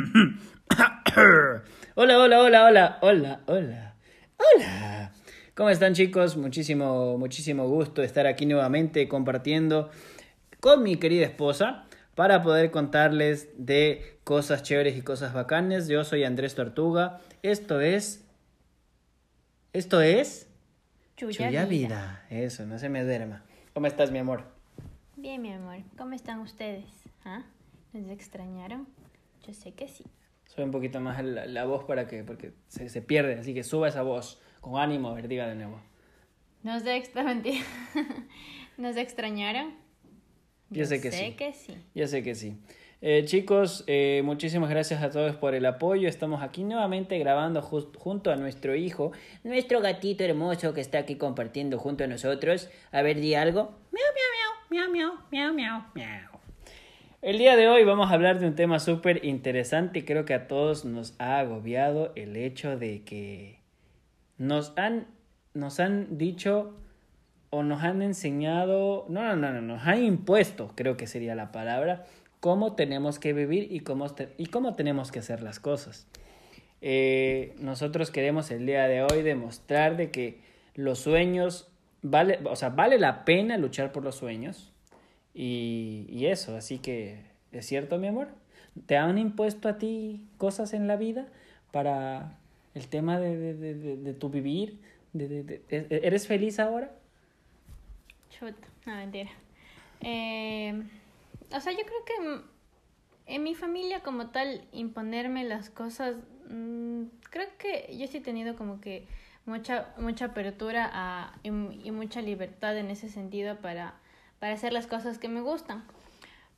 hola, 1.94 2.18
hola, 2.18 2.40
hola, 2.40 2.64
hola, 2.64 2.98
hola, 3.02 3.40
hola, 3.46 3.94
hola. 4.38 5.12
¿Cómo 5.54 5.70
están 5.70 5.94
chicos? 5.94 6.36
Muchísimo, 6.36 7.18
muchísimo 7.18 7.68
gusto 7.68 8.02
estar 8.02 8.26
aquí 8.26 8.46
nuevamente 8.46 9.08
compartiendo 9.08 9.90
con 10.60 10.82
mi 10.82 10.96
querida 10.96 11.26
esposa 11.26 11.84
para 12.14 12.42
poder 12.42 12.70
contarles 12.70 13.48
de 13.58 14.18
cosas 14.24 14.62
chéveres 14.62 14.96
y 14.96 15.02
cosas 15.02 15.32
bacanes. 15.32 15.88
Yo 15.88 16.04
soy 16.04 16.24
Andrés 16.24 16.54
Tortuga. 16.54 17.20
Esto 17.42 17.80
es... 17.80 18.24
Esto 19.72 20.00
es... 20.00 20.48
Chuya, 21.16 21.66
vida. 21.66 22.24
Eso, 22.30 22.64
no 22.64 22.78
se 22.78 22.88
me 22.88 23.04
duerma. 23.04 23.42
¿Cómo 23.74 23.86
estás, 23.86 24.10
mi 24.10 24.18
amor? 24.18 24.44
Bien, 25.16 25.42
mi 25.42 25.52
amor. 25.52 25.78
¿Cómo 25.98 26.14
están 26.14 26.40
ustedes? 26.40 26.86
¿Ah? 27.24 27.42
¿Les 27.92 28.08
extrañaron? 28.08 28.86
Yo 29.46 29.52
sé 29.54 29.72
que 29.72 29.88
sí. 29.88 30.04
Sube 30.46 30.64
un 30.64 30.70
poquito 30.70 31.00
más 31.00 31.22
la, 31.24 31.46
la 31.46 31.64
voz 31.64 31.84
para 31.84 32.06
que, 32.06 32.24
porque 32.24 32.52
se, 32.68 32.88
se, 32.88 33.02
pierde, 33.02 33.34
así 33.34 33.54
que 33.54 33.62
suba 33.62 33.88
esa 33.88 34.02
voz 34.02 34.40
con 34.60 34.80
ánimo, 34.80 35.08
a 35.10 35.14
ver, 35.14 35.28
diga 35.28 35.46
de 35.46 35.54
nuevo. 35.54 35.80
¿Nos 36.62 36.84
de 36.84 37.02
mentira. 37.24 37.64
¿Nos 38.76 38.96
extrañaron? 38.96 39.74
Yo, 40.70 40.84
sé 40.84 41.00
que 41.00 41.10
sé 41.10 41.26
sí. 41.26 41.32
que 41.32 41.52
sí. 41.52 41.74
Yo 41.94 42.06
sé 42.06 42.22
que 42.22 42.34
sí. 42.34 42.56
Eh, 43.02 43.24
chicos, 43.24 43.82
eh, 43.86 44.20
muchísimas 44.24 44.68
gracias 44.68 45.02
a 45.02 45.10
todos 45.10 45.34
por 45.36 45.54
el 45.54 45.64
apoyo. 45.64 46.08
Estamos 46.08 46.42
aquí 46.42 46.64
nuevamente 46.64 47.18
grabando 47.18 47.62
junto 47.62 48.30
a 48.30 48.36
nuestro 48.36 48.74
hijo, 48.76 49.12
nuestro 49.42 49.80
gatito 49.80 50.22
hermoso 50.22 50.74
que 50.74 50.82
está 50.82 50.98
aquí 50.98 51.16
compartiendo 51.16 51.78
junto 51.78 52.04
a 52.04 52.06
nosotros. 52.06 52.68
A 52.92 53.02
ver, 53.02 53.20
di 53.20 53.34
algo. 53.34 53.74
Miau, 53.90 54.06
miau, 54.70 54.90
miau, 54.90 54.92
miau, 54.92 55.12
miau, 55.30 55.54
miau, 55.54 55.82
miau. 55.94 56.29
El 57.22 57.36
día 57.36 57.54
de 57.54 57.68
hoy 57.68 57.84
vamos 57.84 58.10
a 58.10 58.14
hablar 58.14 58.40
de 58.40 58.46
un 58.46 58.54
tema 58.54 58.78
súper 58.78 59.26
interesante. 59.26 60.06
Creo 60.06 60.24
que 60.24 60.32
a 60.32 60.48
todos 60.48 60.86
nos 60.86 61.14
ha 61.18 61.38
agobiado 61.38 62.12
el 62.14 62.34
hecho 62.34 62.78
de 62.78 63.02
que 63.02 63.58
nos 64.38 64.72
han, 64.78 65.06
nos 65.52 65.80
han 65.80 66.16
dicho 66.16 66.74
o 67.50 67.62
nos 67.62 67.82
han 67.82 68.00
enseñado, 68.00 69.04
no, 69.10 69.22
no, 69.22 69.36
no, 69.36 69.52
no, 69.52 69.60
nos 69.60 69.86
han 69.86 70.02
impuesto, 70.02 70.72
creo 70.74 70.96
que 70.96 71.06
sería 71.06 71.34
la 71.34 71.52
palabra, 71.52 72.06
cómo 72.40 72.74
tenemos 72.74 73.18
que 73.18 73.34
vivir 73.34 73.70
y 73.70 73.80
cómo, 73.80 74.06
y 74.38 74.46
cómo 74.46 74.74
tenemos 74.74 75.12
que 75.12 75.18
hacer 75.18 75.42
las 75.42 75.60
cosas. 75.60 76.06
Eh, 76.80 77.54
nosotros 77.58 78.10
queremos 78.10 78.50
el 78.50 78.64
día 78.64 78.88
de 78.88 79.02
hoy 79.02 79.20
demostrar 79.20 79.98
de 79.98 80.10
que 80.10 80.40
los 80.74 81.00
sueños, 81.00 81.68
vale, 82.00 82.38
o 82.44 82.56
sea, 82.56 82.70
vale 82.70 82.98
la 82.98 83.26
pena 83.26 83.58
luchar 83.58 83.92
por 83.92 84.04
los 84.04 84.14
sueños 84.14 84.69
y, 85.34 86.06
y 86.08 86.26
eso, 86.26 86.56
así 86.56 86.78
que, 86.78 87.22
¿es 87.52 87.66
cierto 87.66 87.98
mi 87.98 88.08
amor? 88.08 88.28
¿Te 88.86 88.96
han 88.96 89.18
impuesto 89.18 89.68
a 89.68 89.78
ti 89.78 90.26
cosas 90.38 90.72
en 90.72 90.86
la 90.86 90.96
vida 90.96 91.26
para 91.72 92.38
el 92.74 92.88
tema 92.88 93.18
de, 93.18 93.36
de, 93.36 93.74
de, 93.74 93.96
de 93.96 94.14
tu 94.14 94.30
vivir? 94.30 94.78
¿Eres 95.12 96.26
feliz 96.26 96.60
ahora? 96.60 96.92
Chuta, 98.30 98.68
no, 98.86 98.94
mentira. 98.94 99.30
Eh, 100.00 100.82
o 101.52 101.60
sea, 101.60 101.72
yo 101.72 101.80
creo 101.84 102.04
que 102.06 102.42
en 103.26 103.42
mi 103.42 103.54
familia 103.54 104.00
como 104.00 104.28
tal, 104.28 104.64
imponerme 104.72 105.44
las 105.44 105.70
cosas, 105.70 106.16
mmm, 106.48 107.04
creo 107.30 107.46
que 107.58 107.96
yo 107.96 108.06
sí 108.06 108.18
he 108.18 108.20
tenido 108.20 108.56
como 108.56 108.80
que 108.80 109.06
mucha, 109.46 109.94
mucha 109.98 110.26
apertura 110.26 110.88
a, 110.92 111.38
y, 111.42 111.50
mucha 111.50 112.22
libertad 112.22 112.76
en 112.78 112.90
ese 112.90 113.08
sentido 113.08 113.56
para, 113.56 113.94
para 114.40 114.54
hacer 114.54 114.72
las 114.72 114.88
cosas 114.88 115.18
que 115.18 115.28
me 115.28 115.40
gustan. 115.40 115.84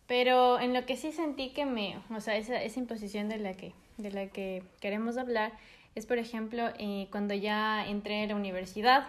Pero 0.07 0.59
en 0.59 0.73
lo 0.73 0.87
que 0.87 0.97
sí 0.97 1.13
sentí 1.13 1.51
que 1.51 1.67
me, 1.67 1.99
o 2.15 2.21
sea, 2.21 2.37
esa, 2.37 2.63
esa 2.63 2.81
imposición 2.81 3.29
de 3.29 3.39
la, 3.39 3.55
que, 3.55 3.75
de 3.99 4.11
la 4.11 4.29
que 4.29 4.63
queremos 4.81 5.19
hablar 5.19 5.53
es, 5.95 6.07
por 6.07 6.19
ejemplo, 6.19 6.71
eh, 6.79 7.09
cuando 7.11 7.35
ya 7.35 7.87
entré 7.87 8.25
a 8.25 8.27
la 8.27 8.37
universidad, 8.37 9.09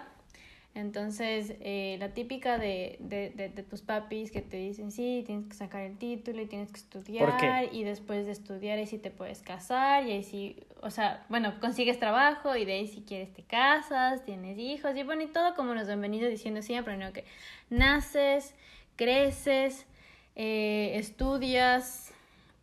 entonces, 0.74 1.54
eh, 1.60 1.96
la 2.00 2.14
típica 2.14 2.58
de, 2.58 2.96
de, 2.98 3.30
de, 3.30 3.48
de, 3.48 3.62
tus 3.62 3.82
papis 3.82 4.32
que 4.32 4.42
te 4.42 4.56
dicen, 4.56 4.90
sí, 4.90 5.22
tienes 5.24 5.46
que 5.46 5.54
sacar 5.54 5.82
el 5.82 5.96
título 5.98 6.42
y 6.42 6.46
tienes 6.46 6.72
que 6.72 6.78
estudiar 6.78 7.72
y 7.72 7.84
después 7.84 8.26
de 8.26 8.32
estudiar 8.32 8.78
ahí 8.78 8.86
sí 8.86 8.98
te 8.98 9.12
puedes 9.12 9.40
casar 9.40 10.04
y 10.04 10.10
ahí 10.10 10.24
sí, 10.24 10.64
o 10.82 10.90
sea, 10.90 11.24
bueno, 11.28 11.60
consigues 11.60 12.00
trabajo 12.00 12.56
y 12.56 12.64
de 12.64 12.72
ahí 12.72 12.88
si 12.88 13.02
quieres 13.02 13.32
te 13.32 13.44
casas, 13.44 14.24
tienes 14.24 14.58
hijos 14.58 14.96
y 14.96 15.04
bueno, 15.04 15.22
y 15.22 15.28
todo 15.28 15.54
como 15.54 15.74
nos 15.74 15.88
han 15.88 16.00
venido 16.00 16.28
diciendo 16.28 16.60
siempre, 16.60 16.96
¿no? 16.96 17.12
Que 17.12 17.24
naces, 17.70 18.56
creces, 18.96 19.86
eh, 20.34 20.92
estudias, 20.96 22.12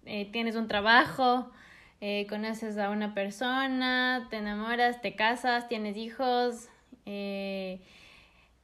eh, 0.05 0.29
tienes 0.33 0.57
un 0.57 0.67
trabajo, 0.67 1.49
eh, 2.01 2.27
conoces 2.27 2.77
a 2.77 2.89
una 2.89 3.13
persona, 3.13 4.27
te 4.29 4.37
enamoras, 4.37 5.01
te 5.01 5.15
casas, 5.15 5.69
tienes 5.69 5.95
hijos, 5.95 6.67
eh, 7.05 7.79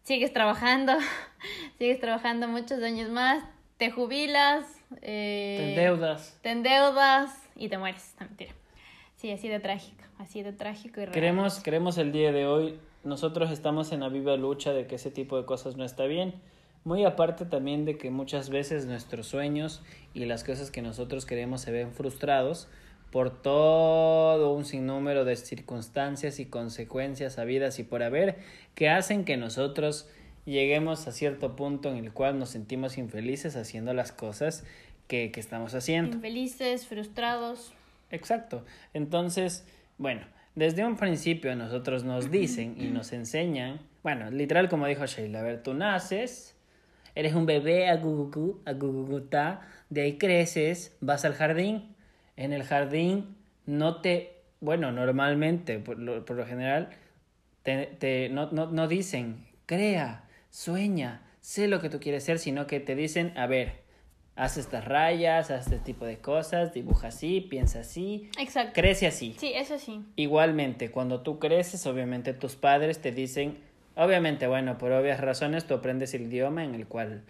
sigues 0.07 0.31
trabajando, 0.31 0.93
sigues 1.77 1.99
trabajando 1.99 2.47
muchos 2.47 2.81
años 2.81 3.09
más, 3.09 3.43
te 3.75 3.91
jubilas, 3.91 4.63
eh, 5.01 5.57
te 5.57 5.69
endeudas. 5.69 6.39
Te 6.41 6.51
endeudas 6.51 7.37
y 7.57 7.67
te 7.67 7.77
mueres. 7.77 8.15
No, 8.17 8.25
mentira. 8.25 8.53
Sí, 9.17 9.31
así 9.31 9.49
de 9.49 9.59
trágico, 9.59 10.03
así 10.17 10.43
de 10.43 10.53
trágico 10.53 11.01
y 11.01 11.05
real. 11.05 11.13
Queremos, 11.13 11.59
queremos 11.59 11.97
el 11.97 12.13
día 12.13 12.31
de 12.31 12.47
hoy, 12.47 12.79
nosotros 13.03 13.51
estamos 13.51 13.91
en 13.91 13.99
la 13.99 14.07
viva 14.07 14.37
lucha 14.37 14.71
de 14.71 14.87
que 14.87 14.95
ese 14.95 15.11
tipo 15.11 15.35
de 15.35 15.45
cosas 15.45 15.75
no 15.75 15.83
está 15.83 16.05
bien. 16.05 16.35
Muy 16.85 17.03
aparte 17.03 17.43
también 17.43 17.83
de 17.83 17.97
que 17.97 18.09
muchas 18.09 18.49
veces 18.49 18.85
nuestros 18.85 19.27
sueños 19.27 19.81
y 20.13 20.23
las 20.23 20.45
cosas 20.45 20.71
que 20.71 20.81
nosotros 20.81 21.25
queremos 21.25 21.59
se 21.59 21.73
ven 21.73 21.91
frustrados 21.91 22.69
por 23.11 23.41
todo 23.41 24.53
un 24.53 24.65
sinnúmero 24.65 25.25
de 25.25 25.35
circunstancias 25.35 26.39
y 26.39 26.45
consecuencias 26.45 27.37
habidas 27.39 27.79
y 27.79 27.83
por 27.83 28.03
haber 28.03 28.37
que 28.75 28.89
hacen 28.89 29.23
que 29.23 29.37
nosotros 29.37 30.09
lleguemos 30.45 31.07
a 31.07 31.11
cierto 31.11 31.55
punto 31.55 31.89
en 31.89 31.97
el 31.97 32.13
cual 32.13 32.39
nos 32.39 32.49
sentimos 32.49 32.97
infelices 32.97 33.55
haciendo 33.55 33.93
las 33.93 34.11
cosas 34.11 34.65
que, 35.07 35.31
que 35.31 35.39
estamos 35.39 35.73
haciendo. 35.73 36.17
Infelices, 36.17 36.87
frustrados. 36.87 37.73
Exacto. 38.11 38.65
Entonces, 38.93 39.65
bueno, 39.97 40.21
desde 40.55 40.85
un 40.85 40.95
principio 40.97 41.55
nosotros 41.55 42.03
nos 42.03 42.31
dicen 42.31 42.75
y 42.79 42.87
nos 42.87 43.13
enseñan, 43.13 43.79
bueno, 44.03 44.31
literal 44.31 44.69
como 44.69 44.87
dijo 44.87 45.05
Sheila, 45.05 45.39
a 45.39 45.43
ver, 45.43 45.63
tú 45.63 45.73
naces, 45.73 46.55
eres 47.15 47.33
un 47.33 47.45
bebé 47.45 47.89
a 47.89 47.95
gugugu, 47.97 48.61
a 48.65 48.73
gugugutá, 48.73 49.61
de 49.89 50.01
ahí 50.01 50.17
creces, 50.17 50.95
vas 51.01 51.25
al 51.25 51.33
jardín, 51.33 51.95
en 52.37 52.53
el 52.53 52.63
jardín 52.63 53.35
no 53.65 53.99
te, 53.99 54.35
bueno, 54.61 54.91
normalmente, 54.91 55.79
por 55.79 55.99
lo, 55.99 56.23
por 56.23 56.37
lo 56.37 56.45
general, 56.45 56.89
te, 57.63 57.87
te, 57.99 58.29
no, 58.29 58.49
no, 58.51 58.67
no 58.67 58.87
dicen, 58.87 59.45
crea, 59.65 60.23
sueña, 60.49 61.21
sé 61.41 61.67
lo 61.67 61.81
que 61.81 61.89
tú 61.89 61.99
quieres 61.99 62.23
ser, 62.23 62.39
sino 62.39 62.67
que 62.67 62.79
te 62.79 62.95
dicen, 62.95 63.33
a 63.37 63.47
ver, 63.47 63.81
haz 64.35 64.57
estas 64.57 64.85
rayas, 64.85 65.51
haz 65.51 65.65
este 65.65 65.79
tipo 65.79 66.05
de 66.05 66.19
cosas, 66.19 66.73
dibuja 66.73 67.07
así, 67.07 67.41
piensa 67.41 67.79
así, 67.79 68.29
Exacto. 68.39 68.73
crece 68.73 69.07
así. 69.07 69.35
Sí, 69.37 69.51
eso 69.53 69.77
sí. 69.79 70.01
Igualmente, 70.15 70.91
cuando 70.91 71.21
tú 71.21 71.39
creces, 71.39 71.85
obviamente 71.87 72.33
tus 72.33 72.55
padres 72.55 72.99
te 72.99 73.11
dicen, 73.11 73.57
obviamente, 73.95 74.45
bueno, 74.47 74.77
por 74.77 74.91
obvias 74.91 75.19
razones 75.19 75.65
tú 75.65 75.73
aprendes 75.73 76.13
el 76.13 76.23
idioma 76.23 76.63
en 76.63 76.75
el 76.75 76.87
cual 76.87 77.23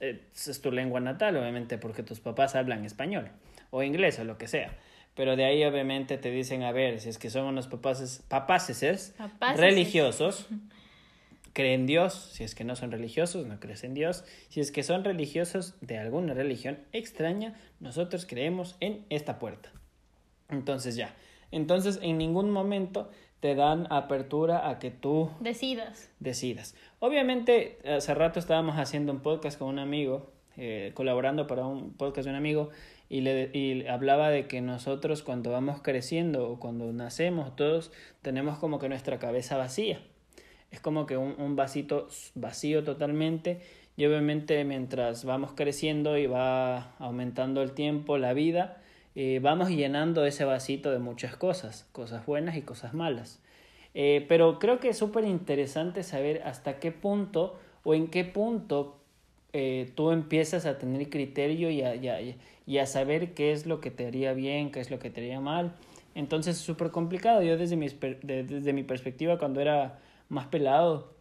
eh, 0.00 0.20
es 0.34 0.60
tu 0.60 0.72
lengua 0.72 0.98
natal, 1.00 1.36
obviamente, 1.36 1.78
porque 1.78 2.02
tus 2.02 2.18
papás 2.18 2.56
hablan 2.56 2.84
español 2.84 3.30
o 3.70 3.82
inglés 3.82 4.18
o 4.18 4.24
lo 4.24 4.38
que 4.38 4.48
sea. 4.48 4.76
Pero 5.14 5.34
de 5.34 5.44
ahí 5.44 5.64
obviamente 5.64 6.16
te 6.16 6.30
dicen, 6.30 6.62
a 6.62 6.72
ver, 6.72 7.00
si 7.00 7.08
es 7.08 7.18
que 7.18 7.28
son 7.28 7.46
unos 7.46 7.66
papaces 7.66 9.14
religiosos, 9.56 10.46
creen 11.52 11.86
Dios, 11.86 12.30
si 12.32 12.44
es 12.44 12.54
que 12.54 12.62
no 12.62 12.76
son 12.76 12.92
religiosos, 12.92 13.44
no 13.46 13.58
crees 13.58 13.82
en 13.82 13.94
Dios, 13.94 14.24
si 14.48 14.60
es 14.60 14.70
que 14.70 14.84
son 14.84 15.02
religiosos 15.02 15.74
de 15.80 15.98
alguna 15.98 16.34
religión 16.34 16.78
extraña, 16.92 17.58
nosotros 17.80 18.26
creemos 18.26 18.76
en 18.78 19.04
esta 19.10 19.40
puerta. 19.40 19.72
Entonces 20.48 20.94
ya, 20.94 21.16
entonces 21.50 21.98
en 22.00 22.16
ningún 22.16 22.52
momento 22.52 23.10
te 23.40 23.54
dan 23.54 23.86
apertura 23.90 24.68
a 24.68 24.78
que 24.78 24.90
tú 24.90 25.30
decidas. 25.40 26.10
Decidas. 26.20 26.74
Obviamente, 27.00 27.78
hace 27.84 28.14
rato 28.14 28.38
estábamos 28.38 28.76
haciendo 28.76 29.12
un 29.12 29.20
podcast 29.20 29.58
con 29.58 29.68
un 29.68 29.78
amigo, 29.78 30.32
eh, 30.56 30.92
colaborando 30.94 31.46
para 31.46 31.66
un 31.66 31.92
podcast 31.94 32.24
de 32.26 32.30
un 32.30 32.36
amigo, 32.36 32.70
y, 33.08 33.20
le, 33.22 33.50
y 33.52 33.86
hablaba 33.86 34.30
de 34.30 34.46
que 34.46 34.60
nosotros 34.60 35.22
cuando 35.22 35.50
vamos 35.50 35.80
creciendo 35.82 36.48
o 36.48 36.58
cuando 36.58 36.92
nacemos 36.92 37.56
todos 37.56 37.92
tenemos 38.22 38.58
como 38.58 38.78
que 38.78 38.88
nuestra 38.88 39.18
cabeza 39.18 39.56
vacía. 39.56 40.00
Es 40.70 40.80
como 40.80 41.06
que 41.06 41.16
un, 41.16 41.34
un 41.38 41.56
vasito 41.56 42.08
vacío 42.34 42.84
totalmente 42.84 43.60
y 43.98 44.06
obviamente 44.06 44.62
mientras 44.64 45.24
vamos 45.24 45.52
creciendo 45.56 46.16
y 46.18 46.26
va 46.26 46.94
aumentando 46.98 47.62
el 47.62 47.72
tiempo, 47.72 48.16
la 48.16 48.32
vida, 48.32 48.80
eh, 49.16 49.40
vamos 49.42 49.70
llenando 49.70 50.24
ese 50.24 50.44
vasito 50.44 50.92
de 50.92 51.00
muchas 51.00 51.34
cosas, 51.34 51.88
cosas 51.90 52.24
buenas 52.24 52.56
y 52.56 52.62
cosas 52.62 52.94
malas. 52.94 53.42
Eh, 53.94 54.24
pero 54.28 54.60
creo 54.60 54.78
que 54.78 54.90
es 54.90 54.96
súper 54.96 55.24
interesante 55.24 56.04
saber 56.04 56.42
hasta 56.44 56.78
qué 56.78 56.92
punto 56.92 57.58
o 57.82 57.94
en 57.94 58.06
qué 58.06 58.22
punto 58.24 59.00
eh, 59.52 59.90
tú 59.96 60.12
empiezas 60.12 60.66
a 60.66 60.78
tener 60.78 61.10
criterio 61.10 61.68
y 61.68 61.82
a, 61.82 61.96
y, 61.96 62.08
a, 62.08 62.18
y 62.68 62.78
a, 62.78 62.86
saber 62.86 63.32
qué 63.32 63.52
es 63.52 63.64
lo 63.64 63.80
que 63.80 63.90
te 63.90 64.06
haría 64.06 64.34
bien, 64.34 64.70
qué 64.70 64.80
es 64.80 64.90
lo 64.90 64.98
que 64.98 65.08
te 65.08 65.22
haría 65.22 65.40
mal. 65.40 65.74
Entonces 66.14 66.58
es 66.58 66.62
súper 66.62 66.90
complicado. 66.90 67.42
Yo 67.42 67.56
desde 67.56 67.76
mi, 67.76 67.88
desde 67.88 68.72
mi 68.74 68.82
perspectiva, 68.82 69.38
cuando 69.38 69.60
era 69.62 69.98
más 70.28 70.48
pelado, 70.48 71.14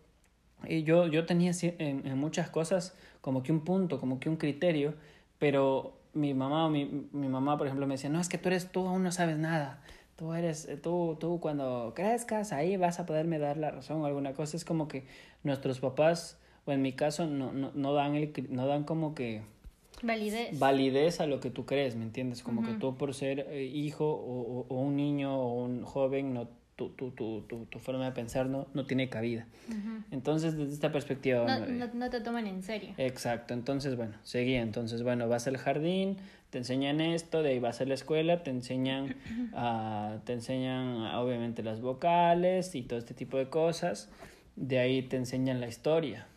y 0.67 0.83
yo, 0.83 1.07
yo 1.07 1.25
tenía 1.25 1.51
en, 1.61 2.17
muchas 2.17 2.49
cosas 2.49 2.97
como 3.21 3.43
que 3.43 3.53
un 3.53 3.61
punto, 3.61 3.97
como 3.99 4.19
que 4.19 4.27
un 4.27 4.35
criterio, 4.35 4.95
pero 5.39 5.93
mi 6.13 6.33
mamá, 6.33 6.69
mi, 6.69 7.07
mi 7.13 7.29
mamá, 7.29 7.57
por 7.57 7.67
ejemplo, 7.67 7.87
me 7.87 7.93
decía, 7.93 8.09
no, 8.09 8.19
es 8.19 8.27
que 8.27 8.37
tú 8.37 8.49
eres 8.49 8.69
tú, 8.69 8.85
aún 8.85 9.03
no 9.03 9.11
sabes 9.11 9.37
nada. 9.37 9.81
Tú 10.17 10.33
eres, 10.33 10.67
tú, 10.81 11.15
tú 11.19 11.39
cuando 11.39 11.93
crezcas, 11.95 12.51
ahí 12.51 12.75
vas 12.75 12.99
a 12.99 13.05
poderme 13.05 13.39
dar 13.39 13.55
la 13.55 13.71
razón 13.71 14.01
o 14.01 14.05
alguna 14.05 14.33
cosa. 14.33 14.57
Es 14.57 14.65
como 14.65 14.87
que 14.87 15.05
nuestros 15.43 15.79
papás, 15.79 16.39
o 16.65 16.71
en 16.71 16.81
mi 16.81 16.91
caso, 16.93 17.27
no, 17.27 17.53
no, 17.53 17.71
no, 17.73 17.93
dan, 17.93 18.15
el, 18.15 18.33
no 18.49 18.67
dan 18.67 18.83
como 18.83 19.15
que... 19.15 19.43
Validez. 20.03 20.57
Validez 20.59 21.19
a 21.21 21.27
lo 21.27 21.39
que 21.39 21.49
tú 21.49 21.65
crees, 21.65 21.95
¿me 21.95 22.03
entiendes? 22.03 22.43
Como 22.43 22.63
que 22.63 22.73
tú 22.73 22.97
por 22.97 23.13
ser 23.13 23.47
eh, 23.49 23.63
hijo 23.63 24.05
o, 24.05 24.65
o, 24.67 24.79
un 24.79 24.95
niño 24.95 25.35
o 25.35 25.63
un 25.63 25.83
joven 25.83 26.33
no 26.33 26.47
tu, 26.77 26.89
tu, 26.89 27.09
tu, 27.11 27.41
tu, 27.41 27.79
forma 27.79 28.05
de 28.05 28.11
pensar 28.11 28.45
no, 28.45 28.67
no 28.75 28.85
tiene 28.85 29.09
cabida. 29.09 29.47
Entonces, 30.11 30.55
desde 30.55 30.73
esta 30.73 30.91
perspectiva... 30.91 31.43
No, 31.43 31.65
no, 31.65 31.89
no, 31.91 32.09
te 32.11 32.21
toman 32.21 32.45
en 32.45 32.61
serio. 32.61 32.93
Exacto, 32.97 33.55
entonces, 33.55 33.95
bueno, 33.97 34.13
seguía. 34.21 34.61
Entonces, 34.61 35.01
bueno, 35.01 35.27
vas 35.27 35.47
al 35.47 35.57
jardín, 35.57 36.17
te 36.51 36.59
enseñan 36.59 37.01
esto, 37.01 37.41
de 37.41 37.49
ahí 37.49 37.59
vas 37.59 37.81
a 37.81 37.85
la 37.85 37.95
escuela, 37.95 38.43
te 38.43 38.51
enseñan, 38.51 39.15
uh, 39.53 40.19
te 40.25 40.33
enseñan 40.33 41.15
obviamente 41.15 41.63
las 41.63 41.81
vocales 41.81 42.75
y 42.75 42.83
todo 42.83 42.99
este 42.99 43.15
tipo 43.15 43.37
de 43.37 43.49
cosas. 43.49 44.09
De 44.55 44.77
ahí 44.77 45.01
te 45.01 45.17
enseñan 45.17 45.59
la 45.59 45.67
historia. 45.67 46.27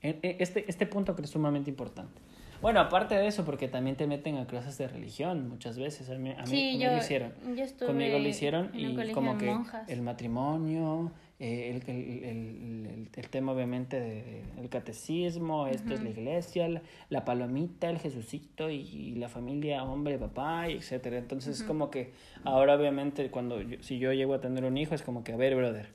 E, 0.00 0.16
e, 0.22 0.36
este, 0.38 0.64
este 0.68 0.86
punto 0.86 1.14
creo 1.14 1.24
que 1.24 1.26
es 1.26 1.32
sumamente 1.32 1.70
importante. 1.70 2.20
Bueno, 2.60 2.80
aparte 2.80 3.14
de 3.14 3.26
eso, 3.28 3.44
porque 3.44 3.68
también 3.68 3.96
te 3.96 4.06
meten 4.06 4.36
a 4.36 4.46
clases 4.46 4.76
de 4.78 4.88
religión 4.88 5.48
muchas 5.48 5.78
veces. 5.78 6.10
A 6.10 6.14
mí, 6.14 6.34
a 6.36 6.44
mí, 6.44 6.78
yo, 6.78 6.90
lo 6.90 6.98
hicieron. 6.98 7.32
Conmigo 7.78 8.18
lo 8.18 8.28
hicieron 8.28 8.70
y 8.74 9.12
como 9.12 9.38
que 9.38 9.46
monjas. 9.46 9.88
el 9.88 10.02
matrimonio, 10.02 11.12
eh, 11.38 11.70
el, 11.70 11.94
el, 11.94 12.24
el, 12.24 13.08
el, 13.14 13.28
tema 13.28 13.52
obviamente 13.52 14.42
del 14.56 14.68
catecismo, 14.68 15.68
esto 15.68 15.94
es 15.94 16.02
la 16.02 16.10
iglesia, 16.10 16.68
la, 16.68 16.82
la, 17.10 17.24
palomita, 17.24 17.88
el 17.90 17.98
Jesucito 17.98 18.70
y, 18.70 19.14
la 19.14 19.28
familia, 19.28 19.84
hombre, 19.84 20.18
papá, 20.18 20.68
y 20.68 20.78
etcétera. 20.78 21.18
Entonces 21.18 21.60
es 21.60 21.62
como 21.62 21.90
que 21.90 22.12
ahora 22.42 22.74
obviamente 22.74 23.30
cuando 23.30 23.60
si 23.82 24.00
yo 24.00 24.12
llego 24.12 24.34
a 24.34 24.40
tener 24.40 24.64
un 24.64 24.76
hijo 24.76 24.96
es 24.96 25.02
como 25.02 25.22
que, 25.22 25.32
a 25.32 25.36
ver, 25.36 25.54
brother, 25.54 25.90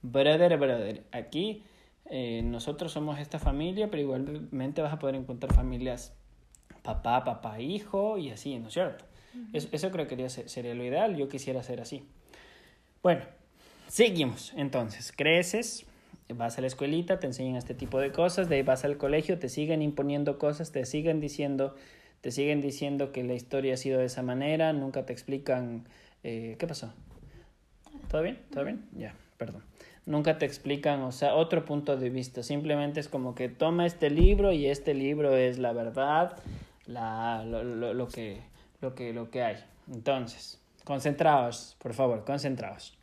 brother, 0.00 0.56
brother, 0.56 1.02
aquí 1.12 1.62
eh, 2.10 2.42
nosotros 2.42 2.92
somos 2.92 3.20
esta 3.20 3.38
familia, 3.38 3.88
pero 3.88 4.02
igualmente 4.02 4.82
vas 4.82 4.92
a 4.92 4.98
poder 4.98 5.14
encontrar 5.14 5.54
familias 5.54 6.12
papá, 6.82 7.22
papá, 7.24 7.60
hijo 7.60 8.18
y 8.18 8.30
así, 8.30 8.58
¿no 8.58 8.68
es 8.68 8.74
cierto? 8.74 9.04
eso, 9.52 9.68
eso, 9.70 9.92
creo 9.92 10.08
que 10.08 10.28
sería 10.28 10.74
lo 10.74 10.84
ideal, 10.84 11.16
yo 11.16 11.28
quisiera 11.28 11.62
ser 11.62 11.80
así. 11.80 12.02
Bueno, 13.00 13.22
seguimos. 13.86 14.52
Entonces, 14.56 15.12
creces, 15.16 15.86
vas 16.34 16.58
a 16.58 16.62
la 16.62 16.66
escuelita, 16.66 17.20
te 17.20 17.28
enseñan 17.28 17.54
este 17.54 17.74
tipo 17.74 18.00
de 18.00 18.10
cosas, 18.10 18.48
de 18.48 18.56
ahí 18.56 18.62
vas 18.62 18.84
al 18.84 18.96
colegio, 18.96 19.38
te 19.38 19.48
siguen 19.48 19.80
imponiendo 19.80 20.36
cosas, 20.36 20.72
te 20.72 20.84
siguen 20.86 21.20
diciendo, 21.20 21.76
te 22.22 22.32
siguen 22.32 22.60
diciendo 22.60 23.12
que 23.12 23.22
la 23.22 23.34
historia 23.34 23.74
ha 23.74 23.76
sido 23.76 24.00
de 24.00 24.06
esa 24.06 24.22
manera, 24.22 24.72
nunca 24.72 25.06
te 25.06 25.12
explican 25.12 25.86
eh, 26.24 26.56
qué 26.58 26.66
pasó. 26.66 26.92
¿Todo 28.08 28.22
bien? 28.22 28.40
¿Todo 28.50 28.64
bien? 28.64 28.88
Ya, 28.96 29.14
perdón 29.36 29.69
nunca 30.06 30.38
te 30.38 30.46
explican, 30.46 31.02
o 31.02 31.12
sea, 31.12 31.34
otro 31.34 31.64
punto 31.64 31.96
de 31.96 32.10
vista. 32.10 32.42
Simplemente 32.42 33.00
es 33.00 33.08
como 33.08 33.34
que 33.34 33.48
toma 33.48 33.86
este 33.86 34.10
libro 34.10 34.52
y 34.52 34.66
este 34.66 34.94
libro 34.94 35.36
es 35.36 35.58
la 35.58 35.72
verdad, 35.72 36.36
la, 36.86 37.44
lo, 37.44 37.62
lo, 37.62 37.94
lo, 37.94 38.08
que, 38.08 38.40
lo, 38.80 38.94
que, 38.94 39.12
lo 39.12 39.30
que 39.30 39.42
hay. 39.42 39.56
Entonces, 39.90 40.60
concentraos, 40.84 41.76
por 41.78 41.94
favor, 41.94 42.24
concentraos. 42.24 42.96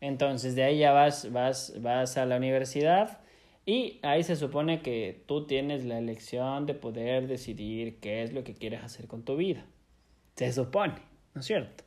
Entonces, 0.00 0.54
de 0.54 0.64
ahí 0.64 0.78
ya 0.78 0.92
vas, 0.92 1.32
vas, 1.32 1.74
vas 1.80 2.16
a 2.16 2.26
la 2.26 2.36
universidad 2.36 3.20
y 3.64 3.98
ahí 4.02 4.22
se 4.22 4.36
supone 4.36 4.80
que 4.80 5.24
tú 5.26 5.46
tienes 5.46 5.84
la 5.84 5.98
elección 5.98 6.66
de 6.66 6.74
poder 6.74 7.26
decidir 7.26 7.98
qué 7.98 8.22
es 8.22 8.32
lo 8.32 8.44
que 8.44 8.54
quieres 8.54 8.84
hacer 8.84 9.06
con 9.06 9.24
tu 9.24 9.36
vida. 9.36 9.64
Se 10.36 10.52
supone, 10.52 10.94
¿no 11.34 11.40
es 11.40 11.46
cierto? 11.46 11.84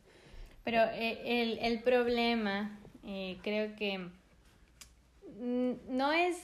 Pero 0.63 0.83
eh, 0.93 1.19
el, 1.25 1.59
el 1.59 1.81
problema, 1.81 2.79
eh, 3.05 3.37
creo 3.43 3.75
que 3.75 4.09
no 5.39 6.11
es, 6.11 6.37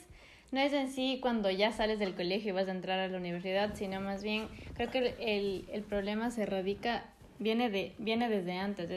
no 0.51 0.59
es 0.59 0.73
en 0.73 0.89
sí 0.89 1.19
cuando 1.21 1.49
ya 1.51 1.71
sales 1.71 1.99
del 1.99 2.15
colegio 2.15 2.49
y 2.49 2.51
vas 2.53 2.67
a 2.67 2.71
entrar 2.71 2.99
a 2.99 3.07
la 3.07 3.17
universidad, 3.17 3.75
sino 3.75 4.01
más 4.01 4.23
bien 4.23 4.47
creo 4.75 4.89
que 4.89 5.15
el, 5.19 5.65
el 5.71 5.83
problema 5.83 6.31
se 6.31 6.45
radica, 6.45 7.05
viene, 7.39 7.69
de, 7.69 7.93
viene 7.97 8.29
desde 8.29 8.53
antes, 8.57 8.89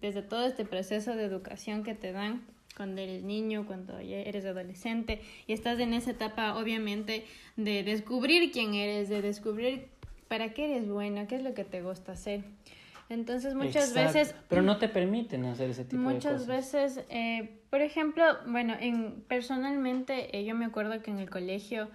desde 0.00 0.22
todo 0.22 0.46
este 0.46 0.64
proceso 0.64 1.14
de 1.14 1.24
educación 1.24 1.84
que 1.84 1.94
te 1.94 2.12
dan 2.12 2.44
cuando 2.76 3.00
eres 3.00 3.22
niño, 3.22 3.66
cuando 3.66 3.98
eres 3.98 4.44
adolescente 4.44 5.20
y 5.46 5.54
estás 5.54 5.80
en 5.80 5.94
esa 5.94 6.10
etapa 6.10 6.58
obviamente 6.58 7.24
de 7.56 7.82
descubrir 7.82 8.52
quién 8.52 8.74
eres, 8.74 9.08
de 9.08 9.22
descubrir 9.22 9.88
para 10.28 10.52
qué 10.52 10.66
eres 10.66 10.88
buena, 10.88 11.26
qué 11.26 11.36
es 11.36 11.42
lo 11.42 11.54
que 11.54 11.64
te 11.64 11.82
gusta 11.82 12.12
hacer. 12.12 12.44
Entonces 13.08 13.54
muchas 13.54 13.94
veces... 13.94 14.34
Pero 14.48 14.62
no 14.62 14.78
te 14.78 14.88
permiten 14.88 15.44
hacer 15.44 15.70
ese 15.70 15.84
tipo 15.84 16.08
de 16.08 16.16
cosas. 16.16 16.32
Muchas 16.32 16.46
veces, 16.46 17.04
eh, 17.08 17.60
por 17.70 17.80
ejemplo, 17.80 18.24
bueno, 18.46 18.74
en, 18.78 19.22
personalmente 19.28 20.36
eh, 20.36 20.44
yo 20.44 20.54
me 20.54 20.64
acuerdo 20.64 21.00
que 21.02 21.10
en 21.10 21.18
el 21.18 21.30
colegio 21.30 21.88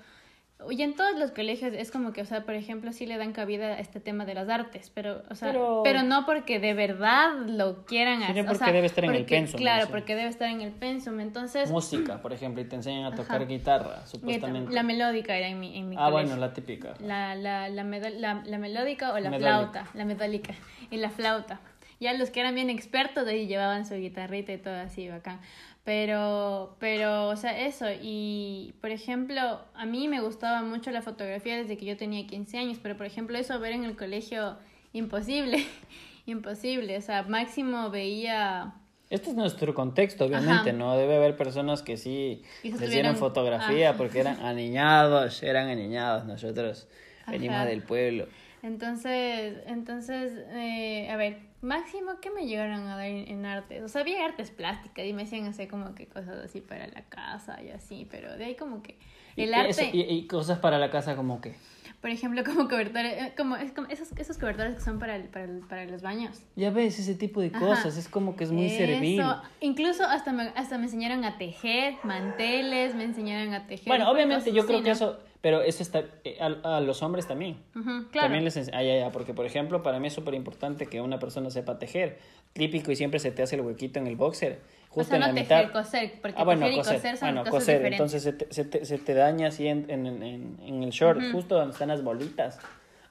y 0.69 0.81
en 0.81 0.95
todos 0.95 1.17
los 1.17 1.31
colegios 1.31 1.73
es 1.73 1.91
como 1.91 2.13
que, 2.13 2.21
o 2.21 2.25
sea, 2.25 2.43
por 2.43 2.53
ejemplo, 2.53 2.91
sí 2.93 3.05
le 3.05 3.17
dan 3.17 3.31
cabida 3.31 3.67
a 3.67 3.79
este 3.79 3.99
tema 3.99 4.25
de 4.25 4.33
las 4.33 4.49
artes, 4.49 4.91
pero, 4.93 5.23
o 5.29 5.35
sea, 5.35 5.53
pero, 5.83 6.03
no 6.03 6.25
porque 6.25 6.59
de 6.59 6.73
verdad 6.73 7.33
lo 7.47 7.85
quieran 7.85 8.21
hacer. 8.23 8.45
porque 8.45 8.63
o 8.63 8.65
sea, 8.65 8.73
debe 8.73 8.87
estar 8.87 9.05
en 9.05 9.15
el 9.15 9.25
pensum. 9.25 9.59
Claro, 9.59 9.87
porque 9.89 10.15
debe 10.15 10.29
estar 10.29 10.49
en 10.49 10.61
el 10.61 10.71
pensum, 10.71 11.19
entonces... 11.19 11.71
Música, 11.71 12.21
por 12.21 12.33
ejemplo, 12.33 12.61
y 12.61 12.65
te 12.65 12.75
enseñan 12.75 13.11
a 13.11 13.15
tocar 13.15 13.47
guitarra, 13.47 14.05
supuestamente. 14.05 14.73
La 14.73 14.83
melódica 14.83 15.35
era 15.35 15.47
en 15.47 15.59
mi, 15.59 15.77
en 15.77 15.89
mi 15.89 15.95
Ah, 15.97 16.09
bueno, 16.09 16.35
la 16.35 16.53
típica. 16.53 16.93
La, 16.99 17.35
la, 17.35 17.69
la, 17.69 17.83
la, 17.83 18.43
la 18.45 18.57
melódica 18.57 19.13
o 19.13 19.19
la 19.19 19.31
flauta, 19.31 19.87
la 19.93 20.05
metálica, 20.05 20.53
y 20.89 20.97
la 20.97 21.09
flauta. 21.09 21.59
Ya 22.01 22.13
los 22.13 22.31
que 22.31 22.39
eran 22.39 22.55
bien 22.55 22.71
expertos 22.71 23.25
de 23.25 23.33
ahí 23.33 23.45
llevaban 23.45 23.85
su 23.85 23.93
guitarrita 23.93 24.51
y 24.51 24.57
todo 24.57 24.73
así, 24.73 25.07
bacán. 25.07 25.39
Pero, 25.83 26.75
pero, 26.79 27.29
o 27.29 27.35
sea, 27.35 27.65
eso. 27.65 27.85
Y, 28.01 28.75
por 28.81 28.91
ejemplo, 28.91 29.61
a 29.73 29.85
mí 29.85 30.07
me 30.07 30.21
gustaba 30.21 30.61
mucho 30.61 30.91
la 30.91 31.01
fotografía 31.01 31.57
desde 31.57 31.77
que 31.77 31.85
yo 31.85 31.97
tenía 31.97 32.27
15 32.27 32.57
años, 32.57 32.77
pero, 32.81 32.95
por 32.97 33.07
ejemplo, 33.07 33.37
eso 33.37 33.59
ver 33.59 33.73
en 33.73 33.85
el 33.85 33.95
colegio, 33.95 34.57
imposible. 34.93 35.65
imposible. 36.27 36.97
O 36.97 37.01
sea, 37.01 37.23
máximo 37.23 37.89
veía... 37.89 38.75
Este 39.09 39.31
es 39.31 39.35
nuestro 39.35 39.73
contexto, 39.73 40.25
obviamente, 40.25 40.71
¿no? 40.71 40.95
Debe 40.95 41.17
haber 41.17 41.35
personas 41.35 41.81
que 41.81 41.97
sí 41.97 42.43
les 42.63 42.91
dieron 42.91 43.17
fotografía 43.17 43.97
porque 43.97 44.21
eran 44.21 44.39
aniñados, 44.39 45.43
eran 45.43 45.67
aniñados. 45.67 46.23
Nosotros 46.23 46.87
venimos 47.27 47.65
del 47.65 47.83
pueblo. 47.83 48.27
Entonces, 48.63 49.57
entonces, 49.65 50.33
eh, 50.49 51.09
a 51.09 51.15
ver, 51.15 51.39
máximo 51.61 52.19
que 52.21 52.29
me 52.29 52.45
llegaron 52.45 52.87
a 52.87 52.95
dar 52.95 53.07
en, 53.07 53.45
artes. 53.45 53.81
O 53.83 53.87
sea, 53.87 54.01
había 54.01 54.23
artes 54.23 54.51
plásticas 54.51 55.05
y 55.05 55.13
me 55.13 55.23
hacían 55.23 55.45
hacer 55.45 55.67
como 55.67 55.95
que 55.95 56.07
cosas 56.07 56.37
así 56.43 56.61
para 56.61 56.87
la 56.87 57.01
casa 57.03 57.61
y 57.63 57.69
así, 57.69 58.07
pero 58.09 58.37
de 58.37 58.45
ahí 58.45 58.55
como 58.55 58.83
que 58.83 58.99
el 59.35 59.53
arte... 59.53 59.89
y, 59.93 60.27
cosas 60.27 60.59
para 60.59 60.77
la 60.77 60.91
casa 60.91 61.15
como 61.15 61.41
que... 61.41 61.55
Por 62.01 62.09
ejemplo, 62.09 62.43
como 62.45 62.67
cobertores, 62.67 63.13
eh, 63.13 63.33
como, 63.37 63.55
como 63.75 63.87
esos, 63.87 64.11
esos 64.17 64.37
cobertores 64.37 64.75
que 64.75 64.81
son 64.81 64.99
para, 64.99 65.15
el, 65.15 65.25
para, 65.25 65.47
para 65.69 65.85
los 65.85 66.01
baños. 66.01 66.41
Ya 66.55 66.71
ves, 66.71 66.99
ese 66.99 67.15
tipo 67.15 67.41
de 67.41 67.51
cosas, 67.51 67.95
es 67.97 68.09
como 68.09 68.35
que 68.35 68.43
es 68.43 68.51
muy 68.51 68.69
servil. 68.69 69.23
Incluso 69.59 70.03
hasta 70.03 70.33
me, 70.33 70.43
hasta 70.55 70.77
me 70.77 70.85
enseñaron 70.85 71.23
a 71.23 71.37
tejer 71.37 71.95
manteles, 72.03 72.95
me 72.95 73.03
enseñaron 73.03 73.53
a 73.53 73.67
tejer. 73.67 73.87
Bueno, 73.87 74.09
obviamente 74.09 74.51
yo 74.51 74.65
creo 74.65 74.83
que 74.83 74.91
eso 74.91 75.19
pero 75.41 75.61
eso 75.61 75.81
está 75.81 76.05
eh, 76.23 76.37
a, 76.39 76.77
a 76.77 76.81
los 76.81 77.01
hombres 77.01 77.27
también. 77.27 77.57
claro. 77.73 78.05
También 78.13 78.43
les 78.43 78.57
ah, 78.57 79.09
porque 79.11 79.33
por 79.33 79.45
ejemplo, 79.45 79.81
para 79.81 79.99
mí 79.99 80.07
es 80.07 80.13
súper 80.13 80.35
importante 80.35 80.85
que 80.85 81.01
una 81.01 81.19
persona 81.19 81.49
sepa 81.49 81.79
tejer. 81.79 82.19
Típico 82.53 82.91
y 82.91 82.95
siempre 82.95 83.19
se 83.19 83.31
te 83.31 83.41
hace 83.41 83.55
el 83.55 83.61
huequito 83.61 83.99
en 83.99 84.07
el 84.07 84.15
boxer. 84.15 84.59
Justo 84.91 85.15
o 85.15 85.17
sea, 85.17 85.19
no 85.19 85.25
en 85.27 85.35
la 85.35 85.41
tejer, 85.41 85.67
mitad. 85.67 85.81
coser, 85.83 86.13
porque 86.21 86.41
ah, 86.41 86.43
bueno, 86.43 86.65
tejer 86.65 86.77
coser, 86.77 86.93
y 86.93 86.97
coser 86.97 87.17
son 87.17 87.27
bueno, 87.27 87.41
cosas 87.41 87.53
coser, 87.53 87.77
diferentes. 87.77 88.13
entonces 88.13 88.23
se 88.23 88.33
te, 88.33 88.53
se 88.53 88.65
te, 88.65 88.85
se 88.85 88.97
te 88.97 89.13
daña 89.13 89.47
así 89.47 89.67
en, 89.67 89.89
en, 89.89 90.05
en, 90.05 90.57
en 90.61 90.83
el 90.83 90.89
short, 90.89 91.21
justo 91.31 91.55
donde 91.55 91.71
están 91.71 91.87
las 91.87 92.03
bolitas. 92.03 92.59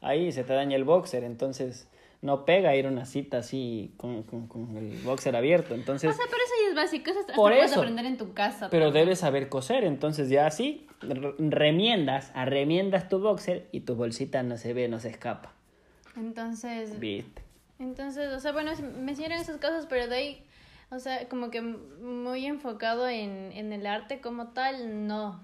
Ahí 0.02 0.30
se 0.32 0.44
te 0.44 0.52
daña 0.52 0.76
el 0.76 0.84
boxer, 0.84 1.24
entonces 1.24 1.88
no 2.22 2.44
pega 2.44 2.76
ir 2.76 2.86
a 2.86 2.90
una 2.90 3.06
cita 3.06 3.38
así 3.38 3.94
con, 3.96 4.22
con, 4.24 4.46
con, 4.46 4.76
el 4.76 4.98
boxer 5.04 5.34
abierto. 5.36 5.74
Entonces, 5.74 6.10
o 6.10 6.12
sea, 6.12 6.26
pero 6.30 6.42
eso 6.42 6.52
ya 6.62 6.68
es 6.68 6.74
básico, 6.74 7.10
eso 7.10 7.20
por 7.34 7.50
puedes 7.52 7.70
eso, 7.70 7.80
aprender 7.80 8.04
en 8.04 8.18
tu 8.18 8.34
casa. 8.34 8.68
Pero 8.70 8.86
también. 8.86 9.06
debes 9.06 9.20
saber 9.20 9.48
coser, 9.48 9.84
entonces 9.84 10.28
ya 10.28 10.46
así 10.46 10.86
remiendas, 11.00 12.30
arremiendas 12.34 13.08
tu 13.08 13.20
boxer 13.20 13.68
y 13.72 13.80
tu 13.80 13.94
bolsita 13.94 14.42
no 14.42 14.58
se 14.58 14.74
ve, 14.74 14.88
no 14.88 15.00
se 15.00 15.08
escapa. 15.08 15.54
Entonces, 16.16 16.98
¿Viste? 16.98 17.42
entonces, 17.78 18.30
o 18.32 18.40
sea, 18.40 18.52
bueno, 18.52 18.72
me 19.02 19.12
enseñaron 19.12 19.38
esas 19.38 19.56
cosas, 19.56 19.86
pero 19.88 20.06
de 20.08 20.16
ahí, 20.16 20.44
o 20.90 20.98
sea, 20.98 21.28
como 21.28 21.50
que 21.50 21.62
muy 21.62 22.46
enfocado 22.46 23.08
en, 23.08 23.52
en 23.52 23.72
el 23.72 23.86
arte 23.86 24.20
como 24.20 24.48
tal, 24.48 25.06
no. 25.06 25.40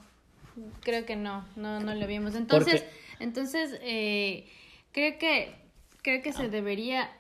creo 0.80 1.06
que 1.06 1.16
no, 1.16 1.46
no, 1.54 1.80
no 1.80 1.94
lo 1.94 2.06
vimos. 2.06 2.34
Entonces, 2.34 2.84
entonces 3.20 3.78
eh, 3.82 4.46
creo 4.92 5.18
que 5.18 5.54
creo 6.02 6.22
que 6.22 6.32
se 6.32 6.44
ah. 6.44 6.48
debería 6.48 7.10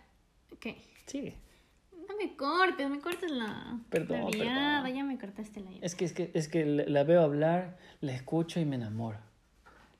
¿qué? 0.60 0.76
Sigue. 1.06 1.34
No 2.08 2.16
me 2.16 2.36
cortes, 2.36 2.88
me 2.88 3.00
cortes 3.00 3.30
la, 3.30 3.78
perdón, 3.90 4.30
la 4.38 4.88
ya 4.88 5.04
me 5.04 5.18
cortaste 5.18 5.60
la 5.60 5.70
Es 5.80 5.94
que 5.94 6.04
es 6.04 6.12
que 6.12 6.30
es 6.34 6.48
que 6.48 6.64
la 6.64 7.04
veo 7.04 7.22
hablar, 7.22 7.78
la 8.00 8.12
escucho 8.12 8.60
y 8.60 8.64
me 8.64 8.76
enamoro. 8.76 9.18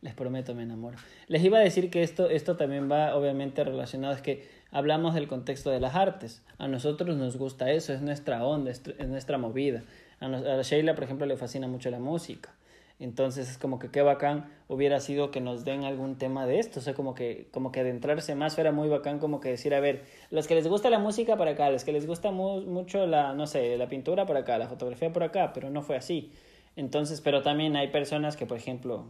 Les 0.02 0.14
prometo, 0.14 0.54
me 0.54 0.62
enamoro. 0.62 0.96
Les 1.26 1.42
iba 1.42 1.58
a 1.58 1.60
decir 1.62 1.90
que 1.90 2.02
esto, 2.02 2.28
esto 2.30 2.56
también 2.56 2.90
va 2.90 3.16
obviamente 3.16 3.64
relacionado, 3.64 4.14
es 4.14 4.20
que 4.20 4.48
hablamos 4.76 5.14
del 5.14 5.26
contexto 5.26 5.70
de 5.70 5.80
las 5.80 5.94
artes. 5.94 6.42
A 6.58 6.68
nosotros 6.68 7.16
nos 7.16 7.38
gusta 7.38 7.70
eso, 7.70 7.94
es 7.94 8.02
nuestra 8.02 8.44
onda, 8.44 8.70
es, 8.70 8.82
nuestra 9.08 9.38
movida. 9.38 9.82
A, 10.20 10.26
a, 10.26 10.62
Sheila, 10.62 10.94
por 10.94 11.04
ejemplo, 11.04 11.24
le 11.24 11.36
fascina 11.38 11.66
mucho 11.66 11.90
la 11.90 11.98
música. 11.98 12.52
Entonces 12.98 13.50
es 13.50 13.58
como 13.58 13.78
que 13.78 13.90
qué 13.90 14.02
bacán 14.02 14.50
hubiera 14.68 15.00
sido 15.00 15.30
que 15.30 15.40
nos 15.40 15.64
den 15.64 15.84
algún 15.84 16.16
tema 16.16 16.46
de 16.46 16.58
esto, 16.58 16.80
o 16.80 16.82
sea, 16.82 16.92
como 16.94 17.14
que, 17.14 17.48
como 17.52 17.72
que 17.72 17.80
adentrarse 17.80 18.34
más 18.34 18.54
fuera 18.54 18.72
muy 18.72 18.88
bacán, 18.88 19.18
como 19.18 19.40
que 19.40 19.50
decir, 19.50 19.74
a 19.74 19.80
ver, 19.80 20.04
los 20.30 20.46
que 20.46 20.54
les 20.54 20.66
gusta 20.66 20.88
la 20.90 20.98
música 20.98 21.36
para 21.36 21.52
acá, 21.52 21.70
los 21.70 21.84
que 21.84 21.92
les 21.92 22.06
gusta 22.06 22.30
mucho 22.30 23.06
la, 23.06 23.32
no 23.34 23.46
sé, 23.46 23.76
la 23.78 23.88
pintura 23.88 24.26
por 24.26 24.36
acá, 24.36 24.58
la 24.58 24.68
fotografía 24.68 25.12
por 25.12 25.22
acá, 25.22 25.52
pero 25.54 25.70
no 25.70 25.82
fue 25.82 25.96
así. 25.96 26.32
Entonces, 26.74 27.22
pero 27.22 27.42
también 27.42 27.76
hay 27.76 27.88
personas 27.88 28.36
que, 28.36 28.44
por 28.44 28.58
ejemplo, 28.58 29.06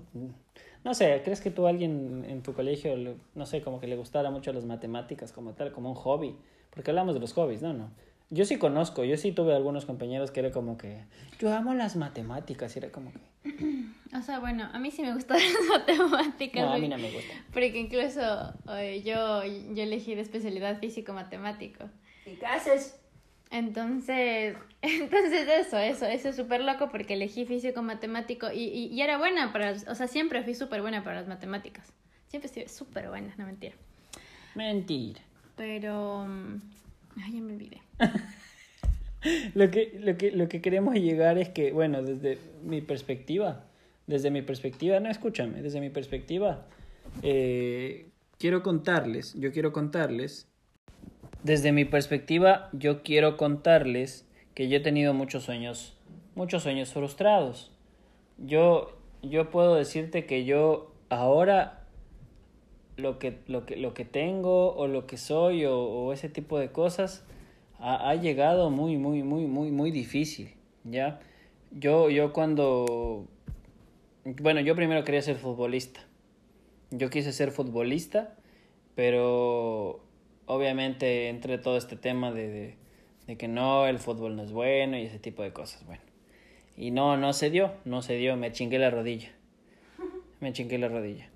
no 0.86 0.94
sé, 0.94 1.20
¿crees 1.24 1.40
que 1.40 1.50
tú 1.50 1.66
alguien 1.66 2.24
en 2.28 2.42
tu 2.44 2.52
colegio, 2.52 2.94
no 3.34 3.44
sé, 3.44 3.60
como 3.60 3.80
que 3.80 3.88
le 3.88 3.96
gustara 3.96 4.30
mucho 4.30 4.52
las 4.52 4.64
matemáticas 4.64 5.32
como 5.32 5.52
tal, 5.52 5.72
como 5.72 5.88
un 5.88 5.96
hobby? 5.96 6.36
Porque 6.70 6.92
hablamos 6.92 7.14
de 7.14 7.20
los 7.20 7.32
hobbies, 7.32 7.60
¿no? 7.60 7.72
No. 7.72 7.90
Yo 8.30 8.44
sí 8.44 8.56
conozco, 8.56 9.02
yo 9.02 9.16
sí 9.16 9.32
tuve 9.32 9.52
algunos 9.52 9.84
compañeros 9.84 10.30
que 10.30 10.38
era 10.38 10.52
como 10.52 10.78
que, 10.78 11.02
yo 11.40 11.52
amo 11.52 11.74
las 11.74 11.96
matemáticas, 11.96 12.76
y 12.76 12.78
era 12.78 12.92
como 12.92 13.10
que... 13.12 13.86
O 14.16 14.22
sea, 14.22 14.38
bueno, 14.38 14.68
a 14.72 14.78
mí 14.78 14.92
sí 14.92 15.02
me 15.02 15.12
gustan 15.12 15.38
las 15.68 15.80
matemáticas. 15.80 16.64
No, 16.64 16.74
a 16.74 16.78
mí 16.78 16.86
no 16.86 16.98
me 16.98 17.10
gusta. 17.10 17.34
Porque 17.52 17.76
incluso 17.76 18.54
yo, 19.02 19.42
yo 19.42 19.82
elegí 19.82 20.14
de 20.14 20.20
especialidad 20.20 20.78
físico-matemático. 20.78 21.90
¿Y 22.24 22.36
qué 22.36 22.46
haces? 22.46 22.96
Entonces, 23.50 24.56
entonces 24.82 25.48
eso, 25.48 25.78
eso, 25.78 26.06
eso 26.06 26.28
es 26.28 26.36
súper 26.36 26.62
loco 26.62 26.88
porque 26.90 27.14
elegí 27.14 27.44
físico 27.44 27.82
matemático 27.82 28.50
y, 28.52 28.64
y, 28.64 28.86
y 28.86 29.02
era 29.02 29.18
buena 29.18 29.52
para, 29.52 29.72
o 29.72 29.94
sea, 29.94 30.08
siempre 30.08 30.42
fui 30.42 30.54
súper 30.54 30.80
buena 30.80 31.04
para 31.04 31.16
las 31.16 31.28
matemáticas. 31.28 31.92
Siempre 32.28 32.46
estuve 32.46 32.68
súper 32.68 33.08
buena, 33.08 33.34
no 33.38 33.46
mentira. 33.46 33.74
Mentira. 34.54 35.20
Pero, 35.56 36.26
mm, 36.26 36.56
ay, 37.22 37.32
ya 37.32 37.40
me 37.40 37.54
olvidé. 37.54 37.82
lo, 39.54 39.70
que, 39.70 39.98
lo, 40.00 40.16
que, 40.16 40.32
lo 40.32 40.48
que 40.48 40.60
queremos 40.60 40.94
llegar 40.94 41.38
es 41.38 41.48
que, 41.48 41.72
bueno, 41.72 42.02
desde 42.02 42.38
mi 42.62 42.80
perspectiva, 42.80 43.64
desde 44.06 44.30
mi 44.30 44.42
perspectiva, 44.42 45.00
no, 45.00 45.08
escúchame, 45.08 45.62
desde 45.62 45.80
mi 45.80 45.90
perspectiva, 45.90 46.66
eh, 47.22 48.10
quiero 48.38 48.62
contarles, 48.62 49.34
yo 49.34 49.52
quiero 49.52 49.72
contarles 49.72 50.48
desde 51.46 51.70
mi 51.70 51.84
perspectiva, 51.84 52.68
yo 52.72 53.04
quiero 53.04 53.36
contarles 53.36 54.26
que 54.54 54.68
yo 54.68 54.78
he 54.78 54.80
tenido 54.80 55.14
muchos 55.14 55.44
sueños, 55.44 55.96
muchos 56.34 56.64
sueños 56.64 56.92
frustrados. 56.92 57.70
Yo, 58.36 58.98
yo 59.22 59.48
puedo 59.48 59.76
decirte 59.76 60.26
que 60.26 60.44
yo 60.44 60.92
ahora 61.08 61.84
lo 62.96 63.20
que, 63.20 63.38
lo 63.46 63.64
que, 63.64 63.76
lo 63.76 63.94
que 63.94 64.04
tengo 64.04 64.74
o 64.74 64.88
lo 64.88 65.06
que 65.06 65.16
soy 65.18 65.64
o, 65.66 66.12
ese 66.12 66.28
tipo 66.28 66.58
de 66.58 66.72
cosas 66.72 67.24
ha, 67.78 68.10
ha, 68.10 68.16
llegado 68.16 68.70
muy, 68.70 68.96
muy, 68.96 69.22
muy, 69.22 69.46
muy, 69.46 69.70
muy 69.70 69.92
difícil, 69.92 70.52
¿ya? 70.82 71.20
Yo, 71.70 72.10
yo 72.10 72.32
cuando... 72.32 73.28
Bueno, 74.24 74.60
yo 74.62 74.74
primero 74.74 75.04
quería 75.04 75.22
ser 75.22 75.36
futbolista. 75.36 76.00
Yo 76.90 77.08
quise 77.08 77.32
ser 77.32 77.52
futbolista, 77.52 78.34
pero 78.96 80.05
obviamente 80.46 81.28
entre 81.28 81.58
todo 81.58 81.76
este 81.76 81.96
tema 81.96 82.32
de, 82.32 82.76
de, 83.26 83.36
que 83.36 83.48
no, 83.48 83.86
el 83.86 83.98
fútbol 83.98 84.36
no 84.36 84.42
es 84.42 84.52
bueno 84.52 84.96
y 84.98 85.02
ese 85.02 85.18
tipo 85.18 85.42
de 85.42 85.52
cosas, 85.52 85.84
bueno. 85.86 86.02
Y 86.76 86.90
no, 86.90 87.16
no 87.16 87.32
se 87.32 87.50
dio, 87.50 87.72
no 87.84 88.02
se 88.02 88.16
dio, 88.16 88.36
me 88.36 88.52
chingué 88.52 88.78
la 88.78 88.90
rodilla. 88.90 89.30
Me 90.40 90.52
chingué 90.52 90.78
la 90.78 90.88
rodilla. 90.88 91.30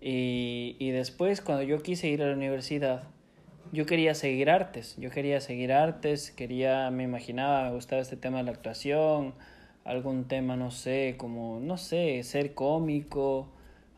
Y, 0.00 0.76
y 0.80 0.90
después, 0.90 1.40
cuando 1.40 1.62
yo 1.62 1.80
quise 1.80 2.08
ir 2.08 2.22
a 2.22 2.26
la 2.26 2.34
universidad, 2.34 3.04
yo 3.70 3.86
quería 3.86 4.14
seguir 4.14 4.50
artes, 4.50 4.96
yo 4.98 5.10
quería 5.10 5.40
seguir 5.40 5.72
artes, 5.72 6.30
quería, 6.32 6.90
me 6.90 7.04
imaginaba, 7.04 7.64
me 7.64 7.74
gustaba 7.74 8.02
este 8.02 8.16
tema 8.16 8.38
de 8.38 8.44
la 8.44 8.50
actuación, 8.50 9.34
algún 9.84 10.28
tema, 10.28 10.56
no 10.56 10.70
sé, 10.70 11.14
como, 11.16 11.58
no 11.60 11.78
sé, 11.78 12.22
ser 12.22 12.52
cómico, 12.52 13.48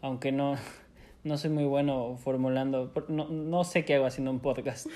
aunque 0.01 0.31
no, 0.31 0.57
no 1.25 1.37
soy 1.39 1.51
muy 1.51 1.65
bueno 1.65 2.17
formulando, 2.19 2.93
no, 3.09 3.29
no 3.29 3.65
sé 3.65 3.85
qué 3.85 3.95
hago 3.95 4.07
haciendo 4.07 4.31
un 4.31 4.41
podcast, 4.41 4.87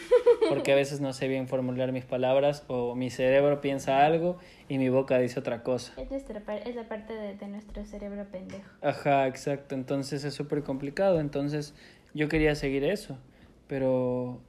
porque 0.49 0.73
a 0.73 0.75
veces 0.77 1.01
no 1.01 1.13
sé 1.13 1.27
bien 1.27 1.49
formular 1.49 1.91
mis 1.91 2.05
palabras 2.05 2.65
o 2.69 2.95
mi 2.95 3.11
cerebro 3.11 3.61
piensa 3.61 4.05
algo 4.05 4.39
y 4.69 4.79
mi 4.79 4.91
boca 4.91 5.19
dice 5.19 5.41
otra 5.41 5.63
cosa. 5.63 5.95
Es, 6.01 6.11
nuestra, 6.11 6.43
es 6.59 6.77
la 6.77 6.87
parte 6.87 7.15
de, 7.15 7.35
de 7.35 7.49
nuestro 7.49 7.85
cerebro 7.85 8.27
pendejo. 8.31 8.69
Ajá, 8.83 9.27
exacto, 9.27 9.75
entonces 9.75 10.23
es 10.25 10.35
súper 10.35 10.63
complicado, 10.63 11.19
entonces 11.19 11.75
yo 12.15 12.29
quería 12.29 12.55
seguir 12.55 12.85
eso, 12.85 13.19
pero... 13.67 14.41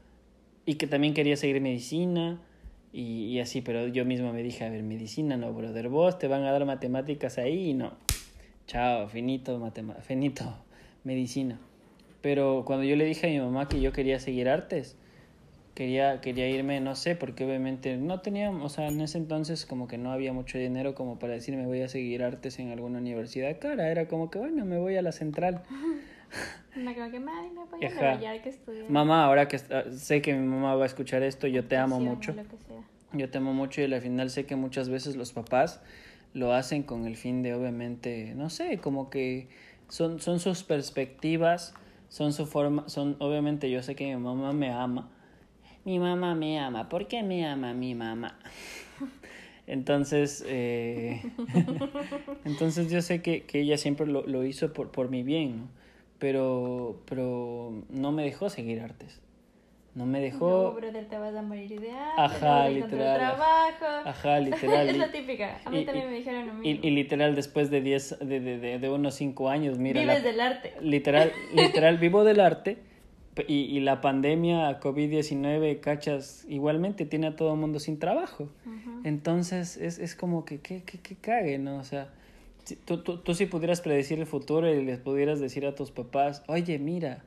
y 0.65 0.75
que 0.75 0.85
también 0.85 1.13
quería 1.13 1.37
seguir 1.37 1.61
medicina. 1.61 2.41
Y, 2.91 3.25
y 3.27 3.39
así, 3.39 3.61
pero 3.61 3.87
yo 3.87 4.03
mismo 4.03 4.33
me 4.33 4.41
dije, 4.41 4.65
a 4.65 4.69
ver, 4.71 4.81
medicina 4.81 5.37
no, 5.37 5.53
brother, 5.53 5.89
vos 5.89 6.17
te 6.17 6.27
van 6.27 6.43
a 6.43 6.51
dar 6.51 6.65
matemáticas 6.65 7.37
ahí 7.37 7.69
y 7.69 7.73
no. 7.75 7.93
Chao, 8.65 9.07
finito, 9.07 9.61
finito, 10.01 10.57
medicina. 11.03 11.59
Pero 12.21 12.63
cuando 12.65 12.83
yo 12.85 12.95
le 12.95 13.05
dije 13.05 13.27
a 13.27 13.29
mi 13.29 13.39
mamá 13.39 13.69
que 13.69 13.79
yo 13.79 13.93
quería 13.93 14.19
seguir 14.19 14.49
artes, 14.49 14.97
quería, 15.73 16.19
quería 16.19 16.49
irme, 16.49 16.81
no 16.81 16.95
sé, 16.95 17.15
porque 17.15 17.45
obviamente 17.45 17.95
no 17.95 18.19
tenía, 18.19 18.51
o 18.51 18.69
sea, 18.69 18.87
en 18.87 18.99
ese 18.99 19.17
entonces 19.17 19.65
como 19.65 19.87
que 19.87 19.97
no 19.97 20.11
había 20.11 20.33
mucho 20.33 20.57
dinero 20.57 20.93
como 20.93 21.19
para 21.19 21.33
decirme 21.33 21.65
voy 21.65 21.81
a 21.81 21.87
seguir 21.87 22.23
artes 22.23 22.59
en 22.59 22.71
alguna 22.71 22.99
universidad 22.99 23.57
cara, 23.59 23.89
era 23.89 24.07
como 24.07 24.29
que 24.29 24.39
bueno, 24.39 24.65
me 24.65 24.77
voy 24.77 24.97
a 24.97 25.01
la 25.01 25.11
central. 25.11 25.63
Me 26.75 26.93
que 26.93 27.19
madre, 27.19 27.49
me 27.49 27.65
voy 27.65 27.83
a 27.83 28.41
que. 28.41 28.55
Mamá, 28.89 29.25
ahora 29.25 29.47
que 29.47 29.57
sé 29.57 30.21
que 30.21 30.33
mi 30.35 30.47
mamá 30.47 30.75
va 30.75 30.83
a 30.83 30.85
escuchar 30.85 31.23
esto, 31.23 31.47
yo 31.47 31.65
te 31.65 31.75
amo 31.77 31.99
mucho. 31.99 32.35
Yo 33.11 33.29
te 33.29 33.39
amo 33.39 33.53
mucho 33.53 33.81
y 33.81 33.91
al 33.91 33.99
final 34.01 34.29
sé 34.29 34.45
que 34.45 34.55
muchas 34.55 34.87
veces 34.87 35.15
los 35.15 35.33
papás 35.33 35.81
lo 36.35 36.53
hacen 36.53 36.83
con 36.83 37.07
el 37.07 37.17
fin 37.17 37.41
de 37.41 37.55
obviamente, 37.55 38.33
no 38.35 38.51
sé, 38.51 38.77
como 38.77 39.09
que 39.09 39.47
son, 39.87 40.19
son 40.19 40.39
sus 40.39 40.63
perspectivas 40.63 41.73
son 42.09 42.33
su 42.33 42.45
forma, 42.45 42.89
son, 42.89 43.15
obviamente 43.19 43.69
yo 43.69 43.81
sé 43.81 43.95
que 43.95 44.05
mi 44.05 44.21
mamá 44.21 44.51
me 44.51 44.71
ama. 44.71 45.09
Mi 45.85 45.99
mamá 45.99 46.35
me 46.35 46.59
ama. 46.59 46.89
¿Por 46.89 47.07
qué 47.07 47.23
me 47.23 47.45
ama 47.47 47.73
mi 47.73 47.95
mamá? 47.95 48.37
Entonces, 49.67 50.43
eh, 50.47 51.21
entonces 52.45 52.89
yo 52.89 53.03
sé 53.03 53.21
que, 53.21 53.43
que 53.43 53.61
ella 53.61 53.77
siempre 53.77 54.07
lo, 54.07 54.25
lo 54.25 54.43
hizo 54.43 54.73
por, 54.73 54.91
por 54.91 55.09
mi 55.09 55.21
bien, 55.21 55.57
¿no? 55.59 55.67
Pero, 56.17 56.99
pero 57.05 57.83
no 57.89 58.11
me 58.11 58.23
dejó 58.23 58.49
seguir 58.49 58.81
artes. 58.81 59.21
No 59.95 60.05
me 60.05 60.21
dejó. 60.21 60.71
No, 60.73 60.73
brother, 60.73 61.05
te 61.07 61.17
vas 61.17 61.35
a 61.35 61.41
morir 61.41 61.79
de 61.81 61.91
hambre. 61.91 62.13
Ajá, 62.17 62.69
literal. 62.69 63.17
Trabajo. 63.17 63.85
Ajá, 64.05 64.39
literal. 64.39 64.89
es 64.89 64.97
la 64.97 65.11
típica. 65.11 65.59
A 65.65 65.69
mí 65.69 65.83
también 65.83 66.09
me 66.09 66.17
dijeron 66.17 66.47
lo 66.47 66.53
mismo. 66.53 66.63
Y, 66.83 66.87
y, 66.87 66.91
literal, 66.91 67.35
después 67.35 67.71
de, 67.71 67.81
diez, 67.81 68.15
de, 68.19 68.39
de, 68.39 68.79
de, 68.79 68.89
unos 68.89 69.15
5 69.15 69.49
años, 69.49 69.77
mira. 69.79 69.99
Vives 70.01 70.23
del 70.23 70.39
arte. 70.39 70.73
Literal, 70.81 71.31
literal, 71.53 71.97
vivo 71.97 72.23
del 72.23 72.39
arte. 72.39 72.77
Y, 73.47 73.53
y 73.53 73.79
la 73.79 74.01
pandemia 74.01 74.79
COVID-19, 74.81 75.79
cachas, 75.79 76.45
igualmente 76.49 77.05
tiene 77.05 77.27
a 77.27 77.35
todo 77.35 77.53
el 77.53 77.59
mundo 77.59 77.79
sin 77.79 77.97
trabajo. 77.97 78.49
Entonces, 79.05 79.77
es, 79.77 79.97
es 79.97 80.13
como 80.13 80.43
que, 80.43 80.59
que, 80.59 80.83
que, 80.83 80.99
que 80.99 81.15
cague, 81.15 81.57
¿no? 81.57 81.77
O 81.77 81.83
sea, 81.85 82.09
tú, 82.83 82.97
tú, 82.97 83.19
tú 83.19 83.33
si 83.33 83.45
pudieras 83.45 83.79
predecir 83.79 84.19
el 84.19 84.25
futuro 84.25 84.69
y 84.69 84.83
les 84.83 84.99
pudieras 84.99 85.39
decir 85.39 85.65
a 85.65 85.73
tus 85.73 85.89
papás, 85.89 86.43
oye, 86.47 86.79
mira 86.79 87.23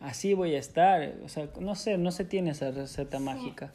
así 0.00 0.34
voy 0.34 0.54
a 0.54 0.58
estar. 0.58 1.14
O 1.24 1.28
sea, 1.28 1.48
no 1.60 1.74
sé, 1.74 1.98
no 1.98 2.10
se 2.10 2.24
tiene 2.24 2.50
esa 2.50 2.70
receta 2.70 3.18
mágica. 3.18 3.72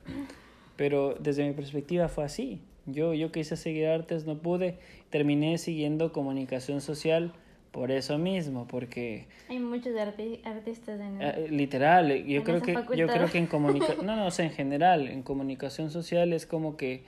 Pero 0.76 1.16
desde 1.20 1.48
mi 1.48 1.54
perspectiva 1.54 2.10
fue 2.10 2.26
así. 2.26 2.60
Yo, 2.86 3.14
yo 3.14 3.32
quise 3.32 3.56
seguir 3.56 3.88
artes, 3.88 4.26
no 4.26 4.38
pude. 4.40 4.78
Terminé 5.10 5.58
siguiendo 5.58 6.12
comunicación 6.12 6.82
social 6.82 7.34
por 7.76 7.92
eso 7.92 8.18
mismo, 8.18 8.68
porque... 8.68 9.28
Hay 9.50 9.60
muchos 9.60 9.98
artistas 9.98 10.98
en... 10.98 11.22
Eh, 11.22 11.48
literal, 11.50 12.24
yo 12.24 12.42
creo 12.46 12.62
que 12.62 12.74
yo 12.74 13.06
creo 13.08 13.30
que 13.30 13.38
en 13.38 13.48
comunicación... 13.48 13.98
no, 14.06 14.16
no, 14.16 14.28
o 14.28 14.32
sea, 14.32 14.46
en 14.46 14.52
general, 14.52 15.10
en 15.10 15.24
comunicación 15.24 15.92
social 15.92 16.32
es 16.32 16.46
como 16.46 16.78
que... 16.78 17.04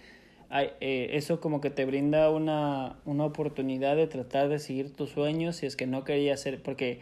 Hay, 0.49 0.71
eh, 0.81 1.11
eso 1.13 1.39
como 1.39 1.61
que 1.61 1.69
te 1.69 1.85
brinda 1.85 2.29
una, 2.31 2.97
una 3.05 3.23
oportunidad 3.23 3.95
de 3.95 4.07
tratar 4.07 4.49
de 4.49 4.59
seguir 4.59 4.93
tus 4.93 5.11
sueños 5.11 5.57
si 5.57 5.65
es 5.65 5.77
que 5.77 5.87
no 5.87 6.03
querías 6.03 6.41
ser, 6.41 6.61
porque 6.61 6.99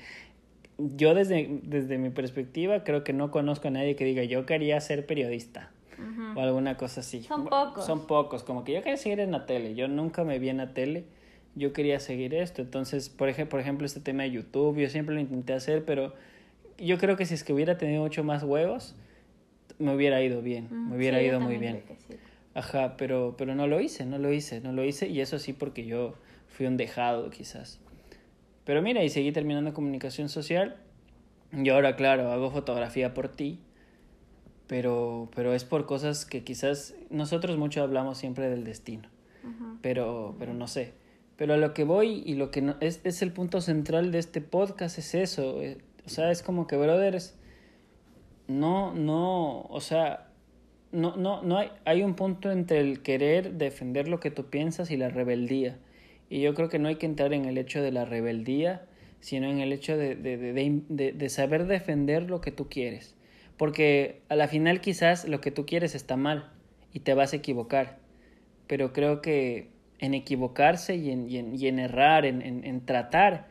yo 0.77 1.13
desde, 1.13 1.59
desde 1.63 1.97
mi 1.97 2.09
perspectiva 2.09 2.83
creo 2.83 3.03
que 3.03 3.13
no 3.13 3.31
conozco 3.31 3.67
a 3.67 3.71
nadie 3.71 3.95
que 3.95 4.05
diga 4.05 4.23
yo 4.23 4.45
quería 4.45 4.79
ser 4.81 5.05
periodista 5.05 5.71
o 6.35 6.39
alguna 6.41 6.77
cosa 6.77 7.01
así. 7.01 7.23
Son 7.23 7.45
pocos. 7.45 7.85
Son 7.85 8.07
pocos, 8.07 8.43
como 8.43 8.63
que 8.63 8.73
yo 8.73 8.81
quería 8.81 8.97
seguir 8.97 9.19
en 9.21 9.31
la 9.31 9.45
tele. 9.45 9.75
Yo 9.75 9.87
nunca 9.87 10.23
me 10.23 10.39
vi 10.39 10.49
en 10.49 10.57
la 10.57 10.73
tele. 10.73 11.05
yo 11.55 11.71
quería 11.71 12.01
seguir 12.01 12.33
esto. 12.33 12.61
Entonces, 12.61 13.07
por, 13.07 13.29
ejemplo, 13.29 13.51
por 13.51 13.59
ejemplo, 13.61 13.85
este 13.85 14.01
tema 14.01 14.23
de 14.23 14.31
YouTube, 14.31 14.77
yo 14.77 14.89
siempre 14.89 15.15
lo 15.15 15.21
intenté 15.21 15.53
hacer, 15.53 15.85
pero 15.85 16.13
yo 16.77 16.97
creo 16.97 17.15
que 17.15 17.25
si 17.25 17.33
es 17.33 17.45
que 17.45 17.53
hubiera 17.53 17.77
tenido 17.77 18.01
mucho 18.03 18.25
más 18.25 18.43
huevos, 18.43 18.95
me 19.79 19.95
hubiera 19.95 20.21
ido 20.21 20.41
bien, 20.41 20.67
me 20.89 20.97
hubiera 20.97 21.21
ido 21.21 21.39
muy 21.39 21.57
bien. 21.57 21.83
Ajá, 22.53 22.95
pero, 22.97 23.35
pero 23.37 23.55
no 23.55 23.67
lo 23.67 23.79
hice, 23.79 24.05
no 24.05 24.17
lo 24.17 24.33
hice, 24.33 24.61
no 24.61 24.73
lo 24.73 24.83
hice, 24.83 25.07
y 25.07 25.21
eso 25.21 25.39
sí 25.39 25.53
porque 25.53 25.85
yo 25.85 26.15
fui 26.49 26.65
un 26.65 26.77
dejado 26.77 27.29
quizás. 27.29 27.79
Pero 28.65 28.81
mira, 28.81 29.03
y 29.03 29.09
seguí 29.09 29.31
terminando 29.31 29.73
comunicación 29.73 30.27
social, 30.27 30.77
y 31.51 31.69
ahora, 31.69 31.95
claro, 31.95 32.31
hago 32.31 32.49
fotografía 32.51 33.13
por 33.13 33.29
ti, 33.29 33.59
pero, 34.67 35.29
pero 35.35 35.53
es 35.53 35.63
por 35.63 35.85
cosas 35.85 36.25
que 36.25 36.43
quizás 36.43 36.95
nosotros 37.09 37.57
mucho 37.57 37.83
hablamos 37.83 38.17
siempre 38.17 38.49
del 38.49 38.63
destino, 38.63 39.07
pero, 39.81 40.35
pero 40.39 40.53
no 40.53 40.67
sé. 40.67 40.93
Pero 41.37 41.53
a 41.53 41.57
lo 41.57 41.73
que 41.73 41.83
voy 41.83 42.23
y 42.25 42.35
lo 42.35 42.49
que 42.49 42.61
no, 42.61 42.75
es, 42.79 43.01
es 43.03 43.21
el 43.21 43.31
punto 43.31 43.61
central 43.61 44.11
de 44.11 44.19
este 44.19 44.41
podcast 44.41 44.97
es 44.97 45.13
eso. 45.13 45.61
Eh, 45.61 45.77
o 46.05 46.09
sea, 46.09 46.31
es 46.31 46.41
como 46.41 46.65
que, 46.65 46.77
brothers, 46.77 47.37
no, 48.47 48.93
no, 48.93 49.61
o 49.63 49.81
sea, 49.81 50.29
no, 50.91 51.15
no, 51.17 51.43
no 51.43 51.57
hay, 51.57 51.71
hay 51.83 52.03
un 52.03 52.15
punto 52.15 52.51
entre 52.51 52.79
el 52.79 53.01
querer 53.01 53.53
defender 53.53 54.07
lo 54.07 54.19
que 54.19 54.31
tú 54.31 54.45
piensas 54.45 54.91
y 54.91 54.97
la 54.97 55.09
rebeldía. 55.09 55.77
Y 56.29 56.41
yo 56.41 56.53
creo 56.53 56.69
que 56.69 56.79
no 56.79 56.87
hay 56.87 56.95
que 56.95 57.05
entrar 57.05 57.33
en 57.33 57.45
el 57.45 57.57
hecho 57.57 57.81
de 57.81 57.91
la 57.91 58.05
rebeldía, 58.05 58.85
sino 59.19 59.49
en 59.49 59.59
el 59.59 59.71
hecho 59.71 59.97
de, 59.97 60.15
de, 60.15 60.37
de, 60.37 61.11
de 61.11 61.29
saber 61.29 61.67
defender 61.67 62.29
lo 62.29 62.41
que 62.41 62.51
tú 62.51 62.67
quieres. 62.69 63.15
Porque 63.57 64.21
a 64.29 64.35
la 64.35 64.47
final 64.47 64.81
quizás 64.81 65.27
lo 65.27 65.41
que 65.41 65.51
tú 65.51 65.65
quieres 65.65 65.95
está 65.95 66.17
mal 66.17 66.51
y 66.93 66.99
te 66.99 67.13
vas 67.13 67.33
a 67.33 67.37
equivocar. 67.37 67.99
Pero 68.67 68.91
creo 68.93 69.21
que 69.21 69.69
en 69.99 70.13
equivocarse 70.13 70.95
y 70.95 71.11
en, 71.11 71.29
y 71.29 71.37
en, 71.37 71.55
y 71.55 71.67
en 71.67 71.79
errar, 71.79 72.25
en, 72.25 72.41
en, 72.41 72.65
en, 72.65 72.85
tratar, 72.85 73.47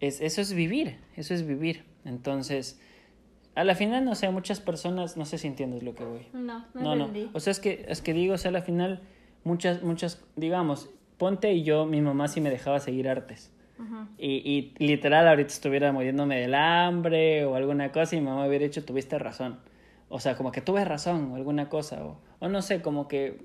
es, 0.00 0.20
eso 0.20 0.40
es 0.40 0.52
vivir, 0.52 0.98
eso 1.16 1.34
es 1.34 1.46
vivir. 1.46 1.84
Entonces, 2.04 2.80
a 3.54 3.64
la 3.64 3.74
final, 3.74 4.04
no 4.04 4.14
sé, 4.14 4.28
muchas 4.30 4.60
personas, 4.60 5.16
no 5.16 5.24
sé 5.24 5.38
si 5.38 5.46
entiendes 5.46 5.82
lo 5.82 5.94
que 5.94 6.04
voy. 6.04 6.26
No, 6.32 6.66
no, 6.74 6.96
no. 6.96 7.10
O 7.32 7.40
sea, 7.40 7.50
es 7.50 7.60
que, 7.60 7.86
es 7.88 8.02
que 8.02 8.12
digo, 8.12 8.34
o 8.34 8.38
sea, 8.38 8.50
a 8.50 8.52
la 8.52 8.62
final, 8.62 9.00
muchas, 9.44 9.82
muchas, 9.82 10.22
digamos, 10.36 10.90
ponte 11.18 11.52
y 11.52 11.62
yo, 11.62 11.86
mi 11.86 12.00
mamá 12.00 12.28
sí 12.28 12.40
me 12.40 12.50
dejaba 12.50 12.80
seguir 12.80 13.08
artes. 13.08 13.50
y, 14.18 14.72
y 14.78 14.84
literal 14.84 15.26
ahorita 15.26 15.48
estuviera 15.48 15.92
muriéndome 15.92 16.40
del 16.40 16.54
hambre 16.54 17.44
o 17.44 17.56
alguna 17.56 17.90
cosa 17.90 18.16
y 18.16 18.20
mi 18.20 18.26
mamá 18.26 18.46
hubiera 18.46 18.64
dicho, 18.64 18.84
tuviste 18.84 19.18
razón. 19.18 19.58
O 20.08 20.20
sea, 20.20 20.36
como 20.36 20.52
que 20.52 20.60
tuve 20.60 20.84
razón 20.84 21.32
o 21.32 21.36
alguna 21.36 21.68
cosa. 21.68 22.04
O, 22.04 22.20
o 22.38 22.48
no 22.48 22.62
sé, 22.62 22.82
como 22.82 23.08
que 23.08 23.40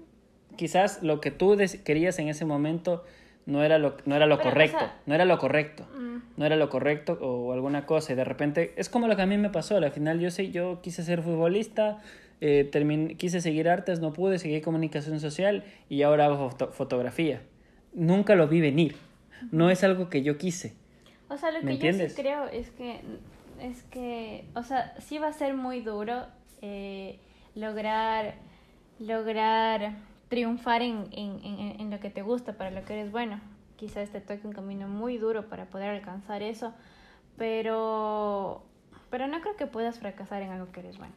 quizás 0.55 1.01
lo 1.03 1.21
que 1.21 1.31
tú 1.31 1.57
querías 1.83 2.19
en 2.19 2.27
ese 2.27 2.45
momento 2.45 3.03
no 3.45 3.63
era 3.63 3.77
lo, 3.79 3.97
no 4.05 4.15
era 4.15 4.25
lo 4.25 4.37
Pero, 4.37 4.49
correcto, 4.49 4.89
no 5.05 5.15
era 5.15 5.25
lo 5.25 5.37
correcto, 5.37 5.87
mm. 5.95 6.17
no 6.37 6.45
era 6.45 6.55
lo 6.55 6.69
correcto 6.69 7.17
o 7.21 7.51
alguna 7.53 7.85
cosa 7.85 8.13
y 8.13 8.15
de 8.15 8.23
repente 8.23 8.73
es 8.77 8.89
como 8.89 9.07
lo 9.07 9.15
que 9.15 9.23
a 9.23 9.25
mí 9.25 9.37
me 9.37 9.49
pasó, 9.49 9.77
al 9.77 9.91
final 9.91 10.19
yo 10.19 10.29
sé, 10.31 10.51
yo 10.51 10.81
quise 10.81 11.03
ser 11.03 11.21
futbolista, 11.21 11.99
eh, 12.41 12.67
terminé, 12.71 13.15
quise 13.15 13.41
seguir 13.41 13.67
artes, 13.69 13.99
no 13.99 14.13
pude, 14.13 14.39
seguir 14.39 14.61
comunicación 14.61 15.19
social 15.19 15.63
y 15.89 16.03
ahora 16.03 16.25
hago 16.25 16.49
foto 16.49 16.71
fotografía. 16.71 17.41
Nunca 17.93 18.35
lo 18.35 18.47
vi 18.47 18.61
venir, 18.61 18.95
no 19.51 19.69
es 19.69 19.83
algo 19.83 20.09
que 20.09 20.21
yo 20.21 20.37
quise. 20.37 20.73
O 21.29 21.37
sea, 21.37 21.51
lo 21.51 21.61
que 21.61 21.71
entiendes? 21.71 22.11
yo 22.11 22.15
sí 22.15 22.21
creo 22.21 22.45
es 22.45 22.69
que, 22.71 23.01
es 23.61 23.83
que, 23.83 24.45
o 24.55 24.63
sea, 24.63 24.95
sí 24.99 25.17
va 25.17 25.27
a 25.27 25.33
ser 25.33 25.53
muy 25.53 25.81
duro 25.81 26.25
eh, 26.61 27.19
lograr, 27.55 28.35
lograr 28.99 29.93
triunfar 30.29 30.81
en, 30.81 31.07
en, 31.11 31.39
en, 31.43 31.81
en, 31.81 31.89
lo 31.91 31.99
que 31.99 32.09
te 32.09 32.21
gusta, 32.21 32.53
para 32.53 32.71
lo 32.71 32.83
que 32.85 32.93
eres 32.93 33.11
bueno. 33.11 33.39
Quizás 33.77 34.09
te 34.09 34.21
toque 34.21 34.45
un 34.45 34.53
camino 34.53 34.87
muy 34.87 35.17
duro 35.17 35.47
para 35.47 35.65
poder 35.65 35.89
alcanzar 35.89 36.43
eso, 36.43 36.73
pero, 37.37 38.61
pero 39.09 39.27
no 39.27 39.41
creo 39.41 39.55
que 39.55 39.67
puedas 39.67 39.99
fracasar 39.99 40.41
en 40.41 40.51
algo 40.51 40.71
que 40.71 40.81
eres 40.81 40.97
bueno. 40.97 41.13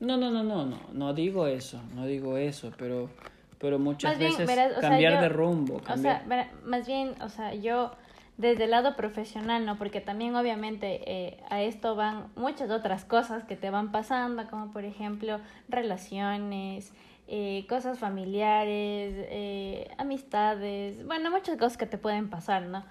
No, 0.00 0.16
no, 0.16 0.30
no, 0.30 0.44
no, 0.44 0.64
no, 0.64 0.80
no 0.92 1.12
digo 1.12 1.46
eso, 1.46 1.82
no 1.94 2.06
digo 2.06 2.36
eso, 2.36 2.72
pero, 2.78 3.10
pero 3.58 3.78
muchas 3.78 4.18
bien, 4.18 4.30
veces 4.30 4.46
verás, 4.46 4.72
cambiar 4.80 5.12
sea, 5.12 5.20
yo, 5.20 5.22
de 5.22 5.28
rumbo. 5.28 5.78
Cambiar. 5.80 6.16
O 6.16 6.18
sea, 6.18 6.28
verás, 6.28 6.48
más 6.64 6.86
bien, 6.86 7.14
o 7.20 7.28
sea, 7.28 7.54
yo 7.54 7.92
desde 8.38 8.64
el 8.64 8.70
lado 8.70 8.94
profesional, 8.94 9.66
¿no? 9.66 9.76
Porque 9.76 10.00
también 10.00 10.36
obviamente 10.36 11.02
eh, 11.06 11.40
a 11.50 11.60
esto 11.60 11.96
van 11.96 12.28
muchas 12.36 12.70
otras 12.70 13.04
cosas 13.04 13.42
que 13.44 13.56
te 13.56 13.68
van 13.68 13.90
pasando, 13.90 14.46
como 14.48 14.70
por 14.70 14.84
ejemplo 14.84 15.40
relaciones, 15.68 16.92
eh, 17.26 17.66
cosas 17.68 17.98
familiares, 17.98 19.12
eh, 19.28 19.90
amistades, 19.98 21.04
bueno, 21.04 21.32
muchas 21.32 21.58
cosas 21.58 21.76
que 21.76 21.86
te 21.86 21.98
pueden 21.98 22.30
pasar, 22.30 22.62
¿no? 22.62 22.84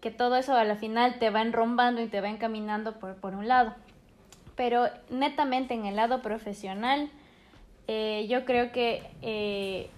Que 0.00 0.10
todo 0.10 0.34
eso 0.34 0.56
a 0.56 0.64
la 0.64 0.74
final 0.74 1.20
te 1.20 1.30
va 1.30 1.42
enrombando 1.42 2.02
y 2.02 2.08
te 2.08 2.20
va 2.20 2.28
encaminando 2.28 2.98
por, 2.98 3.14
por 3.16 3.34
un 3.34 3.46
lado. 3.46 3.74
Pero 4.56 4.88
netamente 5.10 5.74
en 5.74 5.86
el 5.86 5.94
lado 5.94 6.22
profesional, 6.22 7.08
eh, 7.92 8.28
yo 8.28 8.44
creo 8.44 8.70
que 8.70 9.02
eh, 9.20 9.90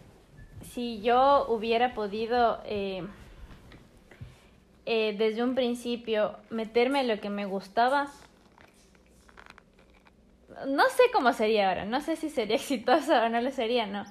si 0.62 1.02
yo 1.02 1.44
hubiera 1.50 1.92
podido 1.92 2.58
eh, 2.64 3.06
eh, 4.86 5.14
desde 5.18 5.42
un 5.42 5.54
principio 5.54 6.36
meterme 6.48 7.02
en 7.02 7.08
lo 7.08 7.20
que 7.20 7.28
me 7.28 7.44
gustaba, 7.44 8.08
no 10.66 10.84
sé 10.88 11.02
cómo 11.12 11.34
sería 11.34 11.68
ahora, 11.68 11.84
no 11.84 12.00
sé 12.00 12.16
si 12.16 12.30
sería 12.30 12.56
exitosa 12.62 13.26
o 13.26 13.28
no 13.28 13.42
lo 13.42 13.50
sería, 13.50 13.84
no. 13.84 14.06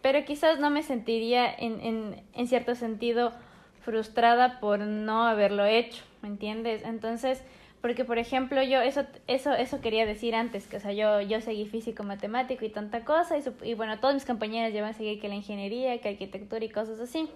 Pero 0.00 0.24
quizás 0.24 0.58
no 0.58 0.70
me 0.70 0.82
sentiría 0.82 1.52
en, 1.52 1.82
en, 1.82 2.24
en 2.32 2.48
cierto 2.48 2.74
sentido 2.74 3.34
frustrada 3.82 4.60
por 4.60 4.78
no 4.78 5.26
haberlo 5.26 5.66
hecho, 5.66 6.02
¿me 6.22 6.28
entiendes? 6.28 6.82
Entonces, 6.84 7.44
porque 7.84 8.06
por 8.06 8.16
ejemplo 8.16 8.62
yo 8.62 8.80
eso 8.80 9.04
eso 9.26 9.52
eso 9.52 9.82
quería 9.82 10.06
decir 10.06 10.34
antes 10.34 10.66
que 10.66 10.78
o 10.78 10.80
sea 10.80 10.92
yo 10.92 11.20
yo 11.20 11.42
seguí 11.42 11.66
físico 11.66 12.02
matemático 12.02 12.64
y 12.64 12.70
tanta 12.70 13.04
cosa 13.04 13.36
y, 13.36 13.42
y 13.62 13.74
bueno 13.74 13.98
todos 13.98 14.14
mis 14.14 14.24
compañeros 14.24 14.72
llevan 14.72 14.90
a 14.90 14.94
seguir 14.94 15.20
que 15.20 15.28
la 15.28 15.34
ingeniería 15.34 16.00
que 16.00 16.08
arquitectura 16.08 16.64
y 16.64 16.70
cosas 16.70 16.98
así 16.98 17.28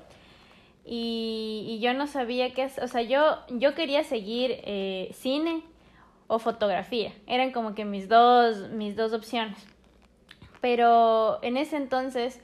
y, 0.86 1.66
y 1.68 1.80
yo 1.80 1.92
no 1.92 2.06
sabía 2.06 2.54
qué 2.54 2.70
o 2.80 2.88
sea 2.88 3.02
yo 3.02 3.40
yo 3.50 3.74
quería 3.74 4.04
seguir 4.04 4.60
eh, 4.64 5.10
cine 5.12 5.62
o 6.28 6.38
fotografía. 6.38 7.12
Eran 7.26 7.50
como 7.50 7.74
que 7.74 7.84
mis 7.84 8.08
dos, 8.08 8.70
mis 8.70 8.94
dos 8.94 9.12
opciones. 9.12 9.58
Pero 10.60 11.42
en 11.42 11.56
ese 11.56 11.76
entonces, 11.76 12.40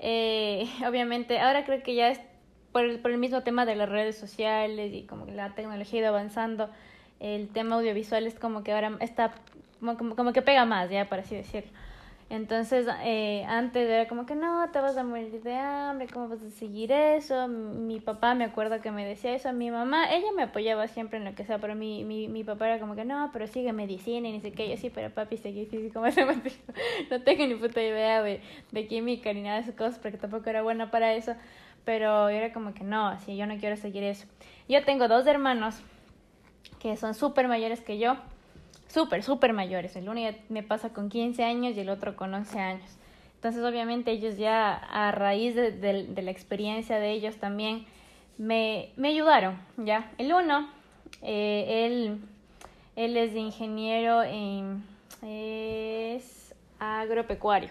eh, 0.00 0.66
obviamente, 0.88 1.38
ahora 1.38 1.64
creo 1.64 1.82
que 1.82 1.94
ya 1.94 2.08
es 2.08 2.20
por 2.72 2.84
el, 2.84 2.98
por 2.98 3.12
el 3.12 3.18
mismo 3.18 3.42
tema 3.42 3.64
de 3.64 3.76
las 3.76 3.88
redes 3.88 4.18
sociales 4.18 4.92
y 4.92 5.04
como 5.04 5.26
que 5.26 5.32
la 5.32 5.54
tecnología 5.54 6.00
ha 6.00 6.02
ido 6.02 6.08
avanzando, 6.08 6.70
el 7.20 7.48
tema 7.48 7.76
audiovisual 7.76 8.26
es 8.26 8.38
como 8.38 8.62
que 8.62 8.72
ahora 8.72 8.96
está 9.00 9.32
como, 9.80 10.16
como, 10.16 10.32
que 10.32 10.42
pega 10.42 10.64
más, 10.64 10.90
ya 10.90 11.08
por 11.08 11.20
así 11.20 11.36
decirlo. 11.36 11.70
Entonces, 12.30 12.86
eh, 13.04 13.44
antes 13.48 13.88
era 13.88 14.06
como 14.06 14.26
que 14.26 14.34
no, 14.34 14.68
te 14.70 14.80
vas 14.80 14.98
a 14.98 15.04
morir 15.04 15.42
de 15.42 15.54
hambre, 15.54 16.08
¿cómo 16.12 16.28
vas 16.28 16.42
a 16.42 16.50
seguir 16.50 16.92
eso? 16.92 17.48
Mi 17.48 18.00
papá 18.00 18.34
me 18.34 18.44
acuerdo 18.44 18.82
que 18.82 18.90
me 18.90 19.06
decía 19.06 19.34
eso, 19.34 19.50
mi 19.54 19.70
mamá, 19.70 20.12
ella 20.12 20.28
me 20.36 20.42
apoyaba 20.42 20.88
siempre 20.88 21.18
en 21.18 21.24
lo 21.24 21.34
que 21.34 21.46
sea, 21.46 21.58
pero 21.58 21.74
mi, 21.74 22.04
mi, 22.04 22.28
mi 22.28 22.44
papá 22.44 22.66
era 22.68 22.80
como 22.80 22.94
que 22.96 23.06
no, 23.06 23.30
pero 23.32 23.46
sigue 23.46 23.72
medicina 23.72 24.28
y 24.28 24.32
ni 24.32 24.40
sé 24.42 24.52
qué, 24.52 24.68
yo 24.68 24.76
sí, 24.76 24.90
pero 24.90 25.08
papi, 25.08 25.38
seguí 25.38 25.64
físico 25.64 26.00
matemático, 26.02 26.72
no 27.10 27.22
tengo 27.22 27.46
ni 27.46 27.54
puta 27.54 27.80
idea 27.80 28.22
de, 28.22 28.42
de 28.72 28.86
química 28.86 29.32
ni 29.32 29.40
nada 29.40 29.56
de 29.56 29.62
esas 29.62 29.74
cosas, 29.74 29.98
porque 29.98 30.18
tampoco 30.18 30.50
era 30.50 30.60
buena 30.60 30.90
para 30.90 31.14
eso, 31.14 31.34
pero 31.86 32.28
era 32.28 32.52
como 32.52 32.74
que 32.74 32.84
no, 32.84 33.08
así, 33.08 33.38
yo 33.38 33.46
no 33.46 33.56
quiero 33.56 33.76
seguir 33.76 34.02
eso. 34.02 34.26
Yo 34.68 34.84
tengo 34.84 35.08
dos 35.08 35.26
hermanos 35.26 35.82
que 36.80 36.96
son 36.96 37.14
súper 37.14 37.48
mayores 37.48 37.80
que 37.80 37.98
yo, 37.98 38.16
súper, 38.88 39.22
súper 39.22 39.52
mayores. 39.52 39.96
El 39.96 40.08
uno 40.08 40.20
ya 40.20 40.36
me 40.48 40.62
pasa 40.62 40.90
con 40.90 41.08
15 41.08 41.44
años 41.44 41.76
y 41.76 41.80
el 41.80 41.88
otro 41.88 42.16
con 42.16 42.34
11 42.34 42.58
años. 42.58 42.98
Entonces, 43.34 43.62
obviamente, 43.62 44.10
ellos 44.10 44.36
ya 44.36 44.74
a 44.74 45.12
raíz 45.12 45.54
de, 45.54 45.70
de, 45.70 46.04
de 46.04 46.22
la 46.22 46.30
experiencia 46.30 46.98
de 46.98 47.12
ellos 47.12 47.36
también 47.36 47.86
me, 48.38 48.90
me 48.96 49.08
ayudaron, 49.08 49.58
¿ya? 49.76 50.10
El 50.18 50.32
uno, 50.32 50.68
eh, 51.22 51.86
él, 51.86 52.20
él 52.96 53.16
es 53.16 53.34
ingeniero 53.34 54.22
en... 54.22 54.84
es 55.22 56.54
agropecuario. 56.78 57.70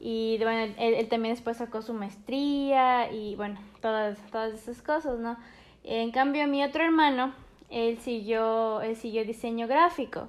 Y 0.00 0.38
bueno, 0.38 0.74
él, 0.78 0.94
él, 0.94 1.08
también 1.08 1.34
después 1.34 1.56
sacó 1.56 1.82
su 1.82 1.94
maestría 1.94 3.10
y 3.12 3.34
bueno, 3.36 3.58
todas, 3.80 4.18
todas 4.30 4.52
esas 4.54 4.82
cosas, 4.82 5.18
¿no? 5.18 5.36
En 5.84 6.10
cambio, 6.10 6.46
mi 6.48 6.62
otro 6.64 6.84
hermano, 6.84 7.32
él 7.70 7.98
siguió, 7.98 8.80
él 8.80 8.96
siguió 8.96 9.24
diseño 9.24 9.66
gráfico. 9.66 10.28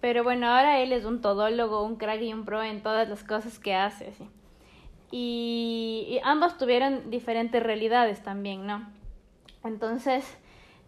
Pero 0.00 0.24
bueno, 0.24 0.46
ahora 0.48 0.80
él 0.80 0.92
es 0.92 1.04
un 1.04 1.20
todólogo, 1.20 1.84
un 1.84 1.96
crack 1.96 2.22
y 2.22 2.32
un 2.32 2.44
pro 2.44 2.62
en 2.62 2.82
todas 2.82 3.08
las 3.08 3.22
cosas 3.22 3.58
que 3.58 3.74
hace. 3.74 4.08
Así. 4.08 4.28
Y, 5.10 6.06
y 6.08 6.20
ambos 6.22 6.56
tuvieron 6.56 7.10
diferentes 7.10 7.62
realidades 7.62 8.22
también, 8.22 8.66
¿no? 8.66 8.88
Entonces, 9.64 10.24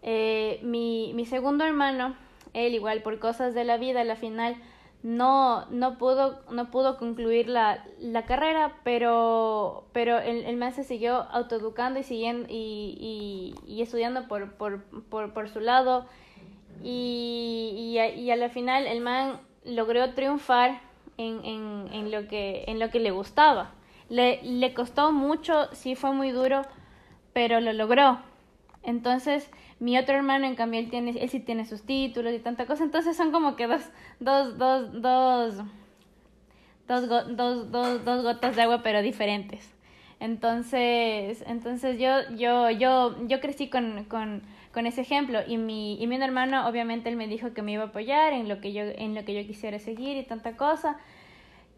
eh, 0.01 0.59
mi, 0.63 1.11
mi 1.13 1.25
segundo 1.25 1.63
hermano, 1.63 2.15
él 2.53 2.73
igual 2.73 3.01
por 3.03 3.19
cosas 3.19 3.53
de 3.53 3.63
la 3.63 3.77
vida, 3.77 4.01
a 4.01 4.05
la 4.05 4.15
final 4.15 4.55
no, 5.03 5.65
no, 5.69 5.97
pudo, 5.97 6.39
no 6.49 6.71
pudo 6.71 6.97
concluir 6.97 7.49
la, 7.49 7.85
la 7.99 8.25
carrera, 8.25 8.77
pero, 8.85 9.85
pero 9.91 10.17
el, 10.17 10.45
el, 10.45 10.55
man 10.55 10.73
se 10.73 10.85
siguió 10.85 11.27
autoeducando 11.31 11.99
y, 11.99 12.03
siguiendo, 12.03 12.47
y, 12.49 13.53
y, 13.67 13.71
y 13.71 13.81
estudiando 13.81 14.29
por, 14.29 14.53
por, 14.53 14.81
por, 15.09 15.33
por, 15.33 15.49
su 15.49 15.59
lado. 15.59 16.05
Y, 16.81 17.73
y, 17.77 17.97
a, 17.99 18.15
y 18.15 18.31
a 18.31 18.37
la 18.37 18.47
final 18.49 18.87
el 18.87 19.01
man 19.01 19.41
logró 19.65 20.13
triunfar 20.13 20.79
en, 21.17 21.43
en, 21.43 21.87
en, 21.91 22.09
lo, 22.09 22.27
que, 22.29 22.63
en 22.67 22.79
lo 22.79 22.89
que 22.89 23.01
le 23.01 23.11
gustaba. 23.11 23.71
Le, 24.07 24.41
le 24.41 24.73
costó 24.73 25.11
mucho, 25.11 25.67
sí 25.73 25.95
fue 25.95 26.13
muy 26.13 26.31
duro, 26.31 26.61
pero 27.33 27.59
lo 27.59 27.73
logró. 27.73 28.19
Entonces, 28.83 29.49
mi 29.83 29.97
otro 29.97 30.15
hermano, 30.15 30.47
en 30.47 30.55
cambio, 30.55 30.79
él, 30.79 30.89
tiene, 30.89 31.11
él 31.11 31.29
sí 31.29 31.41
tiene 31.41 31.65
sus 31.65 31.83
títulos 31.83 32.33
y 32.33 32.39
tanta 32.39 32.65
cosa. 32.65 32.85
Entonces 32.85 33.17
son 33.17 33.33
como 33.33 33.57
que 33.57 33.67
dos, 33.67 33.81
dos, 34.21 34.57
dos, 34.57 35.01
dos, 35.01 35.57
dos, 36.87 37.35
dos, 37.35 38.05
dos, 38.05 38.23
gotas 38.23 38.55
de 38.55 38.61
agua, 38.61 38.81
pero 38.81 39.01
diferentes. 39.01 39.69
Entonces, 40.21 41.43
entonces 41.47 41.99
yo, 41.99 42.33
yo, 42.37 42.69
yo, 42.69 43.27
yo 43.27 43.41
crecí 43.41 43.69
con, 43.69 44.05
con, 44.05 44.43
con 44.73 44.85
ese 44.85 45.01
ejemplo 45.01 45.39
y 45.45 45.57
mi, 45.57 46.01
y 46.01 46.07
mi 46.07 46.15
hermano, 46.15 46.65
obviamente, 46.65 47.09
él 47.09 47.17
me 47.17 47.27
dijo 47.27 47.53
que 47.53 47.61
me 47.61 47.73
iba 47.73 47.83
a 47.83 47.87
apoyar 47.87 48.31
en 48.31 48.47
lo 48.47 48.61
que 48.61 48.71
yo, 48.71 48.83
en 48.83 49.15
lo 49.15 49.25
que 49.25 49.33
yo 49.33 49.45
quisiera 49.45 49.79
seguir 49.79 50.15
y 50.15 50.23
tanta 50.23 50.55
cosa. 50.55 50.97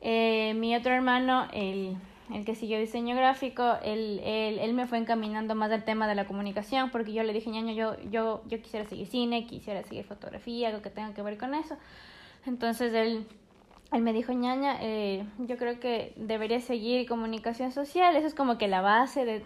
Eh, 0.01 0.53
mi 0.57 0.75
otro 0.75 0.93
hermano, 0.93 1.47
él 1.53 1.97
el 2.33 2.43
que 2.43 2.55
siguió 2.55 2.79
diseño 2.79 3.15
gráfico, 3.15 3.75
él, 3.83 4.19
él, 4.23 4.57
él, 4.59 4.73
me 4.73 4.87
fue 4.87 4.97
encaminando 4.97 5.53
más 5.53 5.71
al 5.71 5.83
tema 5.83 6.07
de 6.07 6.15
la 6.15 6.25
comunicación, 6.25 6.89
porque 6.89 7.13
yo 7.13 7.23
le 7.23 7.33
dije, 7.33 7.51
ñaño, 7.51 7.73
yo, 7.73 7.95
yo, 8.09 8.41
yo 8.47 8.61
quisiera 8.61 8.87
seguir 8.87 9.07
cine, 9.07 9.45
quisiera 9.45 9.83
seguir 9.83 10.05
fotografía, 10.05 10.69
algo 10.69 10.81
que 10.81 10.89
tenga 10.89 11.13
que 11.13 11.21
ver 11.21 11.37
con 11.37 11.53
eso. 11.53 11.77
Entonces 12.47 12.93
él, 12.93 13.27
él 13.91 14.01
me 14.01 14.11
dijo, 14.11 14.33
ñaña, 14.33 14.77
eh, 14.81 15.23
yo 15.37 15.57
creo 15.57 15.79
que 15.79 16.13
debería 16.15 16.59
seguir 16.61 17.07
comunicación 17.07 17.71
social, 17.71 18.15
eso 18.15 18.25
es 18.25 18.33
como 18.33 18.57
que 18.57 18.67
la 18.67 18.81
base 18.81 19.23
de, 19.23 19.43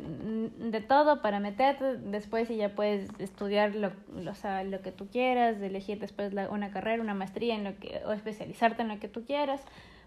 de 0.57 0.81
todo 0.81 1.21
para 1.21 1.41
meterte, 1.41 1.97
después 1.97 2.49
y 2.49 2.55
ya 2.55 2.69
puedes 2.69 3.09
estudiar 3.19 3.75
lo, 3.75 3.91
lo, 4.15 4.31
o 4.31 4.35
sea, 4.35 4.63
lo 4.63 4.81
que 4.81 4.93
tú 4.93 5.07
quieras, 5.07 5.61
elegir 5.61 5.99
después 5.99 6.33
la, 6.33 6.49
una 6.49 6.71
carrera, 6.71 7.03
una 7.03 7.13
maestría 7.13 7.55
en 7.55 7.65
lo 7.65 7.77
que, 7.77 8.01
o 8.05 8.13
especializarte 8.13 8.83
en 8.83 8.87
lo 8.87 8.99
que 8.99 9.09
tú 9.09 9.25
quieras, 9.25 9.61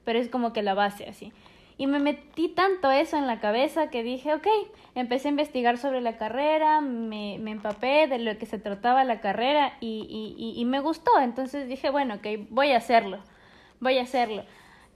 pero 0.05 0.19
es 0.19 0.31
como 0.31 0.55
que 0.55 0.63
la 0.63 0.73
base 0.73 1.07
así. 1.07 1.33
Y 1.79 1.87
me 1.87 1.99
metí 1.99 2.49
tanto 2.49 2.91
eso 2.91 3.17
en 3.17 3.27
la 3.27 3.41
cabeza 3.41 3.89
que 3.89 4.03
dije, 4.03 4.35
ok, 4.35 4.47
empecé 4.95 5.29
a 5.29 5.31
investigar 5.31 5.79
sobre 5.79 6.01
la 6.01 6.17
carrera, 6.19 6.81
me, 6.81 7.39
me 7.41 7.51
empapé 7.51 8.07
de 8.07 8.19
lo 8.19 8.37
que 8.39 8.47
se 8.47 8.59
trataba 8.59 9.05
la 9.05 9.21
carrera 9.21 9.75
y, 9.81 10.07
y, 10.39 10.61
y, 10.61 10.65
me 10.65 10.81
gustó. 10.81 11.11
Entonces 11.21 11.69
dije, 11.69 11.91
bueno, 11.91 12.17
ok, 12.17 12.27
voy 12.51 12.73
a 12.73 12.77
hacerlo, 12.77 13.19
voy 13.81 13.99
a 13.99 14.03
hacerlo. 14.03 14.45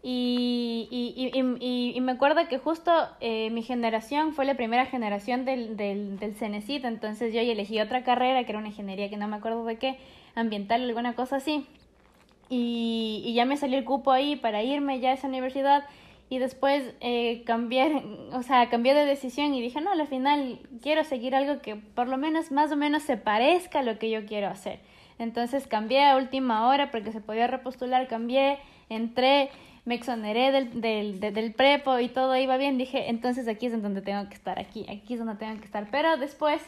Y, 0.02 0.86
y, 0.90 1.96
y, 1.96 2.00
me 2.00 2.12
acuerdo 2.12 2.46
que 2.46 2.58
justo 2.58 2.92
eh, 3.20 3.50
mi 3.50 3.62
generación 3.62 4.34
fue 4.34 4.44
la 4.44 4.54
primera 4.54 4.86
generación 4.86 5.44
del, 5.44 5.76
del, 5.76 6.20
del 6.20 6.36
Cenecit, 6.36 6.84
entonces 6.84 7.34
yo 7.34 7.40
elegí 7.40 7.80
otra 7.80 8.04
carrera 8.04 8.44
que 8.44 8.52
era 8.52 8.60
una 8.60 8.68
ingeniería 8.68 9.10
que 9.10 9.16
no 9.16 9.26
me 9.26 9.34
acuerdo 9.34 9.64
de 9.64 9.78
qué, 9.78 9.98
ambiental, 10.36 10.82
alguna 10.82 11.14
cosa 11.14 11.36
así. 11.36 11.66
Y, 12.48 13.22
y 13.24 13.34
ya 13.34 13.46
me 13.46 13.56
salió 13.56 13.78
el 13.78 13.84
cupo 13.84 14.12
ahí 14.12 14.36
para 14.36 14.62
irme 14.62 15.00
ya 15.00 15.10
a 15.10 15.14
esa 15.14 15.26
universidad 15.26 15.84
y 16.28 16.38
después 16.38 16.94
eh, 17.00 17.42
cambié, 17.44 18.02
o 18.32 18.42
sea, 18.42 18.68
cambié 18.68 18.94
de 18.94 19.04
decisión 19.04 19.54
y 19.54 19.62
dije, 19.62 19.80
no, 19.80 19.92
al 19.92 20.06
final 20.06 20.60
quiero 20.82 21.04
seguir 21.04 21.34
algo 21.34 21.60
que 21.60 21.76
por 21.76 22.08
lo 22.08 22.18
menos 22.18 22.50
más 22.50 22.72
o 22.72 22.76
menos 22.76 23.02
se 23.02 23.16
parezca 23.16 23.80
a 23.80 23.82
lo 23.82 23.98
que 23.98 24.10
yo 24.10 24.26
quiero 24.26 24.48
hacer. 24.48 24.80
Entonces 25.18 25.66
cambié 25.66 26.04
a 26.04 26.16
última 26.16 26.68
hora 26.68 26.90
porque 26.90 27.12
se 27.12 27.20
podía 27.20 27.46
repostular, 27.46 28.06
cambié, 28.06 28.58
entré, 28.90 29.50
me 29.86 29.94
exoneré 29.94 30.52
del, 30.52 30.80
del, 30.80 31.20
del, 31.20 31.54
prepo 31.54 31.98
y 32.00 32.08
todo 32.08 32.36
iba 32.36 32.56
bien. 32.56 32.76
Dije, 32.76 33.08
entonces 33.08 33.48
aquí 33.48 33.66
es 33.66 33.82
donde 33.82 34.02
tengo 34.02 34.28
que 34.28 34.34
estar, 34.34 34.58
aquí, 34.58 34.84
aquí 34.90 35.14
es 35.14 35.18
donde 35.18 35.36
tengo 35.36 35.58
que 35.58 35.64
estar. 35.64 35.86
Pero 35.90 36.16
después 36.18 36.60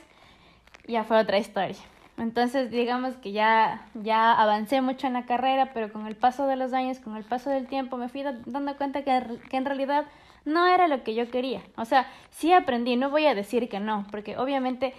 ya 0.87 1.05
fue 1.05 1.19
otra 1.19 1.39
historia. 1.39 1.77
Entonces, 2.19 2.71
digamos 2.71 3.15
que 3.17 3.33
ya, 3.33 3.87
ya 3.95 4.33
avancé 4.33 4.81
mucho 4.81 5.07
en 5.07 5.13
la 5.13 5.25
carrera, 5.25 5.71
pero 5.73 5.93
con 5.93 6.07
el 6.07 6.17
paso 6.17 6.47
de 6.47 6.57
los 6.57 6.73
años, 6.73 6.99
con 6.99 7.17
el 7.17 7.25
paso 7.25 7.49
del 7.51 7.67
tiempo, 7.67 7.97
me 7.97 8.09
fui 8.09 8.23
dando 8.23 8.77
cuenta 8.77 9.03
que, 9.03 9.23
que 9.49 9.57
en 9.57 9.65
realidad 9.65 10.05
no 10.45 10.67
era 10.67 10.89
lo 10.89 11.05
que 11.05 11.15
yo 11.15 11.31
quería. 11.31 11.63
O 11.77 11.85
sea, 11.85 12.07
sí 12.31 12.53
aprendí, 12.53 12.97
no 12.97 13.11
voy 13.11 13.27
a 13.27 13.35
decir 13.35 13.69
que 13.69 13.79
no, 13.79 14.07
porque 14.11 14.37
obviamente 14.37 14.95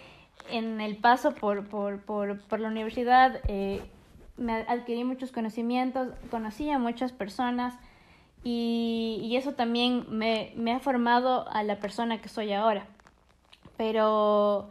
en 0.50 0.80
el 0.80 0.96
paso 0.96 1.36
por, 1.36 1.68
por, 1.68 2.00
por, 2.00 2.40
por 2.42 2.60
la 2.60 2.70
universidad 2.70 3.42
eh, 3.48 3.82
me 4.38 4.54
adquirí 4.54 5.04
muchos 5.04 5.32
conocimientos, 5.32 6.10
conocí 6.32 6.70
a 6.70 6.80
muchas 6.80 7.12
personas 7.12 7.76
y, 8.44 9.20
y 9.24 9.36
eso 9.36 9.54
también 9.54 10.06
me, 10.10 10.54
me 10.56 10.72
ha 10.72 10.80
formado 10.80 11.50
a 11.50 11.64
la 11.64 11.80
persona 11.80 12.22
que 12.22 12.30
soy 12.30 12.54
ahora. 12.54 12.86
Pero 13.76 14.70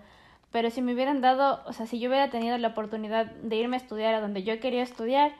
pero 0.52 0.70
si 0.70 0.82
me 0.82 0.94
hubieran 0.94 1.20
dado, 1.20 1.62
o 1.66 1.72
sea, 1.72 1.86
si 1.86 1.98
yo 1.98 2.08
hubiera 2.08 2.30
tenido 2.30 2.56
la 2.58 2.68
oportunidad 2.68 3.26
de 3.26 3.56
irme 3.56 3.76
a 3.76 3.80
estudiar 3.80 4.14
a 4.14 4.20
donde 4.20 4.42
yo 4.42 4.58
quería 4.60 4.82
estudiar, 4.82 5.32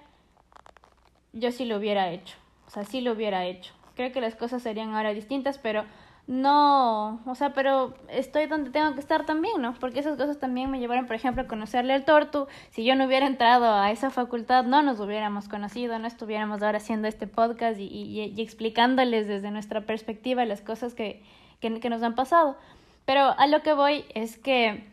yo 1.33 1.51
sí 1.53 1.65
lo 1.65 1.77
hubiera 1.77 2.11
hecho. 2.11 2.37
O 2.67 2.71
sea, 2.71 2.85
sí 2.85 3.01
lo 3.01 3.13
hubiera 3.13 3.47
hecho. 3.47 3.73
Creo 3.95 4.13
que 4.13 4.21
las 4.21 4.35
cosas 4.35 4.63
serían 4.63 4.95
ahora 4.95 5.15
distintas, 5.15 5.59
pero 5.59 5.85
no, 6.29 7.23
o 7.25 7.35
sea, 7.35 7.55
pero 7.55 7.95
estoy 8.11 8.45
donde 8.45 8.69
tengo 8.69 8.93
que 8.93 9.01
estar 9.01 9.25
también, 9.25 9.63
¿no? 9.63 9.73
Porque 9.81 10.01
esas 10.01 10.19
cosas 10.19 10.39
también 10.39 10.71
me 10.71 10.79
llevaron, 10.79 11.07
por 11.07 11.17
ejemplo, 11.17 11.43
a 11.43 11.47
conocerle 11.47 11.95
al 11.95 12.05
Tortu. 12.05 12.49
Si 12.71 12.85
yo 12.85 12.95
no 12.97 13.07
hubiera 13.07 13.27
entrado 13.27 13.73
a 13.73 13.91
esa 13.91 14.11
facultad, 14.11 14.65
no 14.65 14.83
nos 14.83 15.01
hubiéramos 15.01 15.49
conocido, 15.49 15.99
no 15.99 16.07
estuviéramos 16.07 16.63
ahora 16.63 16.77
haciendo 16.77 17.09
este 17.09 17.27
podcast 17.27 17.81
y, 17.81 17.87
y, 17.87 18.43
explicándoles 18.43 19.27
desde 19.27 19.51
nuestra 19.51 19.81
perspectiva 19.81 20.45
las 20.45 20.61
cosas 20.61 20.93
que, 20.93 21.23
que, 21.61 21.81
que 21.81 21.89
nos 21.89 22.03
han 22.03 22.15
pasado. 22.15 22.59
Pero 23.07 23.23
a 23.23 23.47
lo 23.47 23.63
que 23.63 23.73
voy 23.73 24.05
es 24.15 24.37
que 24.37 24.85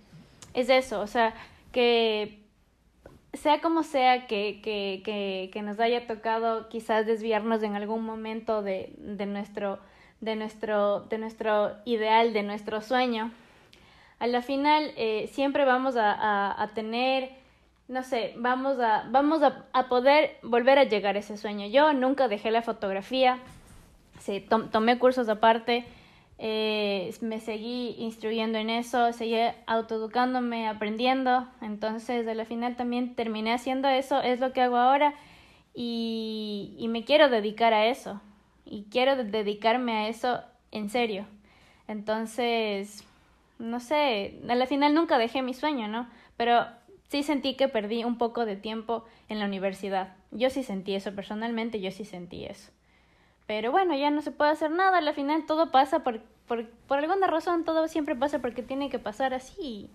es 0.56 0.70
eso, 0.70 1.02
o 1.02 1.08
sea, 1.08 1.34
que 1.72 2.46
sea 3.34 3.60
como 3.62 3.84
sea 3.84 4.28
que, 4.28 4.62
que, 4.64 5.02
que, 5.04 5.50
que, 5.52 5.62
nos 5.62 5.80
haya 5.80 6.08
tocado 6.08 6.70
quizás 6.70 7.06
desviarnos 7.06 7.62
en 7.64 7.76
algún 7.76 8.04
momento 8.04 8.62
de, 8.62 8.94
de, 8.98 9.26
nuestro, 9.26 9.80
de, 10.22 10.38
nuestro, 10.38 11.02
de 11.02 11.18
nuestro 11.18 11.76
ideal, 11.84 12.32
de 12.32 12.44
nuestro 12.44 12.82
sueño, 12.82 13.32
a 14.20 14.28
la 14.28 14.42
final 14.42 14.94
eh, 14.96 15.30
siempre 15.34 15.66
vamos 15.66 15.98
a, 15.98 16.62
a, 16.62 16.68
tener, 16.70 17.32
no 17.90 18.02
sé, 18.02 18.34
vamos, 18.38 18.80
a, 18.80 19.06
vamos 19.10 19.44
a, 19.44 19.66
a, 19.74 19.90
poder 19.90 20.38
volver 20.42 20.80
a 20.80 20.86
llegar 20.86 21.18
a 21.18 21.20
ese 21.20 21.36
sueño. 21.36 21.68
Yo 21.68 21.92
nunca 21.92 22.30
dejé 22.30 22.50
la 22.52 22.62
fotografía, 22.62 23.40
sí, 24.20 24.40
tom, 24.40 24.70
tomé 24.70 24.98
cursos 24.98 25.28
aparte, 25.28 25.86
eh, 26.38 27.14
me 27.22 27.40
seguí 27.40 27.96
instruyendo 27.98 28.58
en 28.58 28.70
eso, 28.70 29.14
seguí 29.14 29.38
autoeducándome, 29.68 30.68
aprendiendo, 30.68 31.48
entonces 31.62 32.28
a 32.28 32.34
la 32.34 32.46
final 32.46 32.76
también 32.76 33.16
terminé 33.16 33.54
haciendo 33.54 33.88
eso, 33.88 34.22
es 34.22 34.40
lo 34.40 34.52
que 34.52 34.62
hago 34.62 34.78
ahora 34.78 35.14
y, 35.74 36.76
y 36.78 36.88
me 36.88 37.04
quiero 37.04 37.30
dedicar 37.30 37.74
a 37.74 37.86
eso 37.88 38.22
y 38.66 38.86
quiero 38.90 39.16
dedicarme 39.16 39.94
a 39.94 40.08
eso 40.10 40.42
en 40.72 40.90
serio. 40.90 41.26
Entonces, 41.88 43.04
no 43.60 43.80
sé, 43.80 44.40
a 44.50 44.56
la 44.56 44.66
final 44.66 44.94
nunca 44.94 45.18
dejé 45.18 45.42
mi 45.42 45.54
sueño, 45.54 45.88
¿no? 45.88 46.10
Pero 46.36 46.66
sí 47.10 47.24
sentí 47.24 47.56
que 47.56 47.68
perdí 47.68 48.04
un 48.04 48.18
poco 48.18 48.46
de 48.46 48.56
tiempo 48.56 49.06
en 49.30 49.40
la 49.40 49.46
universidad. 49.46 50.16
Yo 50.32 50.50
sí 50.50 50.64
sentí 50.64 50.96
eso, 50.96 51.14
personalmente 51.14 51.80
yo 51.80 51.92
sí 51.92 52.06
sentí 52.06 52.46
eso. 52.46 52.72
Pero 53.48 53.72
bueno, 53.72 53.96
ya 53.96 54.10
no 54.10 54.22
se 54.22 54.32
puede 54.32 54.52
hacer 54.52 54.72
nada, 54.72 54.98
al 54.98 55.14
final 55.14 55.46
todo 55.46 55.72
pasa 55.72 56.04
por, 56.04 56.22
por, 56.48 56.68
por 56.88 57.00
alguna 57.00 57.28
razón, 57.28 57.64
todo 57.64 57.88
siempre 57.88 58.16
pasa 58.16 58.40
porque 58.40 58.64
tiene 58.64 58.90
que 58.90 59.00
pasar 59.00 59.34
así. 59.34 59.90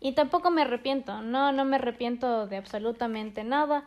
Y 0.00 0.12
tampoco 0.12 0.50
me 0.50 0.62
arrepiento, 0.62 1.20
no, 1.20 1.52
no 1.52 1.64
me 1.64 1.76
arrepiento 1.76 2.46
de 2.46 2.56
absolutamente 2.56 3.44
nada. 3.44 3.84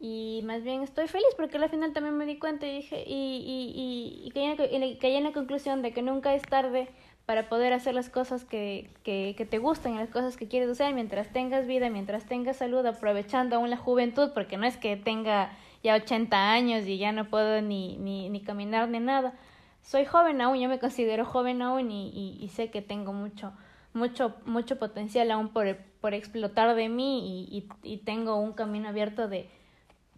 Y 0.00 0.42
más 0.44 0.62
bien 0.62 0.82
estoy 0.82 1.08
feliz 1.08 1.26
porque 1.36 1.56
al 1.56 1.68
final 1.70 1.92
también 1.92 2.16
me 2.16 2.24
di 2.24 2.38
cuenta 2.38 2.66
y 2.68 2.76
dije, 2.76 3.02
y, 3.04 3.12
y, 3.12 3.72
y, 3.74 4.26
y 4.26 4.30
caí, 4.30 4.44
en, 4.44 4.96
caí 4.98 5.16
en 5.16 5.24
la 5.24 5.32
conclusión 5.32 5.82
de 5.82 5.92
que 5.92 6.02
nunca 6.02 6.34
es 6.34 6.42
tarde 6.42 6.88
para 7.26 7.48
poder 7.48 7.72
hacer 7.72 7.94
las 7.94 8.08
cosas 8.08 8.44
que, 8.44 8.90
que, 9.02 9.34
que 9.36 9.44
te 9.44 9.58
gustan 9.58 9.96
las 9.96 10.08
cosas 10.08 10.36
que 10.36 10.46
quieres 10.46 10.70
hacer 10.70 10.94
mientras 10.94 11.32
tengas 11.32 11.66
vida, 11.66 11.90
mientras 11.90 12.26
tengas 12.26 12.58
salud, 12.58 12.86
aprovechando 12.86 13.56
aún 13.56 13.70
la 13.70 13.76
juventud, 13.76 14.30
porque 14.32 14.56
no 14.56 14.66
es 14.66 14.76
que 14.76 14.96
tenga 14.96 15.50
ya 15.82 15.94
80 15.94 16.50
años 16.52 16.86
y 16.86 16.98
ya 16.98 17.12
no 17.12 17.28
puedo 17.28 17.62
ni, 17.62 17.96
ni, 17.98 18.28
ni 18.30 18.40
caminar 18.40 18.88
ni 18.88 19.00
nada. 19.00 19.34
Soy 19.82 20.04
joven 20.04 20.40
aún, 20.40 20.58
yo 20.58 20.68
me 20.68 20.78
considero 20.78 21.24
joven 21.24 21.62
aún 21.62 21.90
y, 21.90 22.08
y, 22.08 22.38
y 22.42 22.48
sé 22.48 22.70
que 22.70 22.82
tengo 22.82 23.12
mucho, 23.12 23.52
mucho, 23.94 24.34
mucho 24.44 24.78
potencial 24.78 25.30
aún 25.30 25.48
por, 25.50 25.76
por 26.00 26.14
explotar 26.14 26.74
de 26.74 26.88
mí 26.88 27.46
y, 27.50 27.58
y, 27.58 27.94
y 27.94 27.98
tengo 27.98 28.36
un 28.36 28.52
camino 28.52 28.88
abierto 28.88 29.28
de 29.28 29.48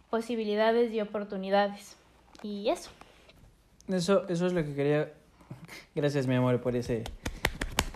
posibilidades 0.09 0.91
y 0.93 1.01
oportunidades. 1.01 1.95
Y 2.43 2.69
eso. 2.69 2.89
Eso, 3.87 4.27
eso 4.27 4.47
es 4.47 4.53
lo 4.53 4.63
que 4.63 4.75
quería. 4.75 5.13
Gracias, 5.95 6.27
mi 6.27 6.35
amor, 6.35 6.59
por 6.61 6.75
ese. 6.75 7.03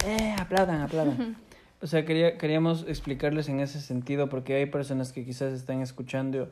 Eh, 0.05 0.35
aplaudan, 0.39 0.81
aplaudan. 0.81 1.35
O 1.81 1.87
sea, 1.87 2.05
quería, 2.05 2.37
queríamos 2.37 2.85
explicarles 2.87 3.49
en 3.49 3.59
ese 3.59 3.81
sentido 3.81 4.29
porque 4.29 4.55
hay 4.55 4.65
personas 4.65 5.11
que 5.11 5.25
quizás 5.25 5.53
están 5.53 5.81
escuchando 5.81 6.49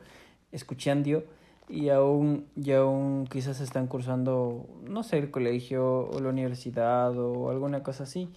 escuchando 0.54 1.24
y 1.68 1.88
aún, 1.88 2.46
y 2.56 2.72
aún 2.72 3.26
quizás 3.30 3.60
están 3.60 3.86
cursando, 3.86 4.66
no 4.88 5.02
sé, 5.02 5.18
el 5.18 5.30
colegio 5.30 6.08
o 6.08 6.20
la 6.20 6.28
universidad 6.28 7.18
o 7.18 7.50
alguna 7.50 7.82
cosa 7.82 8.04
así. 8.04 8.28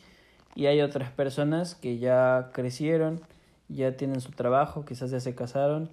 Y 0.56 0.66
hay 0.66 0.82
otras 0.82 1.12
personas 1.12 1.76
que 1.76 2.00
ya 2.00 2.50
crecieron, 2.54 3.22
ya 3.70 3.96
tienen 3.96 4.22
su 4.22 4.32
trabajo, 4.32 4.86
quizás 4.86 5.12
ya 5.12 5.20
se 5.20 5.36
casaron 5.36 5.90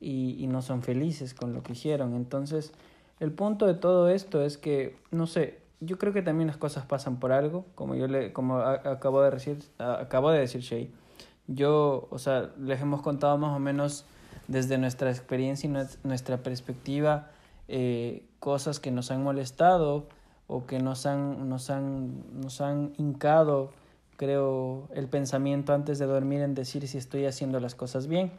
y, 0.00 0.36
y 0.42 0.46
no 0.46 0.62
son 0.62 0.82
felices 0.82 1.34
con 1.34 1.52
lo 1.52 1.62
que 1.62 1.72
hicieron. 1.72 2.14
Entonces, 2.14 2.72
el 3.20 3.32
punto 3.32 3.66
de 3.66 3.74
todo 3.74 4.08
esto 4.08 4.42
es 4.42 4.56
que, 4.56 4.96
no 5.10 5.26
sé, 5.26 5.58
yo 5.80 5.98
creo 5.98 6.12
que 6.12 6.22
también 6.22 6.46
las 6.46 6.56
cosas 6.56 6.86
pasan 6.86 7.18
por 7.18 7.32
algo, 7.32 7.66
como 7.74 7.94
yo 7.94 8.06
le, 8.06 8.32
como 8.32 8.58
acabo 8.58 9.22
de 9.22 9.30
decir, 9.30 9.58
acabo 9.78 10.30
de 10.30 10.40
decir 10.40 10.62
Shay. 10.62 10.90
Yo, 11.46 12.08
o 12.10 12.18
sea, 12.18 12.50
les 12.58 12.80
hemos 12.80 13.02
contado 13.02 13.36
más 13.38 13.54
o 13.54 13.58
menos 13.58 14.06
desde 14.48 14.78
nuestra 14.78 15.10
experiencia 15.10 15.68
y 15.68 16.06
nuestra 16.06 16.38
perspectiva 16.38 17.30
eh, 17.68 18.24
cosas 18.38 18.78
que 18.78 18.90
nos 18.90 19.10
han 19.10 19.22
molestado 19.22 20.06
o 20.46 20.66
que 20.66 20.78
nos 20.78 21.06
han, 21.06 21.48
nos 21.48 21.70
han, 21.70 22.40
nos 22.40 22.60
han 22.60 22.92
hincado, 22.96 23.72
creo, 24.16 24.88
el 24.94 25.08
pensamiento 25.08 25.74
antes 25.74 25.98
de 25.98 26.06
dormir 26.06 26.40
en 26.42 26.54
decir 26.54 26.86
si 26.86 26.98
estoy 26.98 27.26
haciendo 27.26 27.58
las 27.58 27.74
cosas 27.74 28.06
bien. 28.06 28.30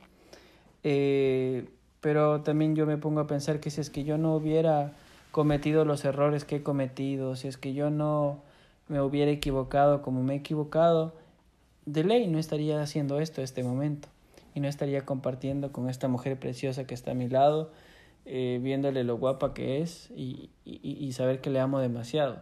Eh, 0.83 1.67
pero 1.99 2.41
también 2.41 2.75
yo 2.75 2.85
me 2.85 2.97
pongo 2.97 3.19
a 3.19 3.27
pensar 3.27 3.59
que 3.59 3.69
si 3.69 3.81
es 3.81 3.89
que 3.89 4.05
yo 4.05 4.17
no 4.17 4.35
hubiera 4.35 4.93
cometido 5.31 5.83
los 5.83 6.05
errores 6.05 6.45
que 6.45 6.57
he 6.57 6.63
cometido, 6.63 7.35
si 7.35 7.49
es 7.49 7.57
que 7.57 7.73
yo 7.73 7.89
no 7.89 8.41
me 8.87 9.01
hubiera 9.01 9.31
equivocado 9.31 10.01
como 10.01 10.23
me 10.23 10.35
he 10.35 10.37
equivocado, 10.37 11.13
de 11.85 12.05
ley 12.05 12.27
no 12.27 12.39
estaría 12.39 12.81
haciendo 12.81 13.19
esto 13.19 13.41
este 13.41 13.63
momento 13.63 14.07
y 14.57 14.59
no 14.59 14.67
estaría 14.67 15.05
compartiendo 15.05 15.71
con 15.71 15.87
esta 15.87 16.07
mujer 16.07 16.39
preciosa 16.39 16.87
que 16.87 16.95
está 16.95 17.11
a 17.11 17.13
mi 17.13 17.29
lado, 17.29 17.69
eh, 18.25 18.59
viéndole 18.59 19.03
lo 19.03 19.15
guapa 19.15 19.53
que 19.53 19.83
es 19.83 20.09
y, 20.15 20.49
y, 20.65 20.79
y, 20.81 21.11
saber 21.11 21.41
que 21.41 21.51
le 21.51 21.59
amo 21.59 21.79
demasiado. 21.79 22.39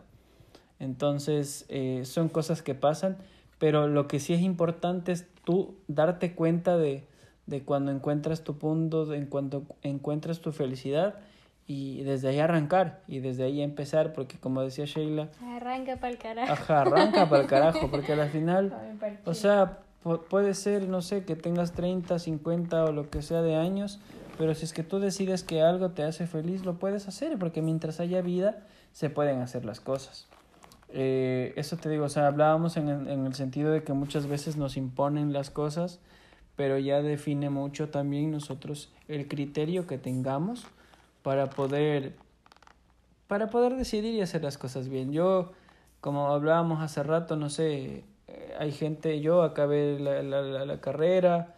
Entonces, 0.80 1.66
eh, 1.68 2.04
son 2.06 2.30
cosas 2.30 2.62
que 2.62 2.74
pasan, 2.74 3.18
pero 3.60 3.90
lo 3.90 4.08
que 4.08 4.22
sí 4.22 4.34
es 4.34 4.40
importante 4.40 5.12
es 5.12 5.28
tú 5.44 5.76
darte 5.90 6.36
cuenta 6.36 6.78
de, 6.78 7.04
de 7.48 7.64
cuando 7.64 7.92
encuentras 7.92 8.46
tu 8.46 8.58
punto, 8.58 9.06
de 9.06 9.28
cuando 9.28 9.64
encuentras 9.82 10.40
tu 10.40 10.54
felicidad 10.54 11.16
y 11.68 12.02
desde 12.04 12.30
ahí 12.30 12.40
arrancar 12.40 13.02
y 13.10 13.20
desde 13.20 13.44
ahí 13.44 13.62
empezar, 13.62 14.14
porque 14.14 14.38
como 14.38 14.62
decía 14.62 14.86
Sheila, 14.86 15.32
arranca 15.44 15.98
para 15.98 16.14
el 16.14 16.18
carajo. 16.18 16.54
Ajá, 16.54 16.82
arranca 16.84 17.28
para 17.28 17.42
el 17.42 17.50
carajo, 17.50 17.88
porque 17.92 18.14
al 18.14 18.30
final, 18.30 18.74
o 19.26 19.34
sea, 19.34 19.80
puede 20.30 20.54
ser, 20.54 20.88
no 20.88 21.02
sé, 21.02 21.26
que 21.26 21.36
tengas 21.36 21.74
30, 21.74 22.20
50 22.20 22.86
o 22.86 22.92
lo 22.92 23.10
que 23.10 23.22
sea 23.22 23.42
de 23.42 23.56
años, 23.56 24.00
pero 24.38 24.54
si 24.54 24.66
es 24.66 24.74
que 24.74 24.84
tú 24.84 25.00
decides 25.00 25.44
que 25.44 25.62
algo 25.62 25.92
te 25.92 26.04
hace 26.04 26.28
feliz, 26.28 26.64
lo 26.64 26.78
puedes 26.80 27.08
hacer, 27.08 27.38
porque 27.40 27.62
mientras 27.62 28.00
haya 28.00 28.22
vida, 28.22 28.66
se 28.92 29.10
pueden 29.10 29.42
hacer 29.42 29.66
las 29.66 29.80
cosas. 29.80 30.28
Eh, 30.90 31.54
eso 31.58 31.78
te 31.78 31.90
digo, 31.90 32.06
o 32.06 32.10
sea, 32.10 32.28
hablábamos 32.28 32.78
en 32.78 32.88
en 32.88 33.26
el 33.26 33.34
sentido 33.34 33.72
de 33.72 33.84
que 33.84 33.94
muchas 33.94 34.28
veces 34.28 34.56
nos 34.56 34.78
imponen 34.78 35.34
las 35.34 35.50
cosas, 35.50 36.00
pero 36.56 36.78
ya 36.78 37.02
define 37.02 37.50
mucho 37.50 37.90
también 37.90 38.32
nosotros 38.32 38.94
el 39.08 39.28
criterio 39.28 39.88
que 39.88 39.98
tengamos 39.98 40.66
para 41.22 41.50
poder 41.50 42.16
para 43.28 43.50
poder 43.50 43.76
decidir 43.76 44.14
y 44.14 44.22
hacer 44.22 44.44
las 44.44 44.58
cosas 44.58 44.90
bien. 44.90 45.12
Yo, 45.12 45.52
como 46.02 46.28
hablábamos 46.28 46.82
hace 46.82 47.04
rato, 47.04 47.36
no 47.36 47.50
sé, 47.50 48.04
hay 48.60 48.72
gente, 48.72 49.20
yo 49.22 49.44
acabé 49.44 50.00
la, 50.00 50.22
la, 50.24 50.66
la, 50.66 50.82
carrera, 50.82 51.56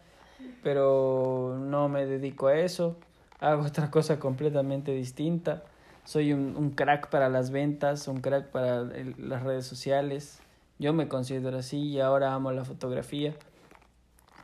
pero 0.62 1.56
no 1.58 1.88
me 1.88 2.06
dedico 2.06 2.48
a 2.48 2.56
eso, 2.56 2.96
hago 3.40 3.64
otra 3.66 3.90
cosa 3.90 4.18
completamente 4.18 4.92
distinta. 4.92 5.62
Soy 6.04 6.32
un, 6.32 6.56
un 6.56 6.70
crack 6.70 7.10
para 7.10 7.28
las 7.28 7.50
ventas, 7.50 8.08
un 8.08 8.20
crack 8.20 8.46
para 8.46 8.84
las 9.18 9.42
redes 9.42 9.66
sociales. 9.66 10.40
Yo 10.78 10.92
me 10.92 11.08
considero 11.08 11.58
así 11.58 11.78
y 11.78 12.00
ahora 12.00 12.32
amo 12.32 12.50
la 12.52 12.64
fotografía. 12.64 13.34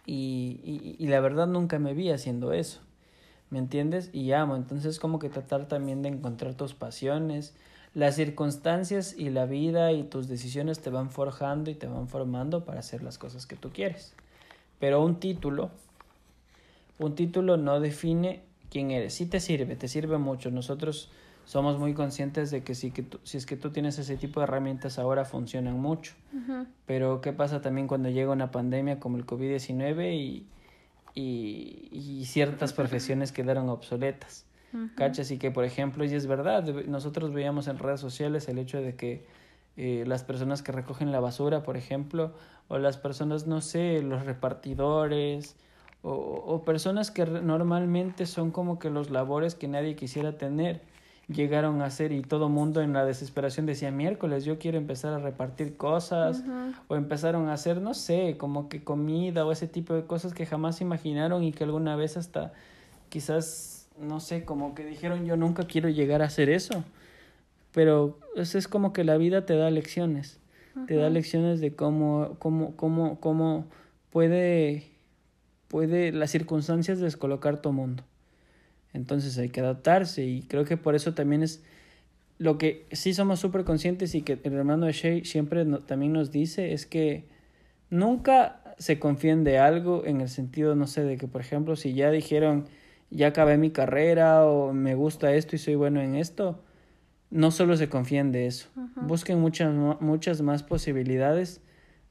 Y, 0.05 0.61
y, 0.63 0.97
y 1.03 1.07
la 1.07 1.21
verdad 1.21 1.47
nunca 1.47 1.79
me 1.79 1.95
vi 1.95 2.11
haciendo 2.11 2.53
eso. 2.53 2.81
¿me 3.55 3.61
entiendes? 3.61 4.11
Y 4.13 4.33
amo, 4.33 4.57
entonces 4.57 4.99
como 4.99 5.21
que 5.21 5.29
tratar 5.29 5.69
también 5.69 6.03
de 6.03 6.09
encontrar 6.09 6.55
tus 6.55 6.75
pasiones, 6.75 7.55
las 7.95 8.17
circunstancias 8.17 9.15
y 9.17 9.31
la 9.31 9.47
vida 9.47 9.93
y 9.93 10.03
tus 10.03 10.29
decisiones 10.29 10.81
te 10.81 10.91
van 10.91 11.11
forjando 11.11 11.71
y 11.71 11.75
te 11.75 11.87
van 11.87 12.09
formando 12.09 12.65
para 12.65 12.81
hacer 12.81 13.03
las 13.03 13.19
cosas 13.19 13.47
que 13.47 13.57
tú 13.57 13.71
quieres. 13.71 14.15
Pero 14.81 15.03
un 15.03 15.21
título, 15.21 15.71
un 16.99 17.15
título 17.15 17.57
no 17.57 17.81
define 17.81 18.43
quién 18.71 18.91
eres. 18.91 19.15
Sí 19.15 19.27
te 19.27 19.41
sirve, 19.41 19.77
te 19.77 19.89
sirve 19.89 20.19
mucho. 20.19 20.51
Nosotros 20.51 21.11
somos 21.45 21.79
muy 21.79 21.95
conscientes 21.95 22.51
de 22.51 22.65
que 22.65 22.75
si, 22.75 22.91
que 22.91 23.05
si 23.23 23.39
es 23.39 23.47
que 23.47 23.57
tú 23.57 23.71
tienes 23.71 23.99
ese 23.99 24.17
tipo 24.17 24.41
de 24.41 24.45
herramientas 24.45 24.99
ahora 24.99 25.25
funcionan 25.25 25.79
mucho. 25.79 26.15
Pero 26.87 27.21
¿qué 27.21 27.33
pasa 27.33 27.61
también 27.61 27.87
cuando 27.87 28.11
llega 28.11 28.33
una 28.33 28.51
pandemia 28.51 28.99
como 28.99 29.17
el 29.17 29.25
COVID-19 29.25 30.15
y 30.15 30.47
y, 31.15 31.89
y 31.93 32.25
ciertas 32.27 32.73
profesiones 32.73 33.33
quedaron 33.33 33.69
obsoletas. 33.69 34.45
¿Cachas? 34.97 35.31
Y 35.31 35.39
que, 35.39 35.51
por 35.51 35.65
ejemplo, 35.65 36.05
y 36.05 36.15
es 36.15 36.27
verdad, 36.27 36.65
nosotros 36.87 37.33
veíamos 37.33 37.69
en 37.69 37.79
redes 37.79 38.01
sociales 38.01 38.49
el 38.49 38.59
hecho 38.59 38.81
de 38.81 38.97
que 38.97 39.27
eh, 39.77 40.05
las 40.07 40.25
personas 40.25 40.63
que 40.63 40.73
recogen 40.73 41.13
la 41.13 41.21
basura, 41.21 41.63
por 41.63 41.77
ejemplo, 41.77 42.33
o 42.69 42.79
las 42.79 42.97
personas, 42.97 43.47
no 43.47 43.61
sé, 43.61 44.03
los 44.03 44.25
repartidores, 44.25 45.57
o, 46.03 46.13
o 46.13 46.65
personas 46.65 47.11
que 47.11 47.25
normalmente 47.25 48.27
son 48.27 48.51
como 48.51 48.79
que 48.79 48.91
los 48.91 49.11
labores 49.11 49.55
que 49.55 49.69
nadie 49.69 49.97
quisiera 49.97 50.37
tener, 50.37 50.83
llegaron 51.29 51.81
a 51.81 51.87
hacer 51.87 52.13
y 52.13 52.23
todo 52.23 52.49
mundo 52.49 52.83
en 52.83 52.93
la 52.93 53.05
desesperación 53.05 53.67
decía 53.67 53.91
miércoles 53.91 54.45
yo 54.45 54.59
quiero 54.59 54.77
empezar 54.77 55.15
a 55.15 55.19
repartir 55.19 55.77
cosas 55.77 56.43
o 56.89 56.97
empezaron 56.97 57.49
a 57.49 57.55
hacer 57.55 57.81
no 57.81 57.95
sé 57.95 58.37
como 58.37 58.69
que 58.69 58.85
comida 58.85 59.47
o 59.47 59.53
ese 59.53 59.67
tipo 59.67 59.95
de 59.95 60.05
cosas 60.05 60.35
que 60.35 60.45
jamás 60.45 60.81
imaginaron 60.81 61.43
y 61.43 61.53
que 61.53 61.65
alguna 61.65 61.97
vez 61.97 62.17
hasta 62.17 62.53
quizás 63.09 63.74
no 63.99 64.21
sé 64.21 64.45
como 64.45 64.75
que 64.75 64.85
dijeron 64.85 65.25
yo 65.25 65.37
nunca 65.37 65.65
quiero 65.65 65.89
llegar 65.89 66.23
a 66.23 66.27
hacer 66.27 66.49
eso 66.49 66.85
pero 67.75 68.21
es, 68.37 68.55
es 68.55 68.69
como 68.69 68.93
que 68.93 69.05
la 69.05 69.19
vida 69.19 69.45
te 69.45 69.57
da 69.57 69.69
lecciones. 69.71 70.39
Te 70.87 70.97
da 70.97 71.09
lecciones 71.09 71.61
de 71.61 71.75
cómo 71.75 72.37
cómo 72.39 72.75
cómo 72.77 73.21
cómo 73.21 73.67
puede 74.11 74.91
puede 75.69 76.11
las 76.11 76.31
circunstancias 76.31 76.99
descolocar 76.99 77.61
tu 77.61 77.73
mundo. 77.73 78.03
Entonces 78.93 79.37
hay 79.39 79.51
que 79.51 79.61
adaptarse 79.61 80.25
y 80.25 80.43
creo 80.43 80.65
que 80.65 80.77
por 80.77 80.95
eso 80.95 81.15
también 81.15 81.43
es 81.43 81.63
lo 82.39 82.59
que 82.59 82.87
sí 82.91 83.15
somos 83.15 83.39
súper 83.39 83.65
conscientes 83.65 84.15
y 84.17 84.23
que 84.23 84.39
el 84.43 84.53
hermano 84.53 84.87
de 84.87 84.93
Shea 84.93 85.25
siempre 85.25 85.65
también 85.87 86.13
nos 86.13 86.33
dice 86.33 86.73
es 86.73 86.87
que 86.87 87.25
nunca 87.91 88.75
se 88.79 88.99
confíen 88.99 89.45
de 89.45 89.59
algo 89.59 90.05
en 90.05 90.21
el 90.21 90.29
sentido, 90.29 90.75
no 90.75 90.89
sé, 90.89 91.05
de 91.05 91.17
que 91.17 91.29
por 91.29 91.41
ejemplo 91.41 91.77
si 91.77 91.95
ya 91.95 92.11
dijeron 92.11 92.67
ya 93.11 93.29
acabé 93.29 93.59
mi 93.59 93.71
carrera 93.71 94.45
o 94.45 94.73
me 94.73 94.95
gusta 94.95 95.35
esto 95.35 95.57
y 95.57 95.59
soy 95.59 95.75
bueno 95.75 96.01
en 96.01 96.17
esto, 96.17 96.63
no 97.31 97.51
solo 97.51 97.77
se 97.77 97.89
confíen 97.89 98.33
de 98.33 98.47
eso, 98.47 98.69
busquen 98.97 99.41
muchas, 99.41 99.73
muchas 100.01 100.43
más 100.43 100.63
posibilidades 100.63 101.61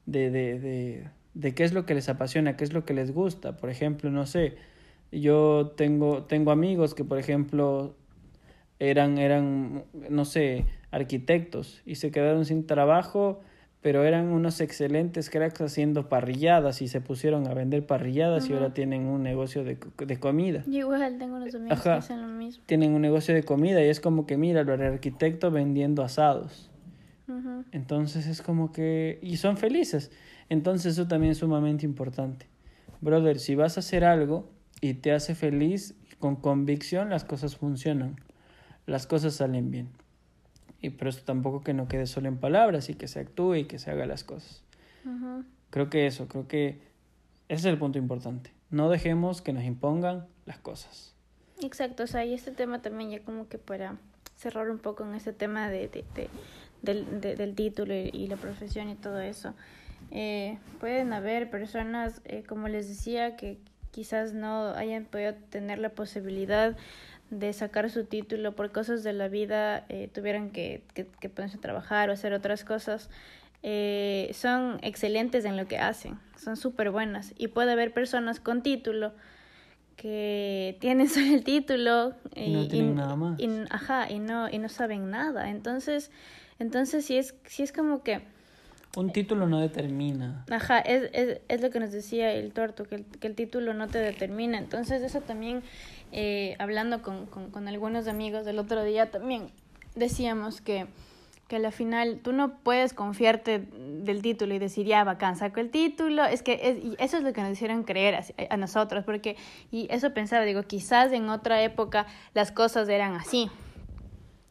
de, 0.06 0.30
de, 0.30 0.58
de, 0.58 1.08
de 1.34 1.54
qué 1.54 1.64
es 1.64 1.72
lo 1.72 1.86
que 1.86 1.94
les 1.94 2.08
apasiona, 2.08 2.56
qué 2.56 2.64
es 2.64 2.72
lo 2.72 2.84
que 2.84 2.94
les 2.94 3.12
gusta. 3.12 3.56
Por 3.56 3.70
ejemplo, 3.70 4.10
no 4.10 4.26
sé, 4.26 4.56
yo 5.12 5.72
tengo, 5.76 6.24
tengo 6.24 6.50
amigos 6.50 6.94
que, 6.94 7.04
por 7.04 7.18
ejemplo, 7.18 7.96
eran, 8.78 9.18
eran, 9.18 9.84
no 10.10 10.24
sé, 10.24 10.66
arquitectos 10.90 11.82
y 11.86 11.96
se 11.96 12.10
quedaron 12.10 12.44
sin 12.44 12.66
trabajo, 12.66 13.40
pero 13.84 14.02
eran 14.02 14.28
unos 14.28 14.62
excelentes 14.62 15.28
cracks 15.28 15.60
haciendo 15.60 16.08
parrilladas 16.08 16.80
y 16.80 16.88
se 16.88 17.02
pusieron 17.02 17.46
a 17.46 17.52
vender 17.52 17.84
parrilladas 17.84 18.48
y 18.48 18.54
ahora 18.54 18.72
tienen 18.72 19.04
un 19.04 19.22
negocio 19.22 19.62
de, 19.62 19.76
de 19.98 20.18
comida. 20.18 20.62
Yo 20.64 20.78
igual 20.78 21.18
tengo 21.18 21.36
unos 21.36 21.54
amigos 21.54 21.82
que 21.82 21.90
hacen 21.90 22.22
lo 22.22 22.28
mismo. 22.28 22.62
Tienen 22.64 22.94
un 22.94 23.02
negocio 23.02 23.34
de 23.34 23.42
comida 23.42 23.84
y 23.84 23.90
es 23.90 24.00
como 24.00 24.24
que, 24.24 24.38
mira, 24.38 24.62
el 24.62 24.70
arquitecto 24.70 25.50
vendiendo 25.50 26.02
asados. 26.02 26.70
Entonces 27.72 28.26
es 28.26 28.40
como 28.40 28.72
que... 28.72 29.18
Y 29.20 29.36
son 29.36 29.58
felices. 29.58 30.10
Entonces 30.48 30.94
eso 30.94 31.06
también 31.06 31.32
es 31.32 31.38
sumamente 31.38 31.84
importante. 31.84 32.46
Brother, 33.02 33.38
si 33.38 33.54
vas 33.54 33.76
a 33.76 33.80
hacer 33.80 34.06
algo, 34.06 34.48
y 34.80 34.94
te 34.94 35.12
hace 35.12 35.34
feliz, 35.34 35.94
con 36.18 36.36
convicción 36.36 37.10
las 37.10 37.24
cosas 37.24 37.56
funcionan, 37.56 38.16
las 38.86 39.06
cosas 39.06 39.34
salen 39.34 39.70
bien. 39.70 39.90
Y 40.84 40.90
pero 40.90 41.08
esto 41.08 41.22
tampoco 41.24 41.62
que 41.62 41.72
no 41.72 41.88
quede 41.88 42.06
solo 42.06 42.28
en 42.28 42.36
palabras 42.36 42.90
y 42.90 42.94
que 42.94 43.08
se 43.08 43.20
actúe 43.20 43.54
y 43.54 43.64
que 43.64 43.78
se 43.78 43.90
haga 43.90 44.04
las 44.04 44.22
cosas. 44.22 44.62
Creo 45.70 45.88
que 45.88 46.06
eso, 46.06 46.28
creo 46.28 46.46
que 46.46 46.78
ese 47.48 47.60
es 47.60 47.64
el 47.64 47.78
punto 47.78 47.98
importante. 47.98 48.52
No 48.70 48.90
dejemos 48.90 49.40
que 49.40 49.52
nos 49.52 49.64
impongan 49.64 50.26
las 50.44 50.58
cosas. 50.58 51.14
Exacto, 51.62 52.02
o 52.02 52.06
sea, 52.06 52.24
y 52.24 52.34
este 52.34 52.50
tema 52.50 52.82
también 52.82 53.10
ya 53.10 53.20
como 53.20 53.48
que 53.48 53.56
para 53.56 53.96
cerrar 54.36 54.68
un 54.68 54.78
poco 54.78 55.04
en 55.04 55.14
ese 55.14 55.32
tema 55.32 55.70
de, 55.70 55.88
de, 55.88 56.28
del, 56.82 57.20
del 57.20 57.54
título 57.54 57.94
y, 57.94 58.26
la 58.26 58.36
profesión 58.36 58.90
y 58.90 58.94
todo 58.94 59.20
eso. 59.20 59.54
Eh, 60.10 60.58
pueden 60.80 61.14
haber 61.14 61.48
personas, 61.48 62.20
eh, 62.24 62.44
como 62.46 62.68
les 62.68 62.88
decía, 62.88 63.36
que 63.36 63.58
quizás 63.90 64.34
no 64.34 64.68
hayan 64.70 65.06
podido 65.06 65.34
tener 65.48 65.78
la 65.78 65.90
posibilidad 65.90 66.76
de 67.38 67.52
sacar 67.52 67.90
su 67.90 68.04
título 68.04 68.52
por 68.52 68.72
cosas 68.72 69.02
de 69.02 69.12
la 69.12 69.28
vida, 69.28 69.84
eh, 69.88 70.08
tuvieran 70.12 70.50
que, 70.50 70.82
que, 70.94 71.06
que, 71.06 71.28
ponerse 71.28 71.58
a 71.58 71.60
trabajar 71.60 72.10
o 72.10 72.12
hacer 72.12 72.32
otras 72.32 72.64
cosas, 72.64 73.10
eh, 73.62 74.30
son 74.34 74.78
excelentes 74.82 75.44
en 75.44 75.56
lo 75.56 75.66
que 75.66 75.78
hacen, 75.78 76.18
son 76.36 76.56
súper 76.56 76.90
buenas. 76.90 77.32
Y 77.38 77.48
puede 77.48 77.72
haber 77.72 77.92
personas 77.92 78.40
con 78.40 78.62
título 78.62 79.12
que 79.96 80.76
tienen 80.80 81.08
solo 81.10 81.34
el 81.34 81.44
título 81.44 82.14
y, 82.34 82.52
no 82.52 82.68
tienen 82.68 82.96
nada 82.96 83.16
más. 83.16 83.40
Y, 83.40 83.48
ajá, 83.70 84.10
y 84.10 84.18
no, 84.18 84.50
y 84.50 84.58
no 84.58 84.68
saben 84.68 85.10
nada. 85.10 85.50
Entonces, 85.50 86.10
entonces 86.58 87.04
sí 87.06 87.16
es, 87.16 87.34
sí 87.46 87.62
es 87.62 87.72
como 87.72 88.02
que 88.02 88.22
un 88.96 89.10
título 89.12 89.46
no 89.46 89.60
determina. 89.60 90.44
Ajá, 90.50 90.78
es, 90.78 91.10
es, 91.12 91.40
es 91.48 91.60
lo 91.60 91.70
que 91.70 91.80
nos 91.80 91.90
decía 91.90 92.32
el 92.32 92.52
torto, 92.52 92.84
que 92.84 92.96
el, 92.96 93.04
que 93.04 93.26
el 93.26 93.34
título 93.34 93.74
no 93.74 93.88
te 93.88 93.98
determina. 93.98 94.58
Entonces 94.58 95.02
eso 95.02 95.20
también, 95.20 95.62
eh, 96.16 96.54
hablando 96.60 97.02
con, 97.02 97.26
con, 97.26 97.66
algunos 97.66 98.06
amigos 98.06 98.44
del 98.44 98.60
otro 98.60 98.84
día, 98.84 99.10
también 99.10 99.50
decíamos 99.96 100.60
que, 100.60 100.86
que 101.48 101.56
al 101.56 101.72
final 101.72 102.20
tú 102.22 102.32
no 102.32 102.58
puedes 102.58 102.94
confiarte 102.94 103.58
del 103.58 104.22
título 104.22 104.54
y 104.54 104.60
decir, 104.60 104.86
ya, 104.86 105.02
bacán, 105.02 105.34
saco 105.34 105.58
el 105.58 105.70
título. 105.70 106.24
Es 106.24 106.44
que 106.44 106.60
es, 106.62 106.84
y 106.84 106.94
eso 107.00 107.16
es 107.16 107.24
lo 107.24 107.32
que 107.32 107.40
nos 107.40 107.50
hicieron 107.50 107.82
creer 107.82 108.14
a, 108.14 108.22
a 108.48 108.56
nosotros, 108.56 109.04
porque, 109.04 109.36
y 109.72 109.88
eso 109.90 110.14
pensaba, 110.14 110.44
digo, 110.44 110.62
quizás 110.62 111.10
en 111.10 111.28
otra 111.28 111.60
época 111.64 112.06
las 112.32 112.52
cosas 112.52 112.88
eran 112.88 113.14
así 113.14 113.50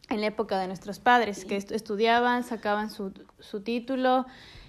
en 0.10 0.19
la 0.19 0.28
época 0.28 0.60
de 0.60 0.67
nuestros 0.67 0.99
padres, 0.99 1.45
que 1.45 1.56
estudiaban, 1.56 2.43
sacaban 2.43 2.89
su, 2.89 3.13
su 3.39 3.62
título 3.62 4.26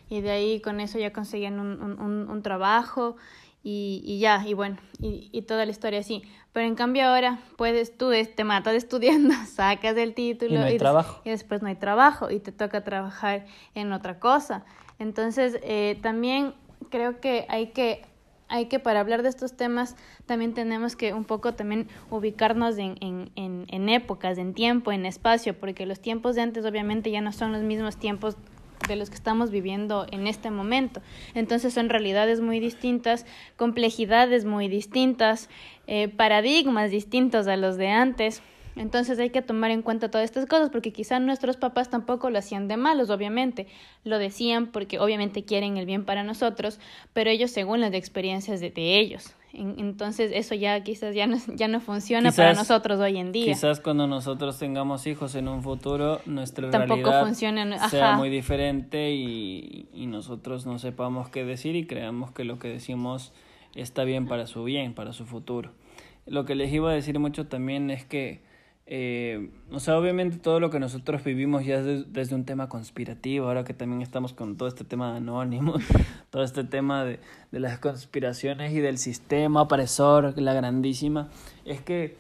y 0.09 0.21
de 0.21 0.31
ahí 0.31 0.61
con 0.61 0.79
eso 0.79 1.01
ya 1.01 1.13
conseguían 1.13 1.59
un, 1.59 2.29
un 2.31 2.43
trabajo 2.43 3.17
y, 3.65 4.03
y, 4.05 4.19
ya, 4.19 4.47
y 4.47 4.53
bueno, 4.53 4.77
y, 5.01 5.31
y, 5.33 5.43
toda 5.43 5.65
la 5.65 5.71
historia 5.71 6.01
así. 6.01 6.23
Pero 6.53 6.67
en 6.67 6.75
cambio 6.75 7.07
ahora 7.07 7.41
puedes, 7.57 7.97
tú 7.97 8.13
te 8.37 8.45
matas 8.45 8.75
estudiando, 8.75 9.35
sacas 9.47 9.97
el 9.97 10.15
título 10.15 10.55
y, 10.55 10.59
no 10.59 10.65
hay 10.65 10.75
y, 10.75 10.79
trabajo. 10.79 11.23
y 11.25 11.31
después 11.31 11.63
no 11.63 11.69
hay 11.69 11.77
trabajo 11.77 12.31
y 12.31 12.41
te 12.41 12.53
toca 12.53 12.85
trabajar 12.85 13.47
en 13.75 13.93
otra 13.93 14.21
cosa. 14.21 14.65
Entonces, 14.99 15.59
eh, 15.63 15.99
también 16.03 16.55
creo 16.91 17.21
que 17.21 17.47
hay 17.49 17.69
que 17.69 18.03
hay 18.47 18.67
que 18.67 18.79
para 18.79 19.01
hablar 19.01 19.23
de 19.23 19.31
estos 19.31 19.57
temas 19.57 19.97
también 20.27 20.53
tenemos 20.53 20.97
que 20.97 21.15
un 21.15 21.25
poco 21.25 21.55
también 21.55 21.89
ubicarnos 22.11 22.77
en, 22.77 22.97
en, 23.01 23.31
en, 23.37 23.65
en, 23.69 23.89
épocas, 23.89 24.37
en 24.37 24.53
tiempo, 24.53 24.93
en 24.93 25.07
espacio, 25.07 25.59
porque 25.59 25.87
los 25.87 25.99
tiempos 26.01 26.37
de 26.37 26.43
antes 26.43 26.65
obviamente 26.67 27.11
ya 27.11 27.23
no 27.23 27.33
son 27.33 27.53
los 27.53 27.63
mismos 27.63 27.97
tiempos 27.97 28.37
de 28.89 28.97
los 28.97 29.11
que 29.11 29.17
estamos 29.17 29.51
viviendo 29.51 30.07
en 30.11 30.27
este 30.27 30.51
momento. 30.51 31.03
Entonces 31.35 31.75
son 31.75 31.89
realidades 31.89 32.41
muy 32.41 32.61
distintas, 32.61 33.27
complejidades 33.57 34.45
muy 34.45 34.69
distintas, 34.69 35.49
eh, 35.87 36.09
paradigmas 36.09 36.91
distintos 36.91 37.47
a 37.47 37.57
los 37.57 37.77
de 37.77 37.89
antes. 37.89 38.43
Entonces 38.77 39.19
hay 39.19 39.31
que 39.31 39.41
tomar 39.43 39.71
en 39.71 39.83
cuenta 39.83 40.11
todas 40.11 40.25
estas 40.25 40.47
cosas 40.47 40.71
porque 40.71 40.93
quizá 40.93 41.21
nuestros 41.21 41.57
papás 41.57 41.91
tampoco 41.91 42.31
lo 42.31 42.39
hacían 42.39 42.67
de 42.69 42.77
malos, 42.77 43.11
obviamente. 43.11 43.67
Lo 44.05 44.19
decían 44.19 44.67
porque 44.69 44.99
obviamente 44.99 45.45
quieren 45.45 45.77
el 45.77 45.87
bien 45.87 46.05
para 46.05 46.25
nosotros, 46.25 46.81
pero 47.13 47.31
ellos 47.31 47.51
según 47.53 47.81
las 47.81 47.93
experiencias 47.95 48.61
de, 48.61 48.71
de 48.71 48.99
ellos. 48.99 49.35
Entonces 49.57 50.33
eso 50.35 50.57
ya 50.57 50.83
quizás 50.83 51.15
ya 51.15 51.29
no, 51.29 51.37
ya 51.55 51.69
no 51.69 51.81
funciona 51.81 52.31
Quizás- 52.31 52.37
para 52.37 52.55
nosotros 52.55 52.99
hoy 52.99 53.19
en 53.19 53.31
día. 53.31 53.45
Quizás 53.47 53.79
cuando 53.79 54.09
nosotros 54.09 54.59
tengamos 54.59 55.07
hijos 55.07 55.37
en 55.37 55.47
un 55.47 55.63
futuro, 55.63 56.21
nuestra 56.27 56.71
Tampoco 56.71 57.03
realidad 57.03 57.25
funciona, 57.25 57.89
sea 57.89 58.17
muy 58.17 58.31
diferente 58.31 59.13
y, 59.13 59.87
y 59.95 60.07
nosotros 60.07 60.67
no 60.67 60.81
sepamos 60.81 61.29
qué 61.29 61.45
decir 61.45 61.77
y 61.77 61.87
creamos 61.87 62.33
que 62.33 62.43
lo 62.43 62.59
que 62.59 62.67
decimos 62.69 63.33
está 63.77 64.03
bien 64.03 64.27
para 64.27 64.49
su 64.49 64.65
bien, 64.65 64.93
para 64.95 65.13
su 65.13 65.25
futuro. 65.25 65.71
Lo 66.27 66.45
que 66.45 66.57
les 66.57 66.73
iba 66.73 66.91
a 66.91 66.95
decir 66.95 67.19
mucho 67.21 67.47
también 67.47 67.91
es 67.91 68.05
que, 68.05 68.41
eh, 68.87 69.49
o 69.71 69.81
sea, 69.81 69.99
obviamente 69.99 70.37
todo 70.39 70.61
lo 70.61 70.71
que 70.71 70.79
nosotros 70.79 71.25
vivimos 71.25 71.65
ya 71.65 71.77
es 71.79 71.85
de- 71.87 72.05
desde 72.05 72.35
un 72.35 72.45
tema 72.45 72.69
conspirativo, 72.69 73.47
ahora 73.47 73.65
que 73.65 73.73
también 73.75 74.03
estamos 74.03 74.33
con 74.35 74.57
todo 74.57 74.69
este 74.69 74.85
tema 74.85 75.11
de 75.13 75.19
anónimos, 75.19 75.83
todo 76.31 76.43
este 76.45 76.65
tema 76.65 77.05
de, 77.05 77.19
de 77.51 77.61
las 77.61 77.79
conspiraciones 77.79 78.73
y 78.73 78.81
del 78.81 78.99
sistema 78.99 79.63
opresor, 79.63 80.39
la 80.41 80.53
grandísima, 80.53 81.31
es 81.65 81.81
que, 81.81 82.17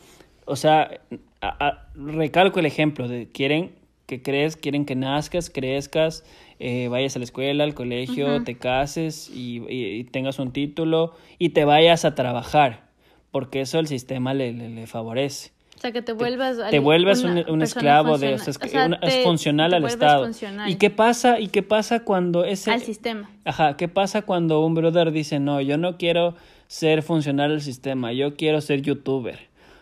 o 0.46 0.56
sea, 0.56 1.00
a- 1.42 1.66
a- 1.68 1.88
recalco 1.94 2.60
el 2.60 2.66
ejemplo 2.66 3.08
de 3.08 3.28
quieren 3.28 3.72
que 4.06 4.22
crees, 4.22 4.56
quieren 4.56 4.84
que 4.84 4.94
nazcas, 4.96 5.48
crezcas, 5.48 6.24
eh, 6.58 6.88
vayas 6.88 7.16
a 7.16 7.18
la 7.18 7.24
escuela, 7.24 7.64
al 7.64 7.74
colegio, 7.74 8.42
te 8.44 8.56
cases 8.56 9.30
y, 9.30 9.62
y- 9.68 9.96
y 9.98 10.04
tengas 10.04 10.38
un 10.38 10.52
título 10.52 11.14
y 11.38 11.50
te 11.50 11.64
vayas 11.64 12.04
a 12.04 12.14
trabajar, 12.14 12.88
porque 13.30 13.62
eso 13.62 13.78
el 13.78 13.86
sistema 13.86 14.34
le, 14.34 14.52
le, 14.52 14.68
le 14.68 14.86
favorece. 14.86 15.52
O 15.84 15.86
sea, 15.86 15.92
que 15.92 16.00
te 16.00 16.12
vuelvas... 16.12 16.56
Te 16.70 16.78
al- 16.78 16.80
vuelvas 16.82 17.22
un, 17.24 17.32
un 17.32 17.36
persona 17.44 17.62
esclavo 17.64 18.16
de, 18.16 18.34
o 18.36 18.38
sea, 18.38 18.50
es, 18.52 18.56
o 18.56 18.66
sea, 18.68 18.86
una- 18.86 18.96
es 19.02 19.16
te- 19.16 19.22
funcional 19.22 19.70
te 19.72 19.76
al 19.76 19.84
Estado. 19.84 20.24
funcional 20.24 20.70
¿Y 20.70 20.76
qué 20.76 20.88
pasa? 20.88 21.38
¿Y 21.38 21.48
qué 21.48 21.62
pasa 21.62 22.04
cuando 22.04 22.46
ese 22.46 22.70
Al 22.70 22.80
sistema. 22.80 23.30
Ajá, 23.44 23.76
¿qué 23.76 23.86
pasa 23.88 24.22
cuando 24.22 24.64
un 24.64 24.74
brother 24.74 25.12
dice, 25.12 25.40
no, 25.40 25.60
yo 25.60 25.76
no 25.76 25.98
quiero 25.98 26.36
ser 26.68 27.02
funcional 27.02 27.50
al 27.52 27.60
sistema, 27.60 28.14
yo 28.14 28.34
quiero 28.34 28.62
ser 28.62 28.80
youtuber, 28.80 29.38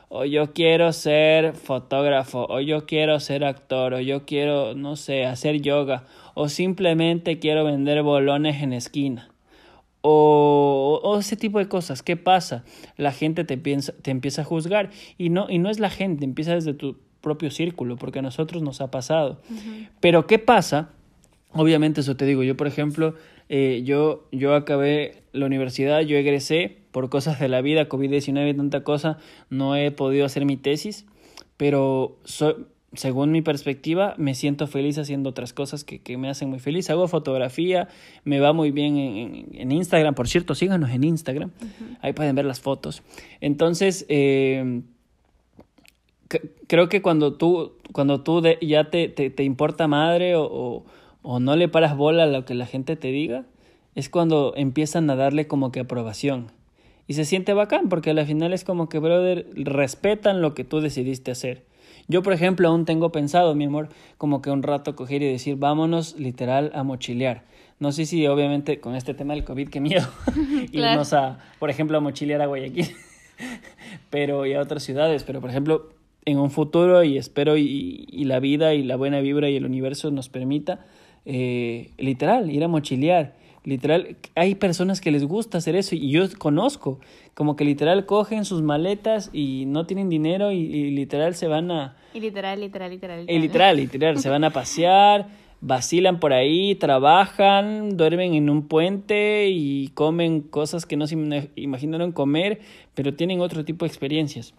o 0.08 0.24
yo 0.24 0.52
quiero 0.54 0.92
ser 0.92 1.54
fotógrafo, 1.54 2.46
o 2.50 2.58
yo 2.58 2.84
quiero 2.84 3.20
ser 3.20 3.44
actor, 3.44 3.94
o 3.94 4.00
yo 4.00 4.26
quiero, 4.26 4.74
no 4.74 4.96
sé, 4.96 5.24
hacer 5.24 5.60
yoga, 5.62 6.02
o 6.34 6.48
simplemente 6.48 7.38
quiero 7.38 7.62
vender 7.64 8.02
bolones 8.02 8.60
en 8.60 8.72
esquina? 8.72 9.28
O, 10.02 11.00
o 11.02 11.18
ese 11.18 11.36
tipo 11.36 11.58
de 11.58 11.68
cosas. 11.68 12.02
¿Qué 12.02 12.16
pasa? 12.16 12.64
La 12.96 13.12
gente 13.12 13.44
te, 13.44 13.56
piensa, 13.56 13.92
te 14.02 14.10
empieza 14.10 14.42
a 14.42 14.44
juzgar 14.44 14.90
y 15.16 15.30
no, 15.30 15.48
y 15.48 15.58
no 15.58 15.70
es 15.70 15.78
la 15.78 15.90
gente, 15.90 16.24
empieza 16.24 16.54
desde 16.54 16.74
tu 16.74 16.98
propio 17.22 17.50
círculo, 17.50 17.96
porque 17.96 18.18
a 18.18 18.22
nosotros 18.22 18.62
nos 18.62 18.80
ha 18.82 18.90
pasado. 18.90 19.40
Pero 20.00 20.26
¿qué 20.26 20.38
pasa? 20.38 20.90
Obviamente 21.52 22.00
eso 22.02 22.16
te 22.16 22.26
digo, 22.26 22.42
yo 22.42 22.56
por 22.56 22.66
ejemplo, 22.66 23.14
eh, 23.48 23.82
yo, 23.84 24.26
yo 24.32 24.54
acabé 24.54 25.22
la 25.32 25.46
universidad, 25.46 26.00
yo 26.00 26.16
egresé 26.16 26.78
por 26.90 27.08
cosas 27.08 27.40
de 27.40 27.48
la 27.48 27.62
vida, 27.62 27.88
COVID-19 27.88 28.50
y 28.50 28.54
tanta 28.54 28.82
cosa, 28.82 29.18
no 29.48 29.76
he 29.76 29.90
podido 29.90 30.26
hacer 30.26 30.44
mi 30.44 30.56
tesis, 30.56 31.06
pero 31.56 32.18
soy, 32.24 32.66
según 32.94 33.32
mi 33.32 33.40
perspectiva, 33.42 34.14
me 34.18 34.34
siento 34.34 34.66
feliz 34.66 34.98
haciendo 34.98 35.30
otras 35.30 35.52
cosas 35.52 35.84
que, 35.84 36.00
que 36.00 36.16
me 36.18 36.28
hacen 36.28 36.50
muy 36.50 36.58
feliz. 36.58 36.90
Hago 36.90 37.08
fotografía, 37.08 37.88
me 38.24 38.38
va 38.40 38.52
muy 38.52 38.70
bien 38.70 38.96
en, 38.98 39.46
en, 39.52 39.72
Instagram, 39.72 40.14
por 40.14 40.28
cierto, 40.28 40.54
síganos 40.54 40.90
en 40.90 41.04
Instagram, 41.04 41.50
ahí 42.00 42.12
pueden 42.12 42.34
ver 42.34 42.44
las 42.44 42.60
fotos. 42.60 43.02
Entonces, 43.40 44.04
eh, 44.08 44.82
creo 46.66 46.88
que 46.88 47.02
cuando 47.02 47.34
tú, 47.34 47.72
cuando 47.92 48.22
tú 48.22 48.40
de- 48.40 48.58
ya 48.60 48.90
te, 48.90 49.08
te, 49.08 49.30
te 49.30 49.44
importa 49.44 49.88
madre 49.88 50.36
o, 50.36 50.44
o, 50.44 50.84
o 51.22 51.40
no 51.40 51.56
le 51.56 51.68
paras 51.68 51.96
bola 51.96 52.24
a 52.24 52.26
lo 52.26 52.44
que 52.44 52.54
la 52.54 52.66
gente 52.66 52.96
te 52.96 53.08
diga, 53.08 53.44
es 53.94 54.08
cuando 54.08 54.54
empiezan 54.56 55.08
a 55.10 55.16
darle 55.16 55.46
como 55.46 55.72
que 55.72 55.80
aprobación. 55.80 56.50
Y 57.06 57.14
se 57.14 57.24
siente 57.24 57.52
bacán, 57.52 57.88
porque 57.88 58.10
al 58.10 58.24
final 58.26 58.52
es 58.52 58.64
como 58.64 58.88
que, 58.88 58.98
brother, 58.98 59.46
respetan 59.54 60.40
lo 60.40 60.54
que 60.54 60.64
tú 60.64 60.80
decidiste 60.80 61.30
hacer. 61.30 61.64
Yo, 62.08 62.22
por 62.22 62.32
ejemplo, 62.32 62.68
aún 62.68 62.84
tengo 62.84 63.12
pensado, 63.12 63.54
mi 63.54 63.64
amor, 63.64 63.88
como 64.18 64.42
que 64.42 64.50
un 64.50 64.62
rato 64.62 64.96
coger 64.96 65.22
y 65.22 65.26
decir, 65.30 65.56
vámonos 65.56 66.18
literal 66.18 66.70
a 66.74 66.82
mochilear. 66.82 67.44
No 67.78 67.90
sé 67.92 68.06
si 68.06 68.26
obviamente 68.26 68.80
con 68.80 68.94
este 68.94 69.14
tema 69.14 69.34
del 69.34 69.44
COVID, 69.44 69.68
qué 69.68 69.80
miedo, 69.80 70.06
Claro. 70.72 70.92
irnos 70.92 71.12
a, 71.12 71.38
por 71.58 71.70
ejemplo, 71.70 71.98
a 71.98 72.00
mochilear 72.00 72.42
a 72.42 72.46
Guayaquil, 72.46 72.88
pero 74.10 74.46
y 74.46 74.54
a 74.54 74.60
otras 74.60 74.82
ciudades, 74.82 75.24
pero 75.24 75.40
por 75.40 75.50
ejemplo, 75.50 75.90
en 76.24 76.38
un 76.38 76.50
futuro 76.50 77.02
y 77.02 77.18
espero 77.18 77.56
y, 77.56 78.06
y 78.10 78.24
la 78.24 78.38
vida 78.40 78.74
y 78.74 78.82
la 78.82 78.96
buena 78.96 79.20
vibra 79.20 79.48
y 79.50 79.56
el 79.56 79.64
universo 79.64 80.10
nos 80.10 80.28
permita, 80.28 80.86
eh, 81.24 81.90
literal, 81.98 82.50
ir 82.50 82.62
a 82.64 82.68
mochilear. 82.68 83.34
Literal, 83.64 84.16
hay 84.34 84.56
personas 84.56 85.00
que 85.00 85.10
les 85.12 85.24
gusta 85.24 85.58
hacer 85.58 85.76
eso 85.76 85.94
y 85.94 86.10
yo 86.10 86.24
conozco, 86.38 86.98
como 87.34 87.54
que 87.54 87.64
literal 87.64 88.06
cogen 88.06 88.44
sus 88.44 88.60
maletas 88.62 89.30
y 89.32 89.66
no 89.66 89.86
tienen 89.86 90.08
dinero 90.08 90.50
y, 90.50 90.56
y 90.58 90.90
literal 90.90 91.34
se 91.36 91.46
van 91.46 91.70
a, 91.70 91.96
Y 92.12 92.18
literal, 92.20 92.58
literal, 92.60 92.90
literal. 92.90 93.24
y 93.28 93.38
literal, 93.38 93.76
literal, 93.76 94.18
se 94.18 94.28
van 94.28 94.42
a 94.42 94.50
pasear, 94.50 95.28
vacilan 95.60 96.18
por 96.18 96.32
ahí, 96.32 96.74
trabajan, 96.74 97.96
duermen 97.96 98.34
en 98.34 98.50
un 98.50 98.66
puente 98.66 99.48
y 99.50 99.88
comen 99.94 100.40
cosas 100.40 100.84
que 100.84 100.96
no 100.96 101.06
se 101.06 101.16
imag- 101.16 101.50
imaginaron 101.54 102.10
comer, 102.10 102.60
pero 102.94 103.14
tienen 103.14 103.40
otro 103.40 103.64
tipo 103.64 103.84
de 103.84 103.88
experiencias. 103.88 104.54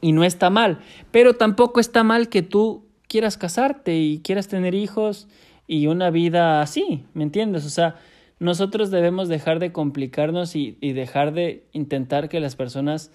Y 0.00 0.12
no 0.12 0.24
está 0.24 0.48
mal, 0.48 0.78
pero 1.10 1.34
tampoco 1.34 1.78
está 1.78 2.02
mal 2.04 2.30
que 2.30 2.40
tú 2.40 2.86
quieras 3.06 3.36
casarte 3.36 3.98
y 3.98 4.20
quieras 4.20 4.48
tener 4.48 4.74
hijos 4.74 5.28
y 5.66 5.88
una 5.88 6.08
vida 6.08 6.62
así, 6.62 7.04
¿me 7.12 7.22
entiendes? 7.22 7.66
O 7.66 7.68
sea, 7.70 7.96
nosotros 8.40 8.90
debemos 8.90 9.28
dejar 9.28 9.60
de 9.60 9.70
complicarnos 9.70 10.56
y, 10.56 10.76
y 10.80 10.92
dejar 10.92 11.32
de 11.32 11.62
intentar 11.72 12.28
que 12.28 12.40
las 12.40 12.56
personas 12.56 13.12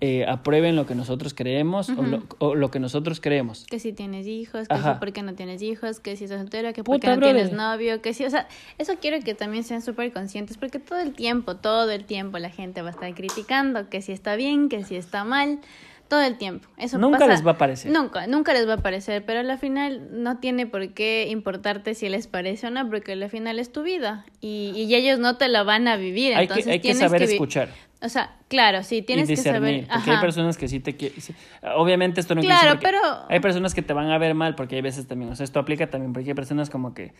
eh, 0.00 0.24
aprueben 0.28 0.76
lo 0.76 0.86
que 0.86 0.94
nosotros 0.94 1.34
creemos 1.34 1.88
o, 1.88 2.02
lo, 2.02 2.22
o 2.38 2.54
lo 2.54 2.70
que 2.70 2.78
nosotros 2.78 3.20
creemos. 3.20 3.64
Que 3.70 3.78
si 3.78 3.92
tienes 3.92 4.26
hijos, 4.26 4.68
que 4.68 4.74
si 4.74 4.80
Ajá. 4.80 5.00
por 5.00 5.12
qué 5.12 5.22
no 5.22 5.34
tienes 5.34 5.62
hijos, 5.62 5.98
que 6.00 6.16
si 6.16 6.24
estás 6.24 6.40
soltera, 6.40 6.72
que 6.72 6.84
por 6.84 7.00
qué 7.00 7.08
no 7.08 7.16
brother. 7.16 7.34
tienes 7.34 7.52
novio, 7.52 8.02
que 8.02 8.12
si, 8.12 8.24
o 8.24 8.30
sea, 8.30 8.46
eso 8.78 8.94
quiero 9.00 9.20
que 9.24 9.34
también 9.34 9.64
sean 9.64 9.82
súper 9.82 10.12
conscientes, 10.12 10.56
porque 10.58 10.78
todo 10.78 10.98
el 10.98 11.14
tiempo, 11.14 11.56
todo 11.56 11.90
el 11.90 12.04
tiempo 12.04 12.38
la 12.38 12.50
gente 12.50 12.82
va 12.82 12.88
a 12.88 12.90
estar 12.90 13.14
criticando 13.14 13.88
que 13.88 14.02
si 14.02 14.12
está 14.12 14.36
bien, 14.36 14.68
que 14.68 14.84
si 14.84 14.96
está 14.96 15.24
mal, 15.24 15.60
todo 16.08 16.22
el 16.22 16.36
tiempo. 16.36 16.68
Eso 16.76 16.98
Nunca 16.98 17.18
pasa- 17.18 17.30
les 17.32 17.46
va 17.46 17.52
a 17.52 17.58
parecer. 17.58 17.90
Nunca, 17.90 18.26
nunca 18.26 18.52
les 18.52 18.68
va 18.68 18.74
a 18.74 18.78
parecer, 18.78 19.24
pero 19.24 19.40
al 19.40 19.58
final 19.58 20.08
no 20.22 20.38
tiene 20.38 20.66
por 20.66 20.88
qué 20.94 21.26
importarte 21.30 21.94
si 21.94 22.08
les 22.08 22.26
parece 22.26 22.66
o 22.66 22.70
no, 22.70 22.88
porque 22.88 23.12
al 23.12 23.28
final 23.30 23.58
es 23.58 23.72
tu 23.72 23.82
vida 23.82 24.24
y, 24.40 24.72
y 24.76 24.94
ellos 24.94 25.18
no 25.18 25.36
te 25.36 25.48
la 25.48 25.62
van 25.62 25.88
a 25.88 25.96
vivir. 25.96 26.34
Hay 26.34 26.46
que, 26.46 26.52
entonces 26.54 26.72
hay 26.72 26.80
que 26.80 26.94
saber 26.94 27.22
escuchar. 27.22 27.68
O 28.02 28.08
sea, 28.10 28.36
claro, 28.48 28.82
sí, 28.82 29.00
tienes 29.00 29.24
y 29.30 29.32
que 29.32 29.36
discernir, 29.36 29.86
saber. 29.86 29.88
porque 29.88 30.10
ajá. 30.10 30.18
hay 30.18 30.20
personas 30.20 30.58
que 30.58 30.68
sí 30.68 30.78
te 30.78 30.94
quieren. 30.94 31.18
Obviamente 31.76 32.20
esto 32.20 32.34
no 32.34 32.42
Claro, 32.42 32.78
pero- 32.82 32.98
Hay 33.30 33.40
personas 33.40 33.72
que 33.74 33.80
te 33.80 33.94
van 33.94 34.10
a 34.10 34.18
ver 34.18 34.34
mal, 34.34 34.54
porque 34.54 34.76
hay 34.76 34.82
veces 34.82 35.06
también, 35.06 35.30
o 35.32 35.36
sea, 35.36 35.44
esto 35.44 35.58
aplica 35.58 35.88
también, 35.88 36.12
porque 36.12 36.28
hay 36.30 36.34
personas 36.34 36.68
como 36.68 36.92
que 36.92 37.12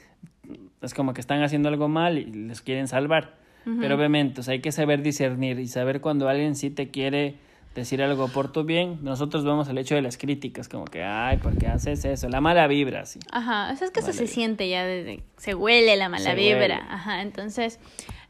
es 0.82 0.92
como 0.92 1.14
que 1.14 1.22
están 1.22 1.42
haciendo 1.42 1.70
algo 1.70 1.88
mal 1.88 2.18
y 2.18 2.24
les 2.26 2.60
quieren 2.60 2.86
salvar. 2.88 3.36
Pero 3.80 3.94
obviamente, 3.94 4.42
o 4.42 4.44
sea, 4.44 4.52
hay 4.52 4.60
que 4.60 4.72
saber 4.72 5.00
discernir 5.00 5.58
y 5.58 5.68
saber 5.68 6.02
cuando 6.02 6.28
alguien 6.28 6.54
sí 6.54 6.68
te 6.68 6.90
quiere 6.90 7.36
decir 7.74 8.02
algo 8.02 8.28
por 8.28 8.52
tu 8.52 8.64
bien. 8.64 8.98
Nosotros 9.02 9.44
vamos 9.44 9.68
al 9.68 9.78
hecho 9.78 9.94
de 9.94 10.02
las 10.02 10.16
críticas, 10.16 10.68
como 10.68 10.84
que, 10.84 11.02
ay, 11.02 11.38
¿por 11.38 11.56
qué 11.56 11.66
haces 11.68 12.04
eso? 12.04 12.28
La 12.28 12.40
mala 12.40 12.66
vibra, 12.66 13.06
sí. 13.06 13.20
Ajá, 13.30 13.70
o 13.72 13.76
sea, 13.76 13.86
es 13.86 13.90
que 13.92 14.00
eso 14.00 14.12
se 14.12 14.20
vibra. 14.22 14.34
siente 14.34 14.68
ya 14.68 14.84
desde, 14.84 15.22
se 15.36 15.54
huele 15.54 15.96
la 15.96 16.08
mala 16.08 16.30
Se 16.30 16.34
vibra, 16.36 16.58
huele. 16.58 16.74
ajá, 16.74 17.22
entonces, 17.22 17.80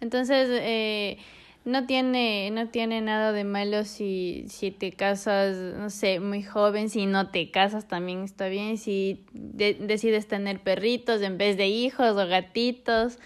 entonces, 0.00 0.48
eh, 0.50 1.18
no 1.64 1.86
tiene, 1.86 2.50
no 2.50 2.68
tiene 2.68 3.00
nada 3.00 3.32
de 3.32 3.44
malo 3.44 3.84
si, 3.84 4.44
si 4.48 4.70
te 4.70 4.92
casas, 4.92 5.56
no 5.78 5.88
sé, 5.88 6.20
muy 6.20 6.42
joven, 6.42 6.90
si 6.90 7.06
no 7.06 7.28
te 7.30 7.50
casas 7.50 7.88
también 7.88 8.22
está 8.22 8.48
bien, 8.48 8.76
si 8.76 9.24
de- 9.32 9.72
decides 9.74 10.28
tener 10.28 10.60
perritos 10.60 11.22
en 11.22 11.38
vez 11.38 11.56
de 11.56 11.68
hijos 11.68 12.10
o 12.16 12.26
gatitos, 12.26 13.18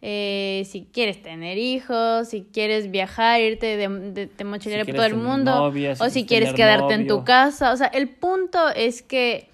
eh, 0.00 0.62
si 0.66 0.88
quieres 0.92 1.20
tener 1.22 1.58
hijos, 1.58 2.28
si 2.28 2.42
quieres 2.52 2.90
viajar, 2.90 3.40
irte 3.40 3.76
de, 3.76 3.88
de, 3.88 4.26
de 4.26 4.60
Si 4.60 4.70
por 4.84 4.94
todo 4.94 5.06
el 5.06 5.16
mundo, 5.16 5.56
novia, 5.56 5.96
si 5.96 6.02
o 6.02 6.10
si 6.10 6.24
quieres 6.24 6.52
quedarte 6.54 6.94
en 6.94 7.06
tu 7.06 7.24
casa, 7.24 7.72
o 7.72 7.76
sea, 7.76 7.88
el 7.88 8.08
punto 8.08 8.68
es 8.68 9.02
que 9.02 9.48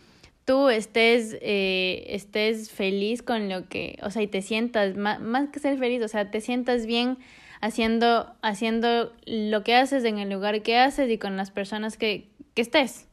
tú 0.45 0.69
estés, 0.69 1.39
eh, 1.41 2.05
estés 2.09 2.71
feliz 2.71 3.23
con 3.23 3.49
lo 3.49 3.69
que, 3.69 3.99
o 4.03 4.11
sea, 4.11 4.23
y 4.23 4.27
te 4.27 4.43
sientas, 4.43 4.97
más, 4.97 5.21
más 5.21 5.49
que 5.49 5.61
ser 5.61 5.79
feliz, 5.79 6.03
o 6.03 6.09
sea, 6.09 6.31
te 6.31 6.41
sientas 6.41 6.85
bien 6.85 7.17
haciendo, 7.63 8.35
haciendo 8.43 9.13
lo 9.25 9.65
que 9.65 9.75
haces 9.75 10.05
en 10.05 10.19
el 10.19 10.29
lugar 10.29 10.63
que 10.63 10.77
haces 10.77 11.11
y 11.11 11.17
con 11.17 11.39
las 11.39 11.51
personas 11.51 11.97
que, 11.97 12.29
que 12.53 12.61
estés, 12.61 13.09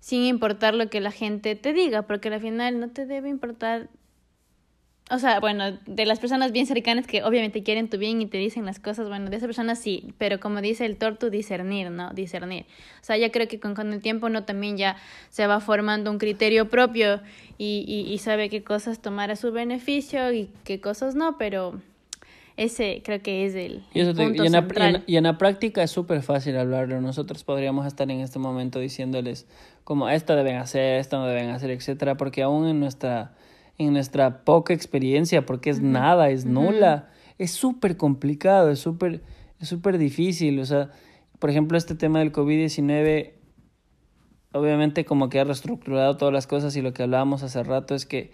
sin 0.00 0.24
importar 0.24 0.74
lo 0.74 0.90
que 0.90 1.00
la 1.00 1.12
gente 1.12 1.54
te 1.54 1.72
diga, 1.72 2.02
porque 2.02 2.28
al 2.28 2.40
final 2.40 2.80
no 2.80 2.88
te 2.88 3.06
debe 3.06 3.28
importar. 3.28 3.88
O 5.10 5.18
sea, 5.18 5.38
bueno, 5.38 5.72
de 5.86 6.06
las 6.06 6.18
personas 6.18 6.50
bien 6.50 6.66
cercanas 6.66 7.06
que 7.06 7.22
obviamente 7.24 7.62
quieren 7.62 7.90
tu 7.90 7.98
bien 7.98 8.22
y 8.22 8.26
te 8.26 8.38
dicen 8.38 8.64
las 8.64 8.80
cosas, 8.80 9.06
bueno, 9.08 9.28
de 9.28 9.36
esas 9.36 9.46
personas 9.48 9.78
sí, 9.78 10.14
pero 10.16 10.40
como 10.40 10.62
dice 10.62 10.86
el 10.86 10.96
tortu, 10.96 11.28
discernir, 11.28 11.90
¿no? 11.90 12.10
Discernir. 12.14 12.64
O 13.02 13.04
sea, 13.04 13.18
ya 13.18 13.30
creo 13.30 13.46
que 13.46 13.60
con, 13.60 13.74
con 13.74 13.92
el 13.92 14.00
tiempo 14.00 14.26
uno 14.28 14.44
también 14.44 14.78
ya 14.78 14.96
se 15.28 15.46
va 15.46 15.60
formando 15.60 16.10
un 16.10 16.16
criterio 16.16 16.70
propio 16.70 17.20
y, 17.58 17.84
y, 17.86 18.10
y 18.10 18.16
sabe 18.18 18.48
qué 18.48 18.64
cosas 18.64 19.00
tomar 19.00 19.30
a 19.30 19.36
su 19.36 19.52
beneficio 19.52 20.32
y 20.32 20.48
qué 20.64 20.80
cosas 20.80 21.14
no, 21.14 21.36
pero 21.36 21.78
ese 22.56 23.02
creo 23.04 23.20
que 23.20 23.44
es 23.44 23.54
el, 23.54 23.82
Y, 23.92 24.00
eso 24.00 24.14
te- 24.14 24.22
punto 24.24 24.42
y 24.42 24.46
en, 24.46 24.52
la, 24.52 24.66
y 24.74 24.82
en- 24.82 25.02
y 25.06 25.16
en 25.16 25.24
la 25.24 25.36
práctica 25.36 25.82
es 25.82 25.90
súper 25.90 26.22
fácil 26.22 26.56
hablarlo. 26.56 27.00
Nosotros 27.02 27.44
podríamos 27.44 27.86
estar 27.86 28.10
en 28.10 28.20
este 28.20 28.38
momento 28.38 28.78
diciéndoles 28.78 29.46
como 29.84 30.08
esto 30.08 30.34
deben 30.34 30.56
hacer, 30.56 30.98
esto 31.00 31.18
no 31.18 31.26
deben 31.26 31.50
hacer, 31.50 31.70
etcétera, 31.70 32.16
porque 32.16 32.42
aún 32.42 32.66
en 32.68 32.80
nuestra 32.80 33.32
en 33.78 33.92
nuestra 33.92 34.44
poca 34.44 34.72
experiencia, 34.72 35.46
porque 35.46 35.70
es 35.70 35.80
nada, 35.80 36.30
es 36.30 36.44
nula, 36.44 37.10
es 37.38 37.50
súper 37.50 37.96
complicado, 37.96 38.70
es 38.70 38.78
súper 38.78 39.22
es 39.60 39.68
súper 39.68 39.98
difícil, 39.98 40.58
o 40.60 40.64
sea, 40.66 40.90
por 41.38 41.50
ejemplo, 41.50 41.78
este 41.78 41.94
tema 41.94 42.18
del 42.18 42.32
COVID-19 42.32 43.32
obviamente 44.54 45.04
como 45.04 45.28
que 45.28 45.40
ha 45.40 45.44
reestructurado 45.44 46.16
todas 46.16 46.32
las 46.32 46.46
cosas 46.46 46.76
y 46.76 46.82
lo 46.82 46.94
que 46.94 47.02
hablábamos 47.02 47.42
hace 47.42 47.62
rato 47.62 47.94
es 47.94 48.06
que 48.06 48.30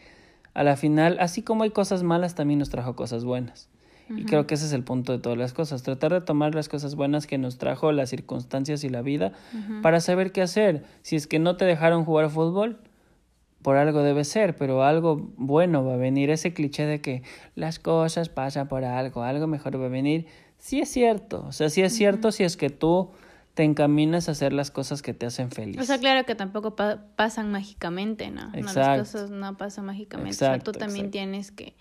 a 0.53 0.63
la 0.63 0.77
final, 0.77 1.17
así 1.19 1.43
como 1.43 1.63
hay 1.63 1.71
cosas 1.71 2.03
malas, 2.03 2.35
también 2.35 2.59
nos 2.59 2.69
trajo 2.69 2.95
cosas 2.95 3.25
buenas. 3.25 3.69
Y 4.17 4.25
creo 4.25 4.45
que 4.45 4.55
ese 4.55 4.67
es 4.67 4.73
el 4.73 4.83
punto 4.83 5.13
de 5.13 5.21
todas 5.21 5.39
las 5.39 5.53
cosas, 5.53 5.85
tratar 5.85 6.13
de 6.13 6.21
tomar 6.21 6.53
las 6.53 6.69
cosas 6.69 6.97
buenas 6.97 7.29
que 7.29 7.39
nos 7.39 7.59
trajo 7.59 7.93
las 7.93 8.11
circunstancias 8.11 8.83
y 8.83 8.89
la 8.89 9.03
vida 9.03 9.33
para 9.83 10.01
saber 10.01 10.33
qué 10.33 10.43
hacer. 10.43 10.83
Si 11.03 11.15
es 11.15 11.29
que 11.29 11.39
no 11.39 11.57
te 11.57 11.65
dejaron 11.65 12.05
jugar 12.05 12.29
fútbol, 12.29 12.81
por 13.63 13.77
algo 13.77 14.03
debe 14.03 14.25
ser, 14.25 14.57
pero 14.57 14.83
algo 14.85 15.31
bueno 15.37 15.85
va 15.85 15.95
a 15.95 15.97
venir. 15.97 16.31
Ese 16.31 16.53
cliché 16.55 16.87
de 16.87 17.01
que 17.01 17.23
las 17.55 17.79
cosas 17.79 18.29
pasan 18.29 18.69
por 18.69 18.85
algo, 18.85 19.23
algo 19.23 19.47
mejor 19.47 19.81
va 19.81 19.87
a 19.87 19.89
venir, 19.89 20.27
sí 20.59 20.81
es 20.81 20.89
cierto. 20.91 21.45
O 21.47 21.53
sea, 21.53 21.69
sí 21.71 21.83
es 21.83 21.95
cierto 21.95 22.33
si 22.33 22.45
es 22.45 22.57
que 22.57 22.71
tú 22.71 23.11
te 23.55 23.65
encaminas 23.65 24.29
a 24.29 24.33
hacer 24.33 24.53
las 24.53 24.71
cosas 24.71 25.03
que 25.03 25.13
te 25.13 25.27
hacen 25.27 25.51
feliz. 25.51 25.81
O 25.81 25.85
sea, 25.85 25.99
claro 25.99 26.25
que 26.25 26.35
tampoco 26.35 26.77
pa- 26.77 27.03
pasan 27.17 27.51
mágicamente, 27.51 28.31
¿no? 28.31 28.49
No, 28.51 28.55
Exacto. 28.59 28.81
las 28.81 28.99
cosas 29.13 29.31
no 29.31 29.57
pasan 29.57 29.85
mágicamente. 29.87 30.31
o 30.31 30.39
sea, 30.39 30.49
Exacto, 30.55 30.73
tú 30.73 30.79
también 30.79 31.07
exacto. 31.07 31.13
tienes 31.19 31.51
que, 31.51 31.75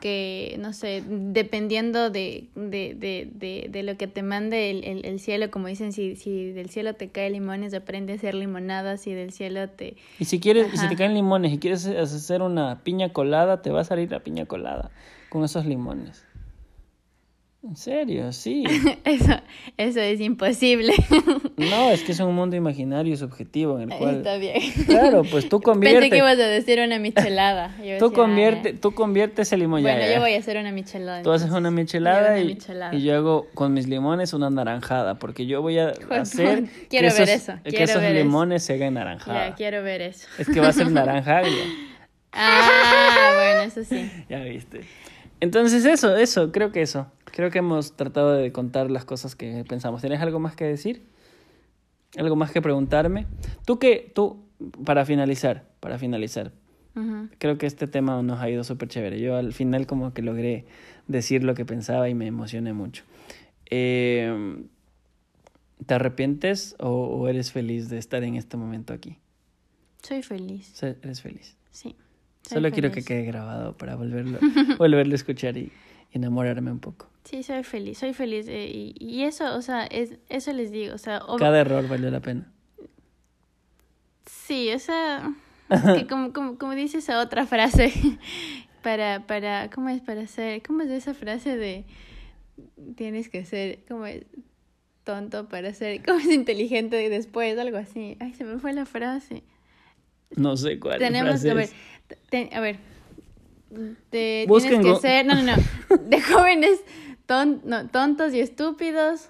que, 0.00 0.56
no 0.58 0.72
sé, 0.72 1.02
dependiendo 1.06 2.10
de, 2.10 2.48
de, 2.54 2.94
de, 2.94 3.28
de, 3.32 3.68
de 3.70 3.82
lo 3.82 3.96
que 3.96 4.06
te 4.06 4.22
mande 4.22 4.70
el, 4.70 4.84
el, 4.84 5.06
el 5.06 5.20
cielo, 5.20 5.50
como 5.50 5.68
dicen, 5.68 5.92
si, 5.92 6.16
si 6.16 6.50
del 6.52 6.68
cielo 6.68 6.94
te 6.94 7.08
cae 7.08 7.30
limones, 7.30 7.72
aprende 7.72 8.12
a 8.12 8.16
hacer 8.16 8.34
limonada, 8.34 8.98
si 8.98 9.14
del 9.14 9.32
cielo 9.32 9.68
te... 9.70 9.96
Y 10.18 10.26
si 10.26 10.38
quieres, 10.38 10.72
y 10.74 10.76
si 10.76 10.88
te 10.88 10.96
caen 10.96 11.14
limones 11.14 11.52
y 11.52 11.58
quieres 11.58 11.86
hacer 11.86 12.42
una 12.42 12.82
piña 12.82 13.12
colada, 13.12 13.62
te 13.62 13.70
va 13.70 13.80
a 13.80 13.84
salir 13.84 14.10
la 14.10 14.20
piña 14.20 14.44
colada 14.44 14.90
con 15.30 15.44
esos 15.44 15.64
limones. 15.64 16.25
En 17.62 17.74
serio, 17.74 18.32
sí. 18.32 18.62
Eso, 19.04 19.32
eso 19.76 20.00
es 20.00 20.20
imposible. 20.20 20.92
No, 21.56 21.90
es 21.90 22.02
que 22.02 22.12
es 22.12 22.20
un 22.20 22.34
mundo 22.34 22.54
imaginario 22.54 23.14
y 23.14 23.16
subjetivo 23.16 23.80
en 23.80 23.90
el 23.90 23.98
cual. 23.98 24.16
Está 24.18 24.36
bien. 24.36 24.60
Claro, 24.86 25.22
pues 25.24 25.48
tú 25.48 25.58
Pensé 25.60 25.72
convierte. 25.72 26.10
que 26.10 26.18
ibas 26.18 26.38
a 26.38 26.46
decir 26.46 26.78
una 26.80 26.98
michelada. 26.98 27.74
Yo 27.78 27.96
Tú 27.98 28.04
decía, 28.04 28.06
ah, 28.08 28.12
convierte, 28.12 28.72
ya. 28.74 28.80
tú 28.80 28.92
convierte 28.92 29.42
ese 29.42 29.56
limón 29.56 29.80
Bueno, 29.82 30.00
ya. 30.00 30.14
yo 30.16 30.20
voy 30.20 30.34
a 30.34 30.38
hacer 30.38 30.58
una 30.58 30.70
michelada. 30.70 31.22
Tú 31.22 31.32
haces 31.32 31.50
una 31.50 31.70
michelada, 31.70 32.32
una 32.32 32.40
y, 32.40 32.44
michelada. 32.48 32.94
y 32.94 33.02
yo 33.02 33.16
hago 33.16 33.46
con 33.54 33.72
mis 33.72 33.88
limones 33.88 34.34
una 34.34 34.50
naranjada, 34.50 35.14
porque 35.18 35.46
yo 35.46 35.62
voy 35.62 35.78
a 35.78 35.94
Joder, 35.94 36.20
hacer 36.20 36.64
quiero 36.90 37.08
que 37.08 37.20
ver 37.20 37.28
esos, 37.30 37.48
eso, 37.54 37.54
que 37.64 37.82
esos 37.82 38.02
ver 38.02 38.16
eso. 38.16 38.24
limones 38.24 38.62
se 38.62 38.74
hagan 38.74 38.94
naranjada. 38.94 39.48
Ya, 39.48 39.54
quiero 39.54 39.82
ver 39.82 40.02
eso. 40.02 40.28
Es 40.38 40.46
que 40.48 40.60
va 40.60 40.68
a 40.68 40.72
ser 40.74 40.90
naranja 40.92 41.38
agria. 41.38 41.64
Ah, 42.32 43.32
bueno, 43.34 43.60
eso 43.62 43.82
sí. 43.82 44.10
Ya 44.28 44.40
viste. 44.40 44.82
Entonces 45.40 45.86
eso, 45.86 46.14
eso, 46.16 46.52
creo 46.52 46.70
que 46.70 46.82
eso. 46.82 47.06
Creo 47.36 47.50
que 47.50 47.58
hemos 47.58 47.94
tratado 47.96 48.32
de 48.32 48.50
contar 48.50 48.90
las 48.90 49.04
cosas 49.04 49.36
que 49.36 49.62
pensamos. 49.68 50.00
¿Tienes 50.00 50.22
algo 50.22 50.40
más 50.40 50.56
que 50.56 50.64
decir? 50.64 51.02
¿Algo 52.16 52.34
más 52.34 52.50
que 52.50 52.62
preguntarme? 52.62 53.26
Tú 53.66 53.78
que, 53.78 54.10
tú, 54.14 54.42
para 54.86 55.04
finalizar, 55.04 55.68
para 55.80 55.98
finalizar, 55.98 56.52
Ujú. 56.94 57.28
creo 57.38 57.58
que 57.58 57.66
este 57.66 57.86
tema 57.88 58.22
nos 58.22 58.40
ha 58.40 58.48
ido 58.48 58.64
súper 58.64 58.88
chévere. 58.88 59.20
Yo 59.20 59.36
al 59.36 59.52
final 59.52 59.86
como 59.86 60.14
que 60.14 60.22
logré 60.22 60.64
decir 61.08 61.44
lo 61.44 61.52
que 61.54 61.66
pensaba 61.66 62.08
y 62.08 62.14
me 62.14 62.26
emocioné 62.26 62.72
mucho. 62.72 63.04
Eh, 63.68 64.64
¿Te 65.84 65.92
arrepientes 65.92 66.74
o, 66.78 66.88
o 66.88 67.28
eres 67.28 67.52
feliz 67.52 67.90
de 67.90 67.98
estar 67.98 68.24
en 68.24 68.36
este 68.36 68.56
momento 68.56 68.94
aquí? 68.94 69.18
Soy 70.00 70.22
feliz. 70.22 70.82
Eres 70.82 71.20
feliz. 71.20 71.54
Sí. 71.70 71.94
Solo 72.48 72.70
quiero 72.70 72.88
que 72.88 73.02
feliz. 73.02 73.06
quede 73.08 73.24
grabado 73.24 73.76
para 73.76 73.94
volverlo, 73.94 74.38
volverlo 74.78 75.12
a 75.12 75.16
escuchar 75.16 75.58
y 75.58 75.70
enamorarme 76.12 76.70
un 76.70 76.80
poco. 76.80 77.08
Sí, 77.24 77.42
soy 77.42 77.62
feliz, 77.64 77.98
soy 77.98 78.12
feliz. 78.14 78.46
eh, 78.48 78.70
y, 78.72 78.94
y 78.98 79.22
eso, 79.24 79.56
o 79.56 79.62
sea, 79.62 79.84
es, 79.86 80.14
eso 80.28 80.52
les 80.52 80.70
digo, 80.70 80.94
o 80.94 80.98
sea, 80.98 81.20
ob- 81.22 81.38
Cada 81.38 81.58
error 81.60 81.88
valió 81.88 82.10
la 82.10 82.20
pena. 82.20 82.52
sí, 84.26 84.72
o 84.72 84.78
sea, 84.78 85.32
es 85.70 85.82
que 85.82 86.06
como, 86.06 86.32
como, 86.32 86.58
como 86.58 86.74
dice 86.74 86.98
esa 86.98 87.20
otra 87.20 87.46
frase, 87.46 87.92
para, 88.82 89.26
para, 89.26 89.70
¿cómo 89.70 89.88
es 89.88 90.00
para 90.00 90.26
ser? 90.26 90.62
¿Cómo 90.62 90.82
es 90.82 90.90
esa 90.90 91.14
frase 91.14 91.56
de 91.56 91.84
tienes 92.96 93.28
que 93.28 93.44
ser, 93.44 93.80
como 93.88 94.06
es 94.06 94.24
tonto 95.04 95.48
para 95.48 95.72
ser, 95.74 96.02
como 96.04 96.18
es 96.20 96.28
inteligente 96.30 97.08
después, 97.08 97.58
algo 97.58 97.76
así? 97.78 98.16
Ay, 98.20 98.34
se 98.34 98.44
me 98.44 98.58
fue 98.58 98.72
la 98.72 98.86
frase. 98.86 99.42
No 100.36 100.56
sé 100.56 100.78
cuál 100.78 100.98
Tenemos 100.98 101.40
frase 101.40 101.44
que, 101.46 101.50
a 101.50 101.54
ver, 101.54 101.64
es. 101.64 101.74
te- 102.30 102.50
a 102.54 102.60
ver, 102.60 102.78
te- 104.10 104.44
Busquen 104.48 104.80
tienes 104.80 105.00
que 105.00 105.00
ser, 105.00 105.26
no, 105.26 105.34
no, 105.34 105.42
no, 105.42 105.96
de 106.08 106.20
jóvenes 106.20 106.80
ton- 107.26 107.60
no, 107.64 107.88
tontos 107.88 108.32
y 108.34 108.40
estúpidos 108.40 109.28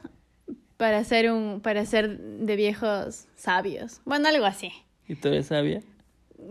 para 0.76 1.03
ser 1.05 1.32
un, 1.32 1.61
para 1.61 1.84
ser 1.87 2.18
de 2.18 2.57
viejos 2.57 3.26
sabios. 3.37 4.01
Bueno, 4.05 4.28
algo 4.28 4.45
así. 4.45 4.70
¿Y 5.09 5.14
tú 5.14 5.28
eres 5.28 5.47
sabia? 5.47 5.82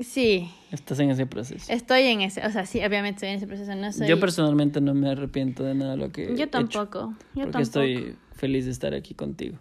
Sí, 0.02 0.50
Estás 0.72 1.00
en 1.00 1.12
ese 1.12 1.26
proceso. 1.28 1.72
estoy 1.72 2.04
en 2.04 2.22
ese, 2.22 2.46
o 2.46 2.52
sea, 2.52 2.66
sí, 2.66 2.80
obviamente 2.80 3.18
estoy 3.18 3.30
en 3.30 3.36
ese 3.36 3.46
proceso, 3.48 3.76
no 3.76 3.94
soy... 3.94 4.08
Yo 4.08 4.20
personalmente 4.20 4.82
no 4.82 4.94
me 4.96 5.10
arrepiento 5.10 5.64
de 5.64 5.76
nada 5.76 5.92
de 5.92 5.98
lo 5.98 6.12
que 6.12 6.24
he 6.24 6.28
Yo 6.30 6.34
hecho, 6.46 6.50
tampoco, 6.50 7.14
yo 7.36 7.44
porque 7.46 7.52
tampoco. 7.52 7.60
estoy 7.62 8.16
feliz 8.34 8.66
de 8.66 8.72
estar 8.72 8.94
aquí 8.96 9.14
contigo. 9.14 9.58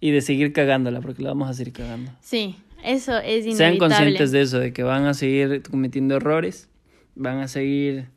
y 0.00 0.10
de 0.10 0.22
seguir 0.22 0.52
cagándola, 0.52 1.00
porque 1.00 1.22
la 1.22 1.28
vamos 1.30 1.48
a 1.48 1.54
seguir 1.54 1.72
cagando. 1.74 2.10
Sí, 2.20 2.56
eso 2.82 3.16
es 3.18 3.44
inevitable. 3.46 3.54
Sean 3.56 3.78
conscientes 3.78 4.32
de 4.32 4.40
eso, 4.40 4.58
de 4.58 4.72
que 4.72 4.82
van 4.82 5.04
a 5.04 5.14
seguir 5.14 5.62
cometiendo 5.70 6.16
errores, 6.16 6.68
van 7.14 7.38
a 7.38 7.48
seguir 7.48 8.08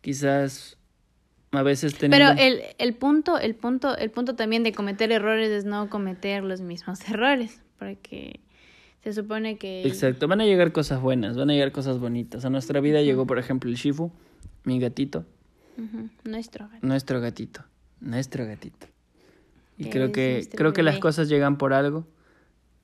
quizás 0.00 0.76
a 1.52 1.62
veces 1.62 1.96
teniendo... 1.96 2.34
Pero 2.34 2.40
el, 2.40 2.62
el 2.78 2.94
punto, 2.94 3.38
el 3.38 3.54
punto, 3.54 3.96
el 3.96 4.10
punto 4.10 4.34
también 4.34 4.62
de 4.62 4.72
cometer 4.72 5.12
errores 5.12 5.50
es 5.50 5.64
no 5.64 5.88
cometer 5.90 6.42
los 6.42 6.60
mismos 6.60 7.00
errores, 7.08 7.62
porque 7.78 8.40
se 9.02 9.12
supone 9.12 9.58
que... 9.58 9.86
Exacto, 9.86 10.28
van 10.28 10.40
a 10.40 10.44
llegar 10.44 10.72
cosas 10.72 11.00
buenas, 11.00 11.36
van 11.36 11.50
a 11.50 11.52
llegar 11.52 11.72
cosas 11.72 11.98
bonitas. 11.98 12.44
A 12.44 12.50
nuestra 12.50 12.80
vida 12.80 13.02
llegó, 13.02 13.26
por 13.26 13.38
ejemplo, 13.38 13.68
el 13.70 13.76
Shifu, 13.76 14.10
mi 14.64 14.78
gatito. 14.78 15.24
Nuestro 16.24 16.68
gato. 16.68 16.86
Nuestro 16.86 17.20
gatito, 17.20 17.64
nuestro 18.00 18.46
gatito. 18.46 18.86
Y 19.78 19.86
creo 19.86 20.12
que 20.12 20.48
creo 20.54 20.72
que 20.72 20.82
las 20.82 20.98
cosas 20.98 21.28
llegan 21.28 21.56
por 21.58 21.72
algo. 21.72 22.06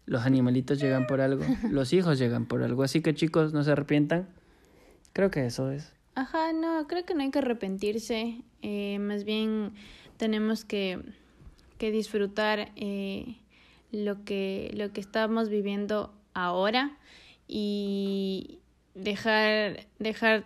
Los 0.07 0.23
animalitos 0.27 0.81
llegan 0.81 1.07
por 1.07 1.21
algo, 1.21 1.45
los 1.71 1.93
hijos 1.93 2.19
llegan 2.19 2.47
por 2.47 2.63
algo. 2.63 2.83
Así 2.83 3.03
que 3.03 3.15
chicos, 3.15 3.53
no 3.53 3.63
se 3.63 3.73
arrepientan. 3.73 4.29
Creo 5.19 5.33
que 5.33 5.45
eso 5.45 5.73
es. 5.73 5.93
Ajá, 6.15 6.53
no, 6.53 6.87
creo 6.87 7.05
que 7.05 7.13
no 7.13 7.23
hay 7.23 7.33
que 7.33 7.41
arrepentirse. 7.41 8.37
eh, 8.63 9.01
más 9.01 9.25
bien 9.25 9.73
tenemos 10.17 10.65
que, 10.65 11.01
que 11.77 11.91
disfrutar 11.91 12.71
eh, 12.77 13.35
lo, 13.91 14.25
que, 14.25 14.71
lo 14.77 14.93
que 14.93 15.01
estamos 15.01 15.49
viviendo 15.49 16.15
ahora 16.35 16.97
y 17.49 18.61
dejar, 18.95 19.89
dejar, 19.99 20.45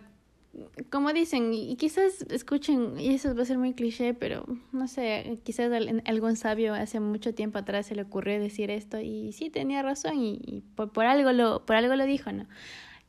como 0.89 1.13
dicen, 1.13 1.53
y 1.53 1.75
quizás 1.75 2.23
escuchen, 2.31 2.99
y 2.99 3.13
eso 3.13 3.35
va 3.35 3.43
a 3.43 3.45
ser 3.45 3.59
muy 3.59 3.73
cliché, 3.75 4.15
pero 4.15 4.47
no 4.71 4.87
sé, 4.87 5.37
quizás 5.43 5.71
al- 5.71 6.01
algún 6.07 6.35
sabio 6.35 6.73
hace 6.73 6.99
mucho 6.99 7.35
tiempo 7.35 7.59
atrás 7.59 7.85
se 7.85 7.93
le 7.95 8.01
ocurrió 8.01 8.39
decir 8.39 8.71
esto 8.71 8.99
y 8.99 9.33
sí 9.33 9.51
tenía 9.51 9.83
razón 9.83 10.17
y, 10.17 10.39
y 10.43 10.61
por, 10.75 10.91
por 10.91 11.05
algo 11.05 11.31
lo, 11.31 11.63
por 11.63 11.75
algo 11.75 11.95
lo 11.95 12.05
dijo, 12.07 12.31
¿no? 12.31 12.47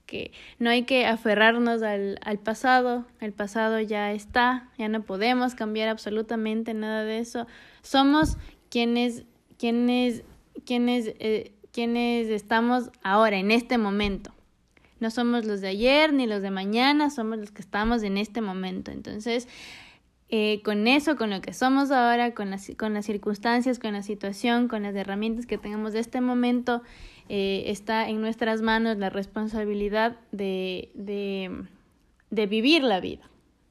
Que 0.06 0.32
no 0.58 0.70
hay 0.70 0.84
que 0.84 1.06
aferrarnos 1.06 1.82
al, 1.82 2.18
al 2.22 2.38
pasado, 2.38 3.06
el 3.20 3.32
pasado 3.32 3.80
ya 3.80 4.12
está, 4.12 4.68
ya 4.78 4.88
no 4.88 5.02
podemos 5.02 5.54
cambiar 5.54 5.88
absolutamente 5.88 6.74
nada 6.74 7.04
de 7.04 7.18
eso. 7.18 7.46
Somos 7.82 8.36
quienes, 8.70 9.24
quienes, 9.58 10.24
quienes, 10.66 11.14
eh, 11.18 11.52
quienes 11.72 12.28
estamos 12.28 12.90
ahora, 13.02 13.38
en 13.38 13.50
este 13.50 13.78
momento. 13.78 14.32
No 15.00 15.10
somos 15.10 15.44
los 15.44 15.60
de 15.60 15.68
ayer 15.68 16.12
ni 16.12 16.26
los 16.26 16.42
de 16.42 16.50
mañana, 16.50 17.10
somos 17.10 17.38
los 17.38 17.50
que 17.50 17.62
estamos 17.62 18.02
en 18.02 18.16
este 18.16 18.40
momento. 18.40 18.90
Entonces, 18.90 19.48
eh, 20.28 20.62
con 20.64 20.86
eso, 20.86 21.16
con 21.16 21.30
lo 21.30 21.40
que 21.40 21.52
somos 21.52 21.90
ahora, 21.90 22.34
con 22.34 22.50
las, 22.50 22.70
con 22.76 22.94
las 22.94 23.06
circunstancias, 23.06 23.78
con 23.78 23.92
la 23.92 24.02
situación, 24.02 24.68
con 24.68 24.82
las 24.82 24.94
herramientas 24.94 25.46
que 25.46 25.58
tengamos 25.58 25.92
de 25.92 26.00
este 26.00 26.20
momento, 26.20 26.82
eh, 27.28 27.64
está 27.66 28.08
en 28.08 28.20
nuestras 28.20 28.62
manos 28.62 28.98
la 28.98 29.10
responsabilidad 29.10 30.16
de, 30.32 30.90
de, 30.94 31.64
de 32.30 32.46
vivir 32.46 32.82
la 32.82 33.00
vida, 33.00 33.28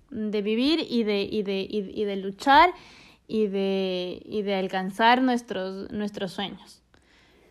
de 0.10 0.42
vivir 0.42 0.86
y 0.90 1.04
de, 1.04 1.24
y 1.24 1.44
de, 1.44 1.62
y, 1.62 2.02
y 2.02 2.06
de 2.06 2.16
luchar 2.16 2.72
y 3.28 3.48
de, 3.48 4.22
y 4.26 4.42
de 4.42 4.56
alcanzar 4.56 5.22
nuestros, 5.22 5.92
nuestros 5.92 6.32
sueños. 6.32 6.82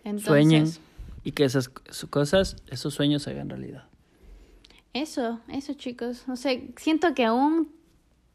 Entonces, 0.05 0.27
Sueñen 0.27 0.71
y 1.25 1.33
que 1.33 1.45
esas 1.45 1.69
cosas, 1.69 2.57
esos 2.69 2.95
sueños 2.95 3.23
se 3.23 3.31
hagan 3.31 3.49
realidad. 3.49 3.85
Eso, 4.93 5.41
eso 5.49 5.73
chicos. 5.75 6.25
No 6.27 6.37
sé, 6.37 6.71
siento 6.77 7.15
que 7.15 7.25
aún 7.25 7.73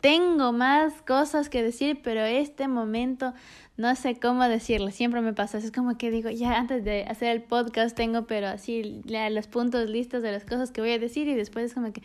tengo 0.02 0.52
más 0.54 1.02
cosas 1.02 1.50
que 1.50 1.64
decir, 1.64 2.00
pero 2.04 2.22
este 2.24 2.68
momento 2.68 3.34
no 3.78 3.96
sé 3.96 4.20
cómo 4.20 4.44
decirlo. 4.48 4.92
Siempre 4.92 5.22
me 5.22 5.34
pasa. 5.34 5.58
Es 5.58 5.72
como 5.72 5.98
que 5.98 6.12
digo, 6.12 6.30
ya 6.30 6.58
antes 6.58 6.84
de 6.84 7.04
hacer 7.04 7.30
el 7.30 7.42
podcast 7.44 7.96
tengo, 7.96 8.26
pero 8.28 8.48
así 8.48 9.02
los 9.08 9.48
puntos 9.48 9.90
listos 9.90 10.22
de 10.24 10.32
las 10.32 10.46
cosas 10.46 10.72
que 10.72 10.82
voy 10.82 10.92
a 10.92 11.00
decir 11.00 11.28
y 11.28 11.36
después 11.36 11.66
es 11.66 11.74
como 11.74 11.92
que, 11.94 12.02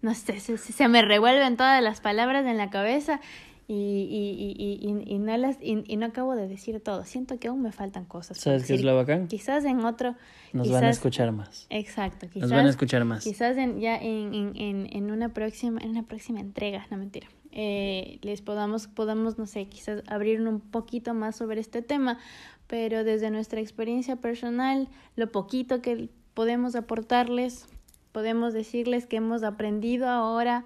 no 0.00 0.14
sé, 0.14 0.40
se- 0.40 0.58
se 0.58 0.88
me 0.88 1.02
revuelven 1.02 1.56
todas 1.56 1.82
las 1.82 2.00
palabras 2.00 2.44
en 2.46 2.56
la 2.58 2.70
cabeza 2.70 3.20
y, 3.68 3.74
y, 3.74 4.54
y, 4.58 4.88
y, 4.88 5.14
y 5.14 5.18
no 5.18 5.36
las 5.36 5.56
y, 5.60 5.96
no 5.96 6.06
acabo 6.06 6.34
de 6.34 6.48
decir 6.48 6.80
todo. 6.80 7.04
Siento 7.04 7.38
que 7.38 7.48
aún 7.48 7.62
me 7.62 7.72
faltan 7.72 8.04
cosas. 8.04 8.38
¿Sabes 8.38 8.66
qué 8.66 8.74
es 8.74 8.82
lo 8.82 8.96
bacán? 8.96 9.28
Quizás 9.28 9.64
en 9.64 9.84
otro. 9.84 10.16
Nos 10.52 10.66
quizás, 10.66 10.80
van 10.80 10.84
a 10.84 10.90
escuchar 10.90 11.32
más. 11.32 11.66
Exacto, 11.70 12.26
quizás. 12.28 12.48
Nos 12.48 12.50
van 12.50 12.66
a 12.66 12.70
escuchar 12.70 13.04
más. 13.04 13.24
Quizás 13.24 13.56
en, 13.56 13.80
ya 13.80 13.96
en, 13.96 14.34
en, 14.34 14.56
en, 14.56 14.88
en 14.90 15.10
una 15.10 15.30
próxima, 15.32 15.80
en 15.80 15.90
una 15.90 16.02
próxima 16.02 16.40
entrega, 16.40 16.86
no 16.90 16.96
mentira, 16.96 17.28
eh, 17.52 18.18
les 18.22 18.42
podamos, 18.42 18.88
podamos, 18.88 19.38
no 19.38 19.46
sé, 19.46 19.66
quizás 19.66 20.02
abrir 20.08 20.40
un 20.40 20.60
poquito 20.60 21.14
más 21.14 21.36
sobre 21.36 21.60
este 21.60 21.82
tema, 21.82 22.18
pero 22.66 23.04
desde 23.04 23.30
nuestra 23.30 23.60
experiencia 23.60 24.16
personal, 24.16 24.88
lo 25.16 25.30
poquito 25.30 25.82
que 25.82 26.08
podemos 26.34 26.74
aportarles, 26.74 27.66
podemos 28.12 28.52
decirles 28.54 29.06
que 29.06 29.16
hemos 29.16 29.42
aprendido 29.42 30.08
ahora 30.08 30.64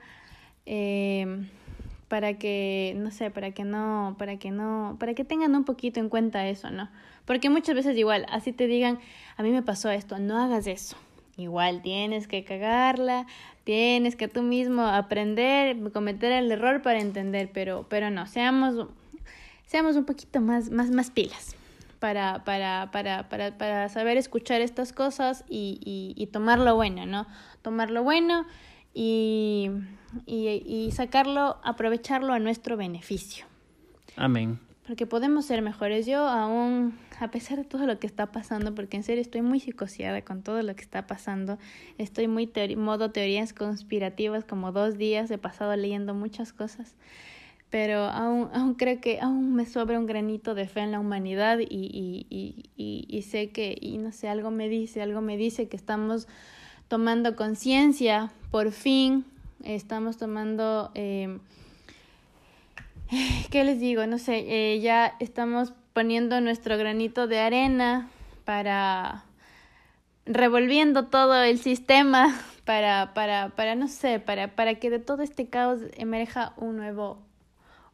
eh, 0.65 1.47
para 2.09 2.35
que, 2.35 2.95
no 2.97 3.11
sé, 3.11 3.31
para 3.31 3.51
que 3.51 3.65
no, 3.65 4.15
para 4.19 4.39
que 4.39 4.51
no, 4.51 4.97
para 5.01 5.15
que 5.15 5.25
tengan 5.25 5.55
un 5.55 5.65
poquito 5.65 6.01
en 6.01 6.09
cuenta 6.09 6.47
eso, 6.49 6.71
¿no? 6.71 6.89
Porque 7.25 7.51
muchas 7.51 7.75
veces 7.75 7.97
igual, 7.97 8.27
así 8.31 8.53
te 8.53 8.67
digan, 8.67 9.01
a 9.37 9.43
mí 9.43 9.51
me 9.51 9.63
pasó 9.63 9.91
esto, 9.91 10.19
no 10.19 10.39
hagas 10.39 10.67
eso. 10.67 10.97
Igual 11.37 11.83
tienes 11.83 12.29
que 12.29 12.45
cagarla, 12.45 13.27
tienes 13.65 14.17
que 14.17 14.29
tú 14.29 14.43
mismo 14.43 14.83
aprender, 14.83 15.77
cometer 15.93 16.33
el 16.33 16.51
error 16.51 16.81
para 16.81 17.01
entender, 17.01 17.51
pero, 17.53 17.87
pero 17.91 18.11
no, 18.11 18.27
seamos, 18.27 18.89
seamos 19.67 19.97
un 19.97 20.05
poquito 20.05 20.41
más, 20.41 20.71
más, 20.71 20.91
más 20.91 21.11
pilas 21.11 21.57
para, 21.99 22.45
para, 22.45 22.91
para, 22.93 23.29
para, 23.29 23.59
para 23.59 23.89
saber 23.89 24.17
escuchar 24.17 24.61
estas 24.61 24.93
cosas 24.93 25.45
y, 25.49 25.81
y, 25.85 26.15
y 26.23 26.29
tomar 26.29 26.59
lo 26.59 26.75
bueno, 26.77 27.05
¿no? 27.05 27.27
Tomar 27.63 27.91
lo 27.91 28.03
bueno 28.03 28.47
y, 28.99 29.71
y, 30.25 30.49
y 30.67 30.91
sacarlo, 30.93 31.59
aprovecharlo 31.63 32.33
a 32.33 32.39
nuestro 32.39 32.79
beneficio. 32.79 33.45
Amén. 34.17 34.59
Porque 34.87 35.05
podemos 35.05 35.45
ser 35.45 35.61
mejores. 35.61 36.07
Yo 36.07 36.27
aún, 36.27 36.99
a 37.21 37.31
pesar 37.31 37.59
de 37.59 37.65
todo 37.65 37.87
lo 37.87 37.99
que 37.99 38.07
está 38.07 38.33
pasando, 38.33 38.75
porque 38.75 38.97
en 38.97 39.03
serio 39.03 39.21
estoy 39.21 39.43
muy 39.43 39.61
psicoseada 39.61 40.23
con 40.23 40.43
todo 40.43 40.63
lo 40.63 40.75
que 40.75 40.83
está 40.83 41.07
pasando, 41.07 41.59
estoy 41.99 42.27
muy 42.27 42.47
teori- 42.47 42.77
modo 42.77 43.11
teorías 43.11 43.53
conspirativas, 43.53 44.45
como 44.45 44.73
dos 44.73 44.97
días 44.97 45.31
he 45.31 45.37
pasado 45.37 45.77
leyendo 45.77 46.15
muchas 46.15 46.55
cosas, 46.55 46.95
pero 47.69 48.05
aún, 48.05 48.49
aún 48.55 48.75
creo 48.75 49.01
que 49.03 49.21
aún 49.21 49.55
me 49.55 49.67
sobra 49.67 49.99
un 49.99 50.07
granito 50.07 50.55
de 50.55 50.69
fe 50.69 50.81
en 50.81 50.93
la 50.93 51.01
humanidad 51.01 51.59
y, 51.59 51.67
y, 51.69 52.27
y, 52.31 52.71
y, 52.77 53.07
y 53.09 53.23
sé 53.23 53.51
que, 53.51 53.77
y 53.79 53.99
no 53.99 54.13
sé, 54.13 54.29
algo 54.29 54.51
me 54.51 54.71
dice, 54.71 55.03
algo 55.03 55.21
me 55.21 55.37
dice 55.37 55.69
que 55.69 55.77
estamos 55.77 56.29
tomando 56.89 57.37
conciencia, 57.37 58.31
por 58.51 58.73
fin, 58.73 59.25
estamos 59.65 60.17
tomando... 60.17 60.91
Eh, 60.95 61.39
¿Qué 63.51 63.65
les 63.65 63.81
digo? 63.81 64.07
No 64.07 64.19
sé, 64.19 64.45
eh, 64.49 64.81
ya 64.81 65.15
estamos 65.21 65.73
poniendo 65.93 66.41
nuestro 66.41 66.77
granito 66.77 67.27
de 67.27 67.39
arena 67.39 68.11
para 68.45 69.25
revolviendo 70.27 71.07
todo 71.07 71.43
el 71.43 71.59
sistema 71.59 72.35
para, 72.65 73.15
para, 73.15 73.51
para 73.51 73.75
no 73.75 73.89
sé, 73.89 74.21
para, 74.21 74.55
para 74.55 74.75
que 74.75 74.91
de 74.91 74.99
todo 74.99 75.23
este 75.23 75.49
caos 75.49 75.81
emerja 75.97 76.53
un 76.57 76.77
nuevo, 76.77 77.19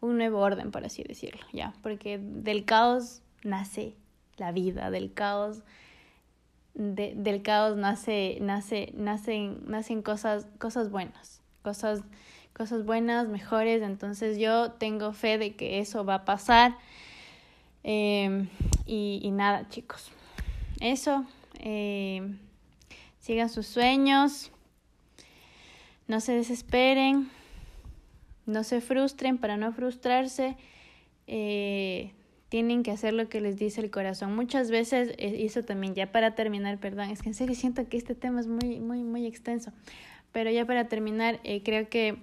un 0.01 0.17
nuevo 0.17 0.41
orden, 0.41 0.71
por 0.71 0.85
así 0.85 1.05
decirlo, 1.05 1.47
ya, 1.53 1.75
porque 1.83 2.19
del 2.19 2.65
caos 2.65 3.23
nace 3.45 3.95
la 4.37 4.51
vida, 4.51 4.91
del 4.91 5.13
caos, 5.13 5.63
de, 6.75 7.15
del 7.17 7.43
caos 7.43 7.77
nace, 7.77 8.39
nace, 8.41 8.93
nacen, 8.95 9.63
nacen 9.67 10.03
cosas, 10.03 10.47
cosas 10.59 10.91
buenas, 10.91 11.41
cosas 11.63 12.03
cosas 12.53 12.85
buenas, 12.85 13.29
mejores, 13.29 13.83
entonces 13.83 14.39
yo 14.39 14.73
tengo 14.73 15.13
fe 15.13 15.39
de 15.39 15.55
que 15.55 15.79
eso 15.79 16.05
va 16.05 16.17
a 16.17 16.25
pasar. 16.25 16.77
Eh, 17.85 18.47
y, 18.87 19.21
y, 19.23 19.31
nada, 19.31 19.69
chicos, 19.69 20.13
eso, 20.81 21.25
eh, 21.59 22.37
sigan 23.19 23.49
sus 23.49 23.67
sueños, 23.67 24.53
no 26.07 26.21
se 26.21 26.33
desesperen, 26.33 27.31
no 28.47 28.63
se 28.63 28.81
frustren 28.81 29.39
para 29.39 29.57
no 29.57 29.73
frustrarse, 29.73 30.57
eh, 31.27 32.13
tienen 32.53 32.83
que 32.83 32.91
hacer 32.91 33.15
lo 33.15 33.31
que 33.31 33.41
les 33.41 33.57
dice 33.57 33.81
el 33.81 33.91
corazón. 33.91 34.37
Muchas 34.37 34.71
veces, 34.71 35.15
y 35.19 35.47
eso 35.47 35.63
también, 35.63 35.95
ya 35.95 36.13
para 36.13 36.35
terminar, 36.35 36.79
perdón, 36.79 37.09
es 37.09 37.23
que 37.23 37.31
en 37.31 37.35
serio 37.35 37.55
siento 37.55 37.89
que 37.89 37.97
este 37.97 38.15
tema 38.15 38.41
es 38.41 38.47
muy, 38.47 38.79
muy, 38.79 39.03
muy 39.05 39.25
extenso. 39.25 39.73
Pero 40.33 40.51
ya 40.51 40.67
para 40.67 40.87
terminar, 40.87 41.41
eh, 41.45 41.63
creo 41.63 41.89
que 41.89 42.19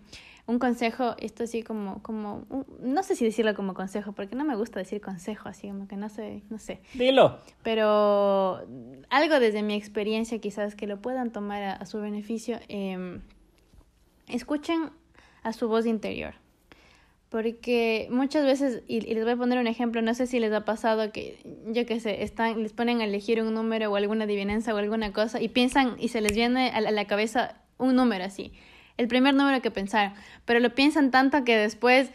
un 0.45 0.59
consejo, 0.59 1.15
esto 1.17 1.45
así 1.45 1.63
como, 1.63 2.03
como, 2.03 2.45
un, 2.51 2.63
no 2.79 3.01
sé 3.01 3.15
si 3.15 3.25
decirlo 3.25 3.55
como 3.55 3.73
consejo, 3.73 4.11
porque 4.11 4.35
no 4.35 4.45
me 4.45 4.55
gusta 4.55 4.77
decir 4.77 5.01
consejo, 5.01 5.49
así 5.49 5.67
como 5.67 5.87
que 5.87 5.95
no 5.95 6.09
sé, 6.09 6.43
no 6.51 6.59
sé. 6.59 6.79
Dilo. 6.93 7.39
Pero 7.63 8.67
algo 9.09 9.39
desde 9.39 9.63
mi 9.63 9.73
experiencia 9.73 10.37
quizás 10.37 10.75
que 10.75 10.85
lo 10.85 11.01
puedan 11.01 11.31
tomar 11.31 11.63
a, 11.63 11.73
a 11.73 11.87
su 11.87 11.99
beneficio, 12.01 12.59
eh, 12.67 13.19
escuchen 14.27 14.91
a 15.41 15.53
su 15.53 15.67
voz 15.67 15.87
interior. 15.87 16.35
Porque 17.29 18.07
muchas 18.09 18.43
veces, 18.43 18.81
y, 18.87 19.01
les 19.01 19.23
voy 19.23 19.33
a 19.33 19.37
poner 19.37 19.59
un 19.59 19.67
ejemplo, 19.67 20.01
no 20.01 20.13
sé 20.15 20.25
si 20.25 20.39
les 20.39 20.51
ha 20.51 20.65
pasado 20.65 21.11
que, 21.11 21.39
yo 21.67 21.85
qué 21.85 21.99
sé, 21.99 22.23
están, 22.23 22.63
les 22.63 22.73
ponen 22.73 23.01
a 23.01 23.05
elegir 23.05 23.41
un 23.43 23.53
número 23.53 23.91
o 23.91 23.95
alguna 23.95 24.23
adivinanza 24.23 24.73
o 24.73 24.77
alguna 24.77 25.13
cosa 25.13 25.39
y 25.39 25.47
piensan 25.49 25.95
y 25.99 26.07
se 26.07 26.21
les 26.21 26.33
viene 26.33 26.69
a 26.69 26.81
la 26.81 27.05
cabeza 27.05 27.61
un 27.77 27.95
número 27.95 28.25
así, 28.25 28.51
el 28.97 29.07
primer 29.07 29.35
número 29.35 29.61
que 29.61 29.69
pensaron, 29.69 30.13
pero 30.45 30.59
lo 30.59 30.73
piensan 30.73 31.11
tanto 31.11 31.43
que 31.43 31.55
después 31.55 32.11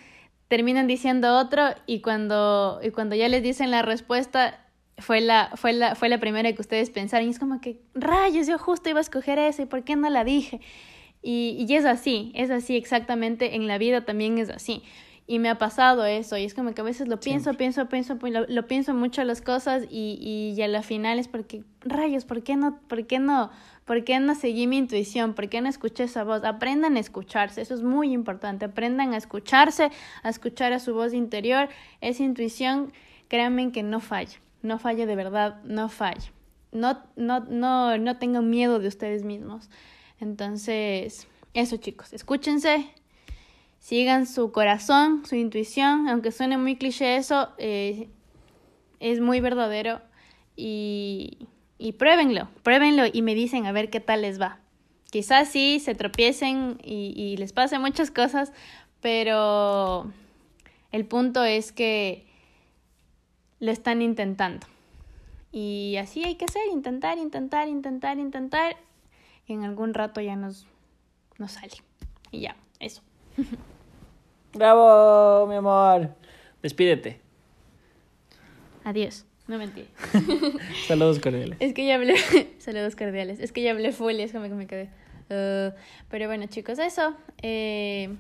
terminan 0.49 0.89
diciendo 0.89 1.39
otro 1.39 1.63
y 1.87 2.01
cuando, 2.01 2.81
y 2.83 2.91
cuando 2.91 3.15
ya 3.15 3.29
les 3.29 3.43
dicen 3.43 3.71
la 3.71 3.83
respuesta 3.83 4.61
fue 4.99 5.21
la, 5.21 5.51
fue, 5.57 5.73
la, 5.73 5.95
fue 5.95 6.09
la 6.09 6.19
primera 6.19 6.53
que 6.53 6.61
ustedes 6.61 6.91
pensaron 6.91 7.27
y 7.29 7.31
es 7.31 7.39
como 7.39 7.61
que, 7.61 7.81
rayos, 7.95 8.47
yo 8.47 8.59
justo 8.59 8.89
iba 8.91 8.99
a 8.99 9.03
escoger 9.03 9.39
esa 9.39 9.63
y 9.63 9.67
por 9.67 9.85
qué 9.85 9.97
no 9.97 10.09
la 10.11 10.25
dije. 10.25 10.61
Y, 11.23 11.67
y 11.67 11.75
es 11.75 11.85
así, 11.87 12.33
es 12.35 12.51
así 12.51 12.77
exactamente, 12.77 13.57
en 13.57 13.67
la 13.67 13.79
vida 13.79 14.05
también 14.05 14.39
es 14.39 14.51
así. 14.51 14.83
Y 15.27 15.39
me 15.39 15.49
ha 15.49 15.57
pasado 15.57 16.05
eso, 16.05 16.37
y 16.37 16.45
es 16.45 16.53
como 16.53 16.75
que 16.75 16.83
a 16.83 16.85
veces 16.85 17.09
lo 17.09 17.19
pienso, 17.19 17.55
pienso, 17.55 17.89
pienso, 17.89 18.19
lo, 18.21 18.47
lo, 18.47 18.67
pienso 18.67 18.93
mucho 18.93 19.25
las 19.25 19.41
cosas 19.41 19.85
y, 19.91 20.19
y, 20.21 20.55
y 20.55 20.63
a 20.63 20.69
la 20.69 20.83
final 20.83 21.19
es 21.19 21.29
porque, 21.29 21.65
rayos, 21.81 22.27
¿por 22.27 22.43
qué 22.43 22.57
no, 22.57 22.79
por 22.89 23.07
qué 23.07 23.19
no, 23.19 23.51
por 23.87 24.05
qué 24.05 24.21
no 24.21 24.35
seguí 24.35 24.67
mi 24.67 24.77
intuición? 24.77 25.33
¿Por 25.33 25.49
qué 25.49 25.63
no 25.63 25.71
escuché 25.71 26.05
esa 26.05 26.25
voz? 26.25 26.45
Aprendan 26.45 26.99
a 26.99 27.01
escucharse, 27.01 27.63
eso 27.63 27.73
es 27.73 27.83
muy 27.83 28.13
importante, 28.13 28.67
aprendan 28.67 29.15
a 29.15 29.17
escucharse, 29.17 29.91
a 30.23 30.29
escuchar 30.29 30.75
a 30.75 30.79
su 30.79 30.93
voz 30.93 31.15
interior, 31.15 31.71
esa 32.03 32.23
intuición, 32.23 32.93
créanme 33.29 33.73
que 33.73 33.83
no 33.83 34.01
falla, 34.01 34.39
no 34.61 34.79
falla 34.79 35.07
de 35.07 35.17
verdad, 35.17 35.63
no 35.65 35.89
falla. 35.89 36.33
No, 36.71 36.99
no, 37.17 37.41
no, 37.41 37.97
no 37.97 38.19
tengan 38.19 38.51
miedo 38.51 38.79
de 38.81 38.89
ustedes 38.89 39.23
mismos. 39.23 39.71
Entonces, 40.21 41.29
eso 41.55 41.77
chicos, 41.77 42.13
escúchense, 42.13 42.93
sigan 43.85 44.27
su 44.27 44.51
corazón, 44.51 45.27
su 45.27 45.37
intuición, 45.37 46.09
aunque 46.09 46.33
suene 46.33 46.57
muy 46.57 46.77
cliché 46.77 47.17
eso, 47.17 47.51
eh, 47.59 48.09
es 48.99 49.21
muy 49.21 49.41
verdadero 49.41 50.01
y, 50.57 51.47
y 51.77 51.93
pruébenlo, 51.93 52.49
pruébenlo 52.63 53.03
y 53.13 53.21
me 53.21 53.35
dicen 53.35 53.67
a 53.67 53.73
ver 53.73 53.91
qué 53.91 54.01
tal 54.01 54.23
les 54.23 54.41
va. 54.41 54.59
Quizás 55.11 55.51
sí 55.51 55.81
se 55.81 55.95
tropiecen 55.95 56.79
y, 56.83 57.13
y 57.15 57.37
les 57.37 57.53
pasen 57.53 57.83
muchas 57.83 58.11
cosas, 58.11 58.55
pero 59.03 60.11
el 60.91 61.05
punto 61.05 61.45
es 61.45 61.71
que 61.71 62.27
lo 63.61 63.71
están 63.71 64.01
intentando. 64.01 64.67
Y 65.53 65.97
así 66.01 66.25
hay 66.25 66.37
que 66.37 66.47
hacer, 66.47 66.63
intentar, 66.73 67.19
intentar, 67.19 67.69
intentar, 67.69 68.19
intentar 68.19 68.77
y 69.47 69.53
en 69.53 69.63
algún 69.63 69.93
rato 69.93 70.23
ya 70.23 70.37
nos, 70.37 70.67
nos 71.37 71.53
sale. 71.53 71.77
Y 72.31 72.41
ya, 72.41 72.57
eso. 72.81 73.03
Bravo, 74.55 75.47
mi 75.49 75.57
amor. 75.57 76.11
Despídete. 76.63 77.21
Adiós. 78.85 79.27
No 79.47 79.59
mentí. 79.59 79.87
Saludos 80.87 81.19
cordiales. 81.19 81.59
Es 81.61 81.75
que 81.75 81.87
ya 81.87 81.97
hablé. 81.97 82.15
Saludos 82.59 82.97
cordiales. 82.97 83.41
Es 83.41 83.53
que 83.53 83.63
ya 83.63 83.73
hablé 83.73 83.93
full 83.93 84.15
y 84.15 84.23
es 84.23 84.33
como 84.33 84.45
que 84.45 84.55
me 84.55 84.67
quedé. 84.67 84.89
Uh, 85.29 85.75
pero 86.09 86.29
bueno, 86.29 86.47
chicos, 86.47 86.79
eso. 86.79 87.15
Eh, 87.43 88.15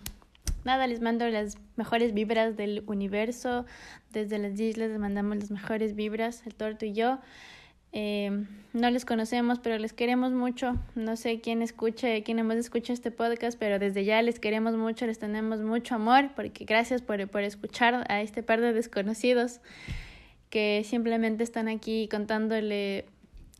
nada, 0.64 0.86
les 0.86 1.00
mando 1.00 1.26
las 1.28 1.56
mejores 1.76 2.12
vibras 2.12 2.56
del 2.56 2.82
universo. 2.86 3.64
Desde 4.12 4.38
las 4.38 4.58
islas 4.60 4.90
les 4.90 4.98
mandamos 4.98 5.38
las 5.38 5.50
mejores 5.50 5.94
vibras, 5.94 6.46
el 6.46 6.54
torto 6.54 6.84
y 6.84 6.92
yo. 6.92 7.20
Eh, 7.94 8.44
no 8.72 8.90
les 8.90 9.04
conocemos, 9.04 9.60
pero 9.60 9.78
les 9.78 9.92
queremos 9.92 10.32
mucho. 10.32 10.76
No 10.96 11.14
sé 11.16 11.40
quién 11.40 11.62
escuche, 11.62 12.24
quién 12.24 12.44
más 12.44 12.56
escucha 12.56 12.92
este 12.92 13.12
podcast, 13.12 13.56
pero 13.56 13.78
desde 13.78 14.04
ya 14.04 14.20
les 14.20 14.40
queremos 14.40 14.76
mucho, 14.76 15.06
les 15.06 15.20
tenemos 15.20 15.60
mucho 15.60 15.94
amor, 15.94 16.30
porque 16.34 16.64
gracias 16.64 17.00
por, 17.00 17.26
por 17.28 17.42
escuchar 17.42 18.04
a 18.10 18.20
este 18.20 18.42
par 18.42 18.60
de 18.60 18.72
desconocidos 18.72 19.60
que 20.50 20.82
simplemente 20.84 21.44
están 21.44 21.68
aquí 21.68 22.08
contándole 22.10 23.06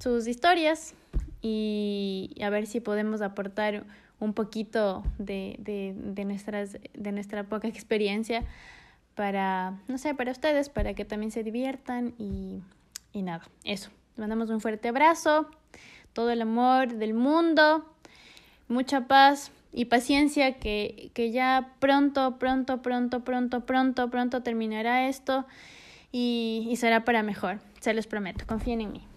sus 0.00 0.26
historias 0.26 0.94
y 1.40 2.34
a 2.42 2.50
ver 2.50 2.66
si 2.66 2.80
podemos 2.80 3.22
aportar 3.22 3.84
un 4.18 4.32
poquito 4.32 5.04
de, 5.18 5.54
de, 5.60 5.94
de, 5.96 6.24
nuestras, 6.24 6.78
de 6.92 7.12
nuestra 7.12 7.44
poca 7.44 7.68
experiencia 7.68 8.44
para, 9.14 9.78
no 9.86 9.96
sé, 9.98 10.12
para 10.14 10.32
ustedes, 10.32 10.70
para 10.70 10.94
que 10.94 11.04
también 11.04 11.30
se 11.30 11.44
diviertan 11.44 12.14
y, 12.18 12.62
y 13.12 13.22
nada, 13.22 13.44
eso. 13.62 13.90
Les 14.14 14.20
mandamos 14.20 14.48
un 14.50 14.60
fuerte 14.60 14.88
abrazo, 14.88 15.48
todo 16.12 16.30
el 16.30 16.40
amor 16.40 16.94
del 16.94 17.14
mundo, 17.14 17.84
mucha 18.68 19.08
paz 19.08 19.50
y 19.72 19.86
paciencia 19.86 20.60
que, 20.60 21.10
que 21.14 21.32
ya 21.32 21.72
pronto, 21.80 22.38
pronto, 22.38 22.80
pronto, 22.80 23.24
pronto, 23.24 23.66
pronto, 23.66 24.10
pronto 24.10 24.42
terminará 24.44 25.08
esto 25.08 25.46
y, 26.12 26.68
y 26.70 26.76
será 26.76 27.04
para 27.04 27.24
mejor, 27.24 27.58
se 27.80 27.92
los 27.92 28.06
prometo, 28.06 28.44
confíen 28.46 28.82
en 28.82 28.92
mí. 28.92 29.13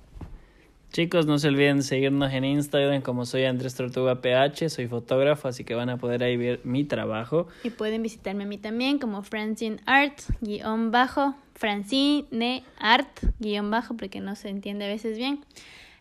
Chicos, 0.92 1.26
no 1.28 1.38
se 1.38 1.50
olviden 1.50 1.84
seguirnos 1.84 2.34
en 2.34 2.44
Instagram 2.46 3.02
como 3.02 3.26
soy 3.26 3.44
Andrés 3.44 3.76
Tortuga 3.76 4.22
PH, 4.22 4.70
soy 4.70 4.88
fotógrafo, 4.88 5.48
así 5.48 5.64
que 5.64 5.76
van 5.76 5.90
a 5.90 5.98
poder 5.98 6.24
ahí 6.24 6.38
ver 6.38 6.62
mi 6.64 6.86
trabajo. 6.86 7.48
Y 7.64 7.70
pueden 7.70 8.02
visitarme 8.02 8.46
a 8.46 8.48
mí 8.48 8.58
también 8.58 8.98
como 8.98 9.22
Francine 9.22 9.78
Art, 9.86 10.20
guion 10.42 10.92
bajo, 10.92 11.36
Francine 11.56 12.64
Art, 12.80 13.10
guion 13.40 13.70
bajo, 13.70 13.96
porque 13.96 14.22
no 14.22 14.36
se 14.36 14.50
entiende 14.50 14.86
a 14.86 14.88
veces 14.88 15.18
bien. 15.18 15.42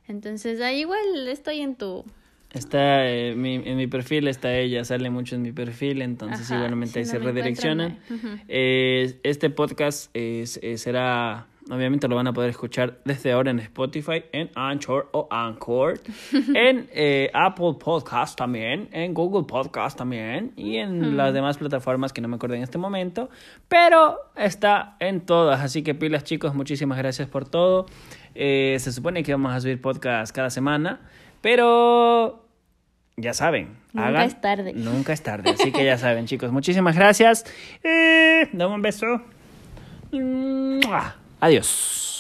Entonces 0.09 0.61
ahí 0.61 0.81
igual 0.81 1.29
estoy 1.29 1.61
en 1.61 1.75
tu... 1.75 2.05
Está 2.53 3.11
eh, 3.11 3.35
mi, 3.37 3.57
en 3.57 3.77
mi 3.77 3.89
perfil, 3.89 4.29
está 4.29 4.57
ella, 4.57 4.83
sale 4.85 5.11
mucho 5.11 5.35
en 5.35 5.43
mi 5.43 5.53
perfil, 5.53 6.01
entonces 6.01 6.47
Ajá, 6.47 6.57
igualmente 6.57 6.93
si 6.93 6.99
ahí 7.01 7.05
no 7.05 7.11
se 7.11 7.19
redireccionan. 7.19 7.99
Eh, 8.49 9.19
este 9.25 9.51
podcast 9.51 10.11
es- 10.15 10.59
eh, 10.63 10.79
será, 10.79 11.49
obviamente 11.71 12.07
lo 12.09 12.17
van 12.17 12.27
a 12.29 12.33
poder 12.33 12.51
escuchar 12.51 12.99
desde 13.05 13.33
ahora 13.33 13.51
en 13.51 13.59
Spotify, 13.59 14.25
en 14.33 14.51
Anchor 14.55 15.09
o 15.13 15.27
Anchor, 15.31 16.01
en 16.55 16.89
eh, 16.93 17.31
Apple 17.35 17.75
Podcast 17.79 18.39
también, 18.39 18.89
en 18.93 19.13
Google 19.15 19.45
Podcast 19.47 19.99
también 19.99 20.53
y 20.57 20.77
en 20.77 21.17
las 21.17 21.33
demás 21.35 21.59
plataformas 21.59 22.13
que 22.13 22.21
no 22.21 22.29
me 22.29 22.37
acuerdo 22.37 22.55
en 22.57 22.63
este 22.63 22.79
momento, 22.79 23.29
pero 23.69 24.17
está 24.37 24.97
en 25.01 25.21
todas, 25.23 25.61
así 25.61 25.83
que 25.83 25.95
pilas 25.95 26.25
chicos, 26.25 26.55
muchísimas 26.55 26.99
gracias 26.99 27.29
por 27.29 27.49
todo. 27.49 27.87
Eh, 28.35 28.77
se 28.81 28.93
supone 28.93 29.23
que 29.23 29.33
vamos 29.33 29.53
a 29.53 29.61
subir 29.61 29.81
podcast 29.81 30.35
cada 30.35 30.51
semana, 30.51 31.01
pero 31.41 32.45
ya 33.17 33.33
saben. 33.33 33.79
Nunca 33.95 34.09
hagan- 34.09 34.23
es 34.27 34.41
tarde. 34.41 34.73
Nunca 34.75 35.13
es 35.15 35.23
tarde, 35.23 35.51
así 35.51 35.73
que 35.73 35.85
ya 35.85 35.97
saben 35.99 36.27
chicos, 36.27 36.53
muchísimas 36.53 36.95
gracias. 36.97 37.45
Eh, 37.83 38.49
dame 38.53 38.75
un 38.75 38.83
beso. 38.83 39.07
Mua. 40.13 41.17
Adiós. 41.41 42.16